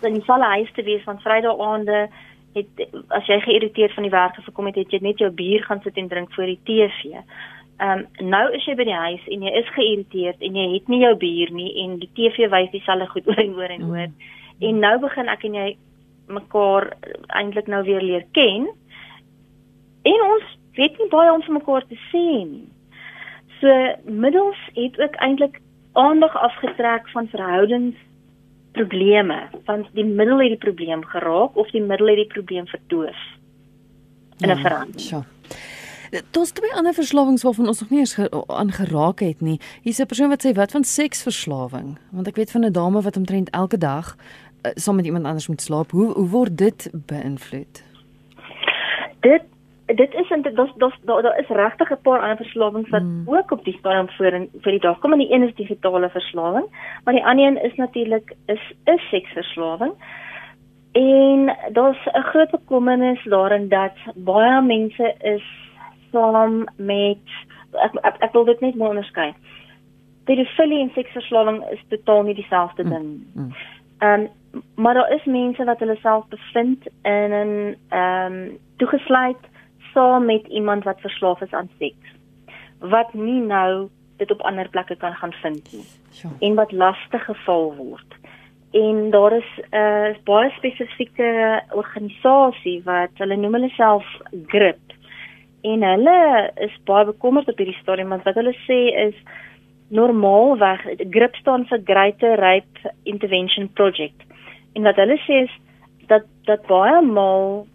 in 0.00 0.12
die 0.12 0.24
volle 0.24 0.44
huis 0.44 0.72
te 0.72 0.82
wees 0.82 1.02
van 1.04 1.20
Vrydag 1.20 1.58
aande 1.60 2.08
het 2.54 2.86
as 3.08 3.26
jy 3.26 3.38
geïrriteerd 3.40 3.94
van 3.94 4.02
die 4.02 4.12
werk 4.12 4.34
gekom 4.34 4.66
het, 4.66 4.78
het 4.80 4.90
jy 4.90 4.98
net 5.02 5.18
jou 5.18 5.30
bier 5.30 5.62
gaan 5.66 5.82
sit 5.84 5.96
en 5.96 6.08
drink 6.08 6.32
voor 6.34 6.48
die 6.50 6.60
TV. 6.64 7.20
Ehm 7.80 8.04
um, 8.20 8.28
nou 8.28 8.42
is 8.52 8.64
jy 8.68 8.74
by 8.76 8.84
die 8.84 8.98
huis 9.04 9.28
en 9.32 9.44
jy 9.46 9.50
is 9.56 9.68
geïrriteerd 9.72 10.42
en 10.44 10.56
jy 10.58 10.66
het 10.74 10.88
nie 10.92 11.00
jou 11.00 11.14
bier 11.16 11.52
nie 11.56 11.70
en 11.84 11.94
die 12.02 12.10
TV 12.18 12.50
wys 12.52 12.68
dieselfde 12.74 13.06
goed 13.08 13.28
oor 13.30 13.40
en 13.40 13.54
oor 13.56 13.72
en 13.76 13.86
oor. 13.88 14.10
Mm. 14.10 14.34
En 14.68 14.82
nou 14.84 14.98
begin 15.06 15.32
ek 15.32 15.46
en 15.48 15.56
jy 15.56 15.68
mekaar 16.28 16.90
eintlik 17.40 17.70
nou 17.72 17.80
weer 17.86 18.04
leer 18.04 18.26
ken. 18.36 18.68
En 20.12 20.26
ons 20.26 20.52
weet 20.76 21.00
nie 21.00 21.08
baie 21.12 21.32
om 21.32 21.42
vir 21.46 21.56
mekaar 21.56 21.88
te 21.88 21.96
sê 22.10 22.26
nie. 22.44 22.68
So 23.60 23.72
middels 24.04 24.60
het 24.76 25.00
ook 25.00 25.16
eintlik 25.24 25.60
aandag 25.98 26.36
afgetrek 26.36 27.08
van 27.16 27.32
verhoudings 27.32 27.96
probleme, 28.76 29.40
want 29.66 29.88
die 29.96 30.04
middel 30.04 30.38
het 30.44 30.52
die 30.54 30.64
probleem 30.68 31.02
geraak 31.04 31.56
of 31.58 31.72
die 31.74 31.82
middel 31.82 32.12
het 32.12 32.20
die 32.22 32.32
probleem 32.36 32.68
verdoof 32.70 33.20
in 34.40 34.48
'n 34.48 34.56
ja, 34.56 34.56
verandering. 34.56 35.10
Ja. 35.10 35.24
Daar's 36.10 36.50
twee 36.50 36.74
ander 36.74 36.94
verslawings 36.94 37.42
waarvan 37.42 37.66
ons 37.66 37.80
nog 37.80 37.90
nie 37.90 37.98
eens 37.98 38.18
aan 38.46 38.72
geraak 38.72 39.20
het 39.20 39.40
nie. 39.40 39.60
Hier's 39.82 40.00
'n 40.00 40.06
persoon 40.06 40.28
wat 40.28 40.46
sê 40.46 40.52
wat 40.52 40.70
van 40.70 40.84
seksverslawing? 40.84 41.98
Want 42.10 42.26
ek 42.26 42.36
weet 42.36 42.50
van 42.50 42.64
'n 42.64 42.72
dame 42.72 43.00
wat 43.02 43.16
omtrent 43.16 43.50
elke 43.50 43.78
dag 43.78 44.16
uh, 44.16 44.70
saam 44.74 44.96
met 44.96 45.04
iemand 45.04 45.24
anders 45.24 45.48
moet 45.48 45.60
slaap. 45.60 45.90
Hoe 45.90 46.12
hoe 46.12 46.28
word 46.28 46.58
dit 46.58 46.90
beïnvloed? 46.92 47.84
Dit 49.20 49.42
dit 49.86 50.14
is 50.14 50.30
en 50.30 50.42
dit 50.42 50.56
daar's 50.56 50.74
daar 51.04 51.22
daar 51.22 51.38
is 51.38 51.48
regtig 51.48 51.90
'n 51.90 52.02
paar 52.02 52.20
ander 52.20 52.36
verslawings 52.36 52.90
wat 52.90 53.00
hmm. 53.00 53.22
ook 53.26 53.50
op 53.50 53.64
die 53.64 53.76
stadium 53.78 54.10
voor 54.10 54.32
in 54.32 54.48
vir 54.60 54.72
die 54.72 54.80
dag 54.80 54.98
kom 54.98 55.12
en 55.12 55.18
die 55.18 55.32
een 55.32 55.48
is 55.48 55.54
digitale 55.54 56.10
verslawing, 56.10 56.66
maar 57.04 57.14
die 57.14 57.24
ander 57.24 57.46
een 57.46 57.62
is 57.62 57.74
natuurlik 57.74 58.34
is 58.46 58.72
is 58.84 59.08
seksverslawing. 59.10 59.92
En 60.92 61.56
daar's 61.72 62.06
'n 62.06 62.22
groot 62.22 62.50
bekommernis 62.50 63.24
daarin 63.24 63.68
dat 63.68 63.94
baie 64.14 64.62
mense 64.62 65.14
is 65.20 65.69
saam 66.10 66.64
met 66.76 67.22
ek, 67.72 67.94
ek 68.02 68.16
ek 68.20 68.32
wil 68.32 68.44
dit 68.44 68.60
net 68.60 68.74
mooi 68.74 68.90
onderskei. 68.90 69.34
Pedofilie 70.24 70.80
en 70.80 70.90
seksverslawing 70.94 71.62
is 71.72 71.82
totaal 71.88 72.22
nie 72.22 72.34
dieselfde 72.34 72.82
hmm. 72.82 72.90
ding. 72.90 73.08
Mm. 73.34 73.52
Ehm 73.98 74.20
um, 74.20 74.28
maar 74.74 74.94
daar 74.94 75.12
is 75.14 75.24
mense 75.24 75.64
wat 75.64 75.78
hulle 75.78 75.96
self 76.02 76.26
bevind 76.28 76.86
in 77.02 77.30
'n 77.30 77.76
ehm 77.88 78.32
um, 78.32 78.58
toegesluit 78.76 79.44
saam 79.92 80.24
met 80.24 80.46
iemand 80.46 80.84
wat 80.84 81.00
verslaaf 81.00 81.40
is 81.40 81.52
aan 81.52 81.70
seks 81.78 82.08
wat 82.78 83.14
nie 83.14 83.40
nou 83.40 83.88
dit 84.16 84.30
op 84.30 84.40
ander 84.40 84.68
plekke 84.68 84.96
kan 84.96 85.14
gaan 85.14 85.32
vind 85.32 85.72
nie 85.72 85.84
ja. 86.22 86.30
en 86.40 86.54
wat 86.54 86.72
lastig 86.72 87.24
geval 87.24 87.74
word 87.76 88.14
en 88.70 89.10
daar 89.10 89.32
is 89.32 89.50
'n 89.58 89.76
uh, 89.76 90.16
baie 90.24 90.50
spesifieke 90.50 91.62
organisasie 91.70 92.82
wat 92.84 93.10
hulle 93.14 93.36
noem 93.36 93.52
hulle 93.52 93.68
self 93.68 94.04
grip 94.46 94.89
en 95.62 95.82
hulle 95.82 96.50
is 96.66 96.74
baie 96.84 97.04
bekommerd 97.04 97.48
op 97.48 97.58
hierdie 97.58 97.80
stadium 97.82 98.08
want 98.08 98.24
wat 98.24 98.34
hulle 98.34 98.54
sê 98.66 98.80
is 99.06 99.16
normaalweg 99.88 100.86
grip 101.10 101.34
staan 101.36 101.66
vir 101.66 101.82
Greater 101.84 102.38
Rape 102.38 102.94
Intervention 103.04 103.68
Project 103.74 104.22
en 104.74 104.82
wat 104.82 104.96
hulle 104.96 105.18
sê 105.26 105.44
is 105.48 105.54
dat 106.12 106.26
dat 106.46 106.66
baie 106.66 107.02
maal 107.02 107.66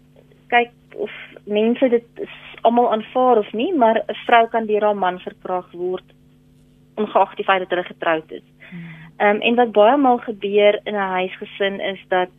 kyk 0.52 0.72
of 0.96 1.12
mense 1.46 1.88
dit 1.88 2.26
almal 2.66 2.92
aanvaar 2.92 3.38
of 3.38 3.52
nie, 3.52 3.72
maar 3.74 3.96
'n 3.96 4.14
vrou 4.26 4.46
kan 4.48 4.66
deur 4.66 4.82
haar 4.82 4.96
man 4.96 5.18
verkragt 5.18 5.72
word 5.72 6.08
ongeag 6.96 7.34
die 7.34 7.44
feit 7.44 7.60
dat 7.60 7.70
hulle 7.70 7.84
getroud 7.84 8.30
is. 8.32 8.46
Hmm. 8.70 8.80
Ehm 9.16 9.36
um, 9.36 9.40
en 9.40 9.54
wat 9.54 9.72
baie 9.72 9.96
maal 9.96 10.18
gebeur 10.18 10.80
in 10.84 10.94
'n 10.94 11.12
huisgesin 11.18 11.80
is 11.80 12.00
dat 12.08 12.30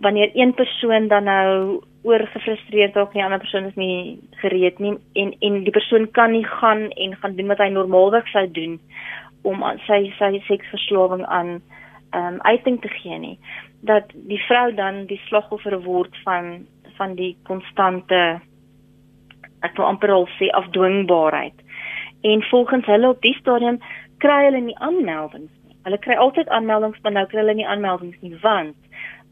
wanneer 0.00 0.30
een 0.34 0.54
persoon 0.54 1.08
dan 1.08 1.24
nou 1.24 1.82
oor 2.02 2.26
gefrustreerd 2.34 2.96
raak 2.96 3.12
en 3.12 3.20
die 3.20 3.24
ander 3.24 3.42
persoon 3.42 3.68
is 3.70 3.78
nie 3.78 4.18
gereed 4.42 4.78
nie 4.82 4.96
en 5.22 5.34
en 5.40 5.62
die 5.66 5.74
persoon 5.74 6.08
kan 6.18 6.32
nie 6.32 6.46
gaan 6.46 6.88
en 6.90 7.16
gaan 7.16 7.36
doen 7.36 7.52
wat 7.54 7.62
hy 7.62 7.68
normaalweg 7.70 8.28
sou 8.34 8.46
doen 8.58 8.78
om 9.42 9.62
aan 9.62 9.78
sy 9.86 10.04
sy 10.18 10.32
seksverslawing 10.48 11.26
aan 11.26 11.60
ehm 12.12 12.34
um, 12.34 12.40
uiting 12.44 12.80
te 12.80 12.88
gee 12.88 13.18
nie 13.18 13.36
dat 13.82 14.10
die 14.30 14.40
vrou 14.46 14.72
dan 14.74 15.06
die 15.06 15.20
slagoffer 15.28 15.78
word 15.82 16.16
van 16.24 16.66
van 16.96 17.14
die 17.18 17.36
konstante 17.48 18.22
ek 19.66 19.76
wil 19.78 19.88
amper 19.88 20.10
al 20.10 20.28
sê 20.38 20.50
afdwingbaarheid. 20.58 21.54
En 22.22 22.42
volgens 22.50 22.86
hulle 22.86 23.08
op 23.08 23.20
die 23.22 23.34
stadium 23.38 23.78
kry 24.22 24.44
hulle 24.46 24.62
nie 24.62 24.78
aanmeldings 24.78 25.50
nie. 25.66 25.76
Hulle 25.86 25.98
kry 25.98 26.18
altyd 26.24 26.50
aanmeldings, 26.54 27.00
maar 27.02 27.16
nou 27.16 27.26
kry 27.30 27.42
hulle 27.42 27.58
nie 27.58 27.66
aanmeldings 27.66 28.18
nie 28.22 28.36
want 28.42 28.78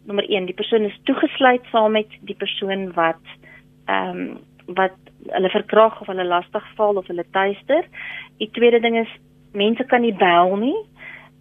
nommer 0.06 0.24
1, 0.28 0.46
die 0.46 0.54
persoon 0.54 0.84
is 0.84 1.00
toegesluit 1.04 1.64
saam 1.70 1.92
met 1.92 2.08
die 2.20 2.36
persoon 2.36 2.92
wat 2.92 3.22
ehm 3.86 4.16
um, 4.16 4.38
wat 4.78 4.94
hulle 5.34 5.48
verkrag 5.50 6.00
of 6.00 6.06
hulle 6.06 6.24
lastig 6.24 6.66
val 6.76 6.96
of 6.96 7.06
hulle 7.10 7.24
tuister. 7.34 7.86
Die 8.38 8.50
tweede 8.54 8.78
ding 8.80 8.96
is 8.96 9.10
mense 9.52 9.84
kan 9.84 10.00
nie 10.00 10.14
bel 10.14 10.56
nie. 10.56 10.76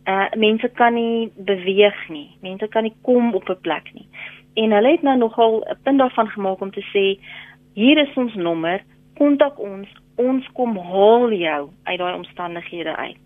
Uh 0.10 0.26
mense 0.34 0.70
kan 0.74 0.94
nie 0.94 1.30
beweeg 1.36 2.10
nie. 2.10 2.32
Mense 2.42 2.68
kan 2.68 2.84
nie 2.84 2.96
kom 3.02 3.36
op 3.36 3.50
'n 3.50 3.62
plek 3.62 3.94
nie 3.94 4.08
en 4.54 4.72
hulle 4.72 4.92
het 4.92 5.02
nou 5.02 5.18
nogal 5.18 5.64
'n 5.68 5.78
punt 5.84 6.00
daarvan 6.00 6.28
gemaak 6.28 6.62
om 6.62 6.72
te 6.72 6.82
sê 6.94 7.20
hier 7.74 7.98
is 7.98 8.16
ons 8.16 8.36
nommer, 8.36 8.84
kontak 9.14 9.60
ons, 9.60 9.88
ons 10.16 10.48
kom 10.54 10.78
haal 10.78 11.32
jou 11.32 11.70
uit 11.84 11.98
daai 11.98 12.16
omstandighede 12.16 12.96
uit. 12.96 13.26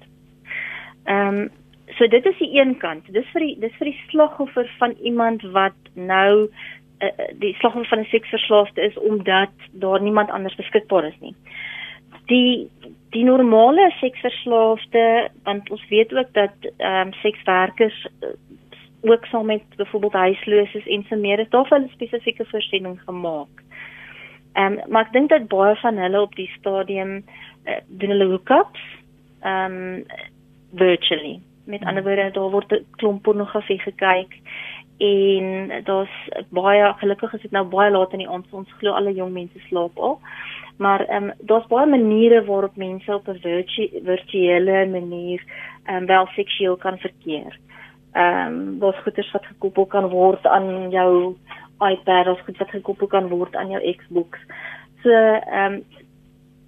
Ehm 1.04 1.38
um, 1.38 1.50
so 1.88 2.08
dit 2.08 2.26
is 2.26 2.38
die 2.38 2.60
een 2.60 2.78
kant. 2.78 3.08
Dis 3.14 3.28
vir 3.34 3.46
die 3.46 3.56
dis 3.60 3.76
vir 3.80 3.92
die 3.92 4.00
slagoffer 4.10 4.70
van 4.80 4.96
iemand 5.02 5.44
wat 5.56 5.78
nou 5.94 6.48
uh, 6.48 7.12
die 7.40 7.54
slagoffer 7.60 7.90
van 7.90 8.00
'n 8.00 8.14
seksverslaafde 8.14 8.82
is 8.82 8.98
omdat 8.98 9.52
daar 9.72 10.02
niemand 10.02 10.30
anders 10.30 10.56
beskikbaar 10.56 11.06
is 11.06 11.20
nie. 11.20 11.36
Die 12.26 12.70
die 13.10 13.24
normale 13.24 13.92
seksverslaafde 14.00 15.30
want 15.44 15.70
ons 15.70 15.88
weet 15.90 16.14
ook 16.14 16.34
dat 16.34 16.56
ehm 16.78 17.08
um, 17.08 17.14
sekswerkers 17.14 18.08
ook 19.02 19.26
saam 19.26 19.46
met 19.46 19.64
byvoorbeeld 19.76 20.14
huisloses 20.14 20.88
en 20.88 21.06
so 21.10 21.16
meer, 21.16 21.50
daar 21.50 21.62
het 21.62 21.70
hulle 21.70 21.88
spesifieke 21.92 22.46
voorsiening 22.46 23.02
gemaak. 23.06 23.64
Ehm 24.54 24.74
um, 24.74 24.80
maar 24.90 25.06
ek 25.06 25.12
dink 25.12 25.30
dat 25.30 25.48
baie 25.48 25.76
van 25.76 25.98
hulle 25.98 26.22
op 26.22 26.36
die 26.36 26.52
stadium 26.58 27.24
uh, 27.66 27.78
doen 27.88 28.10
hulle 28.10 28.26
hookups 28.26 28.84
ehm 29.42 29.72
um, 29.72 30.06
virtually. 30.74 31.40
Met 31.66 31.84
ander 31.86 32.04
woorde, 32.04 32.32
daar 32.32 32.50
word 32.50 32.82
klomp 33.00 33.22
pornografie 33.24 33.80
gekyk 33.80 34.40
en 35.04 35.72
daar's 35.84 36.14
baie 36.50 36.94
gelukkig 37.00 37.34
is 37.34 37.42
dit 37.42 37.52
nou 37.52 37.66
baie 37.66 37.92
laat 37.92 38.12
in 38.14 38.22
die 38.24 38.30
aand 38.30 38.52
ons 38.52 38.74
glo 38.80 38.94
alle 38.94 39.14
jong 39.14 39.32
mense 39.34 39.60
slaap 39.68 39.98
al. 39.98 40.20
Maar 40.78 41.06
ehm 41.08 41.30
um, 41.30 41.34
daar's 41.40 41.68
baie 41.68 41.88
maniere 41.88 42.44
waarop 42.46 42.76
mense 42.76 43.16
op 43.16 43.28
'n 43.28 43.40
virtu 43.42 43.90
virtuele 44.06 44.86
manier 44.88 45.44
ehm 45.86 45.96
um, 45.96 46.06
wel 46.06 46.28
seksueel 46.36 46.78
kan 46.78 46.98
verkeer 46.98 47.60
ehm 48.14 48.54
um, 48.54 48.80
daar's 48.80 49.02
goeders 49.02 49.32
wat 49.32 49.46
gekoppel 49.46 49.86
kan 49.86 50.08
word 50.10 50.46
aan 50.46 50.90
jou 50.90 51.36
iPad, 51.80 52.26
daar's 52.26 52.46
goed 52.46 52.58
wat 52.58 52.70
gekoppel 52.70 53.08
kan 53.08 53.28
word 53.28 53.56
aan 53.56 53.70
jou 53.70 53.82
Xbox. 53.98 54.40
So 55.02 55.10
ehm 55.10 55.74
um, 55.74 55.84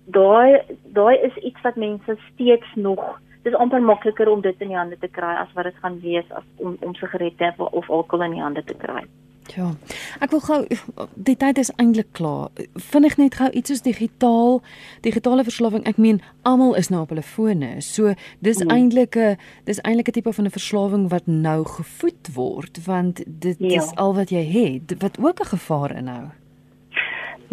daai 0.06 0.62
daai 0.84 1.18
is 1.18 1.36
iets 1.36 1.62
wat 1.62 1.76
mense 1.76 2.18
steeds 2.32 2.76
nog 2.76 3.20
dis 3.46 3.58
amper 3.62 3.82
makliker 3.82 4.30
om 4.32 4.42
dit 4.42 4.62
in 4.62 4.74
die 4.74 4.78
hande 4.78 4.98
te 5.02 5.08
kry 5.08 5.36
as 5.38 5.54
wat 5.54 5.70
dit 5.70 5.78
gaan 5.84 6.00
wees 6.02 6.32
as 6.32 6.46
om 6.58 6.78
om 6.82 6.98
sigarette 6.98 7.54
of 7.58 7.90
alkohol 7.90 8.26
in 8.26 8.38
die 8.38 8.44
hande 8.44 8.64
te 8.66 8.78
kry. 8.82 9.06
Ja. 9.54 9.68
Ek 10.26 10.32
wil 10.34 10.42
gou 10.42 10.60
die 11.14 11.36
tyd 11.38 11.60
is 11.62 11.70
eintlik 11.78 12.10
klaar. 12.18 12.50
Vinnig 12.92 13.18
net 13.22 13.38
gou 13.38 13.50
iets 13.54 13.70
soos 13.70 13.84
digitaal, 13.86 14.62
digitale 15.06 15.46
verslawing. 15.46 15.86
Ek 15.86 16.00
meen 16.02 16.22
almal 16.50 16.74
is 16.80 16.90
nou 16.90 17.04
op 17.06 17.14
hulle 17.14 17.26
fone. 17.26 17.76
So 17.86 18.16
dis 18.46 18.64
mm. 18.64 18.74
eintlik 18.74 19.18
'n 19.18 19.38
dis 19.70 19.82
eintlik 19.84 20.10
'n 20.10 20.18
tipe 20.18 20.34
van 20.34 20.46
'n 20.46 20.58
verslawing 20.58 21.10
wat 21.14 21.28
nou 21.28 21.62
gevoed 21.66 22.34
word 22.34 22.86
want 22.86 23.22
dit 23.26 23.58
ja. 23.60 23.82
is 23.82 23.94
al 23.96 24.16
wat 24.16 24.30
jy 24.30 24.44
het 24.44 24.98
wat 25.02 25.20
ook 25.22 25.40
'n 25.40 25.54
gevaar 25.54 25.96
inhou. 25.96 26.26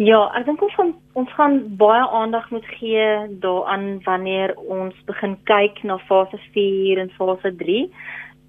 Ja, 0.01 0.23
ek 0.33 0.47
dink 0.47 0.61
ons 0.65 0.73
gaan 0.73 0.93
ons 1.13 1.33
gaan 1.37 1.59
baie 1.77 2.05
aandag 2.17 2.47
moet 2.49 2.65
gee 2.79 3.05
daaraan 3.43 3.99
wanneer 4.07 4.55
ons 4.57 4.95
begin 5.05 5.35
kyk 5.45 5.83
na 5.85 5.99
fase 6.07 6.39
4 6.55 6.97
en 6.97 7.11
fase 7.13 7.51
3 7.59 7.91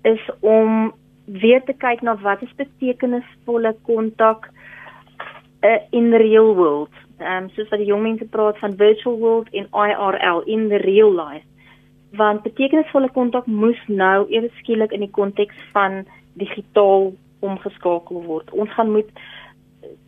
is 0.08 0.24
om 0.40 0.94
weer 1.26 1.60
te 1.64 1.74
kyk 1.76 2.00
na 2.00 2.16
wat 2.22 2.40
is 2.42 2.54
betekenisvolle 2.56 3.74
kontak 3.84 4.48
uh, 4.48 5.78
in 5.92 6.10
the 6.10 6.22
real 6.22 6.54
world. 6.56 6.96
Ehm 7.20 7.44
um, 7.44 7.50
soos 7.52 7.68
wat 7.68 7.84
die 7.84 7.92
jong 7.92 8.02
mense 8.02 8.24
praat 8.24 8.58
van 8.64 8.80
virtual 8.80 9.18
world 9.18 9.52
en 9.52 9.68
IRL 9.68 10.40
in 10.48 10.68
the 10.72 10.80
real 10.80 11.12
life. 11.12 11.44
Want 12.16 12.42
betekenisvolle 12.42 13.12
kontak 13.12 13.46
moes 13.46 13.80
nou 13.86 14.24
ewe 14.32 14.48
skielik 14.62 14.96
in 14.96 15.04
die 15.04 15.12
konteks 15.12 15.60
van 15.76 16.06
digitaal 16.40 17.12
omgeskakel 17.44 18.24
word. 18.24 18.48
Ons 18.50 18.72
gaan 18.72 18.92
moet 18.96 19.12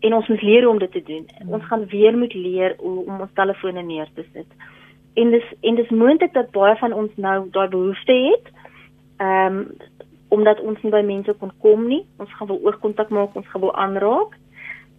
en 0.01 0.14
ons 0.14 0.29
moet 0.29 0.43
leer 0.43 0.68
om 0.68 0.79
dit 0.79 0.93
te 0.93 1.03
doen. 1.03 1.27
Ons 1.49 1.64
gaan 1.64 1.87
weer 1.87 2.18
moet 2.18 2.35
leer 2.35 2.74
om, 2.79 2.99
om 2.99 3.20
ons 3.20 3.35
telefone 3.35 3.83
neer 3.83 4.09
te 4.14 4.24
sit. 4.33 4.47
En 5.14 5.31
dis 5.31 5.53
en 5.61 5.74
dis 5.74 5.91
moontlik 5.91 6.33
dat 6.33 6.51
baie 6.51 6.77
van 6.77 6.93
ons 6.93 7.12
nou 7.16 7.37
daai 7.51 7.68
behoefte 7.68 8.18
het. 8.31 8.51
Ehm 9.16 9.61
um, 9.61 9.68
omdat 10.29 10.61
ons 10.61 10.81
nie 10.83 10.91
by 10.91 11.05
mense 11.07 11.33
kon 11.39 11.53
kom 11.62 11.87
nie. 11.87 12.03
Ons 12.18 12.33
gaan 12.35 12.49
wel 12.49 12.59
oogkontak 12.66 13.09
maak, 13.14 13.37
ons 13.39 13.47
gaan 13.49 13.61
wel 13.61 13.74
aanraak. 13.74 14.35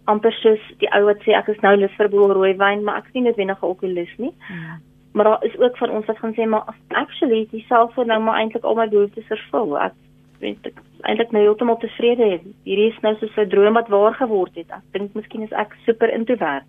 amper 0.08 0.32
soos 0.40 0.62
die 0.80 0.88
ou 0.96 1.04
wat 1.08 1.20
sê 1.24 1.34
ek 1.36 1.50
is 1.52 1.60
nou 1.64 1.74
lus 1.76 1.94
vir 1.98 2.08
boel 2.12 2.32
rooi 2.36 2.54
wyn, 2.60 2.84
maar 2.84 3.02
ek 3.02 3.10
sien 3.12 3.28
dit 3.28 3.36
wenige 3.36 3.66
ook 3.66 3.82
nie. 3.82 4.32
Ja. 4.48 4.78
Maar 5.12 5.24
daar 5.24 5.44
is 5.44 5.58
ook 5.58 5.76
van 5.76 5.90
ons 5.90 6.06
wat 6.06 6.18
gaan 6.18 6.34
sê 6.34 6.46
maar 6.46 6.74
actually 6.88 7.46
die 7.50 7.64
selfoon 7.68 8.06
nou 8.06 8.20
maar 8.22 8.40
eintlik 8.40 8.64
al 8.64 8.74
my 8.74 8.88
behoeftes 8.88 9.26
vervul. 9.26 9.76
Ek 9.78 9.94
weet 10.40 10.66
ek 10.70 10.80
eintlik 11.08 11.32
nou 11.34 11.42
heeltemal 11.42 11.78
tevrede. 11.82 12.40
Hierdie 12.66 12.90
is 12.92 13.00
nou 13.02 13.14
soos 13.18 13.36
'n 13.36 13.48
droom 13.48 13.74
wat 13.74 13.88
waar 13.88 14.14
geword 14.14 14.54
het. 14.54 14.70
Ek 14.70 14.84
dink 14.92 15.14
miskien 15.14 15.42
is 15.42 15.52
ek 15.52 15.76
super 15.86 16.10
introvert. 16.10 16.64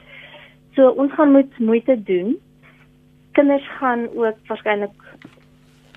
So 0.75 0.89
ons 0.89 1.11
gaan 1.13 1.31
moet 1.31 1.59
moeite 1.59 2.03
doen. 2.03 2.37
Kinders 3.33 3.67
gaan 3.79 4.07
ook 4.15 4.37
waarskynlik 4.47 4.95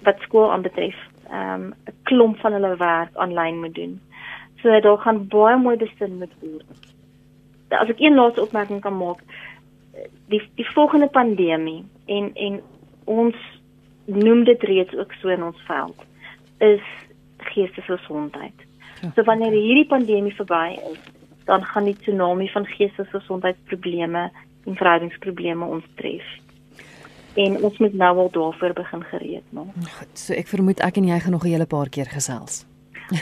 wat 0.02 0.18
skool 0.20 0.52
aanbetref, 0.52 0.96
ehm 1.30 1.62
um, 1.62 1.74
'n 1.86 1.94
klomp 2.02 2.38
van 2.38 2.52
hulle 2.52 2.76
werk 2.76 3.16
aanlyn 3.16 3.60
moet 3.60 3.74
doen. 3.74 4.00
So 4.62 4.80
daar 4.80 4.98
gaan 4.98 5.28
baie 5.28 5.56
mooi 5.56 5.76
besin 5.76 6.18
moet 6.18 6.34
word. 6.40 6.66
As 7.68 7.88
ek 7.88 8.00
een 8.00 8.14
laaste 8.14 8.42
opmerking 8.42 8.80
kan 8.80 8.96
maak, 8.96 9.20
die 10.28 10.42
die 10.54 10.70
volgende 10.74 11.08
pandemie 11.08 11.84
en 12.06 12.30
en 12.34 12.60
ons 13.04 13.36
noem 14.04 14.44
dit 14.44 14.62
reeds 14.62 14.96
ook 14.96 15.12
so 15.12 15.28
in 15.28 15.42
ons 15.42 15.62
veld 15.66 16.04
is 16.58 16.82
geestesgesondheid. 17.54 18.64
Ja, 19.02 19.10
so 19.16 19.24
wanneer 19.28 19.54
hierdie 19.54 19.88
pandemie 19.90 20.34
verby 20.34 20.78
is, 20.92 20.98
dan 21.48 21.64
gaan 21.64 21.88
die 21.90 21.96
tsunami 21.98 22.48
van 22.52 22.66
geestesgesondheidsprobleme 22.66 24.30
en 24.64 24.76
verhoudingsprobleme 24.76 25.64
ons 25.64 25.86
tref. 25.98 26.26
En 27.34 27.56
ons 27.64 27.78
moet 27.78 27.94
nou 27.94 28.18
al 28.18 28.30
daarvoor 28.30 28.72
begin 28.72 29.02
gereed 29.10 29.52
maak. 29.56 29.72
Goed, 29.98 30.12
so 30.18 30.36
ek 30.36 30.50
vermoed 30.52 30.82
ek 30.84 31.00
en 31.00 31.08
jy 31.08 31.18
gaan 31.20 31.32
nog 31.32 31.44
'n 31.44 31.54
hele 31.54 31.66
paar 31.66 31.88
keer 31.88 32.06
gesels. 32.06 32.66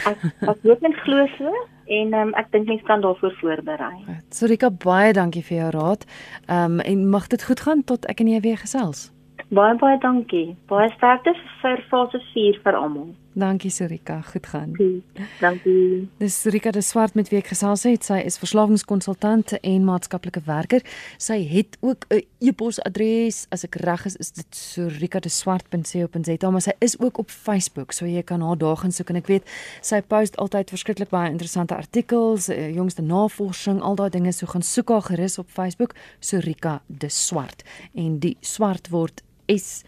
Ek 0.06 0.18
ek 0.46 0.58
hoop 0.62 0.80
net 0.80 0.96
glo 1.04 1.26
so 1.38 1.52
en 1.90 2.14
um, 2.14 2.34
ek 2.34 2.50
dink 2.52 2.66
mens 2.66 2.82
kan 2.86 3.00
daarvoor 3.00 3.32
voorberei. 3.40 4.04
Sorika 4.30 4.70
baie 4.70 5.12
dankie 5.12 5.42
vir 5.42 5.56
jou 5.56 5.70
raad. 5.70 6.04
Ehm 6.46 6.78
um, 6.78 6.80
en 6.80 7.08
mag 7.08 7.26
dit 7.26 7.42
goed 7.42 7.60
gaan 7.60 7.84
tot 7.84 8.06
ek 8.06 8.20
en 8.20 8.28
jy 8.28 8.40
weer 8.40 8.56
gesels. 8.56 9.10
Baie 9.48 9.74
baie 9.78 9.98
dankie. 9.98 10.56
Baie 10.70 10.90
sterkte 10.90 11.34
vir 11.62 11.82
fase 11.90 12.20
4 12.34 12.60
vir 12.62 12.76
almal. 12.76 13.10
Dankie 13.32 13.70
Sorika, 13.70 14.20
goed 14.20 14.46
gaan. 14.46 15.02
Dankie. 15.40 16.08
Dis 16.18 16.40
Sorika 16.40 16.70
de 16.70 16.80
Swart 16.80 17.14
met 17.14 17.28
wie 17.30 17.38
ek 17.38 17.52
gesels 17.52 17.84
het. 17.86 18.02
Sy 18.04 18.18
is 18.26 18.38
verslawingskonsultant 18.42 19.52
en 19.60 19.84
maatskaplike 19.86 20.42
werker. 20.48 20.82
Sy 21.16 21.38
het 21.46 21.76
ook 21.80 22.06
'n 22.10 22.24
e-posadres, 22.38 23.46
as 23.50 23.64
ek 23.64 23.74
reg 23.74 24.04
is, 24.04 24.16
is 24.16 24.32
dit 24.32 24.46
sorikadeswart.co.za, 24.50 26.50
maar 26.50 26.60
sy 26.60 26.72
is 26.78 26.98
ook 26.98 27.18
op 27.18 27.30
Facebook, 27.30 27.92
so 27.92 28.04
jy 28.04 28.22
kan 28.22 28.40
haar 28.40 28.58
daar 28.58 28.76
gaan 28.76 28.92
soek 28.92 29.10
en 29.10 29.16
ek 29.16 29.26
weet 29.26 29.48
sy 29.80 30.00
post 30.00 30.36
altyd 30.36 30.68
verskriklik 30.68 31.08
baie 31.08 31.30
interessante 31.30 31.76
artikels, 31.76 32.48
eh, 32.48 32.74
jongste 32.74 33.02
navorsing, 33.02 33.80
al 33.80 33.94
daai 33.94 34.10
dinge, 34.10 34.32
so 34.32 34.46
gaan 34.46 34.62
soek 34.62 34.88
haar 34.88 35.02
gerus 35.02 35.38
op 35.38 35.50
Facebook, 35.50 35.94
Sorika 36.18 36.82
de 36.86 37.08
Swart. 37.08 37.62
En 37.94 38.18
die 38.18 38.36
swart 38.40 38.88
word 38.88 39.22
S 39.46 39.82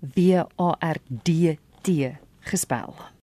W 0.00 0.42
A 0.58 0.76
R 0.80 0.96
D 1.24 1.56
T 1.82 2.18
gespel. 2.50 2.94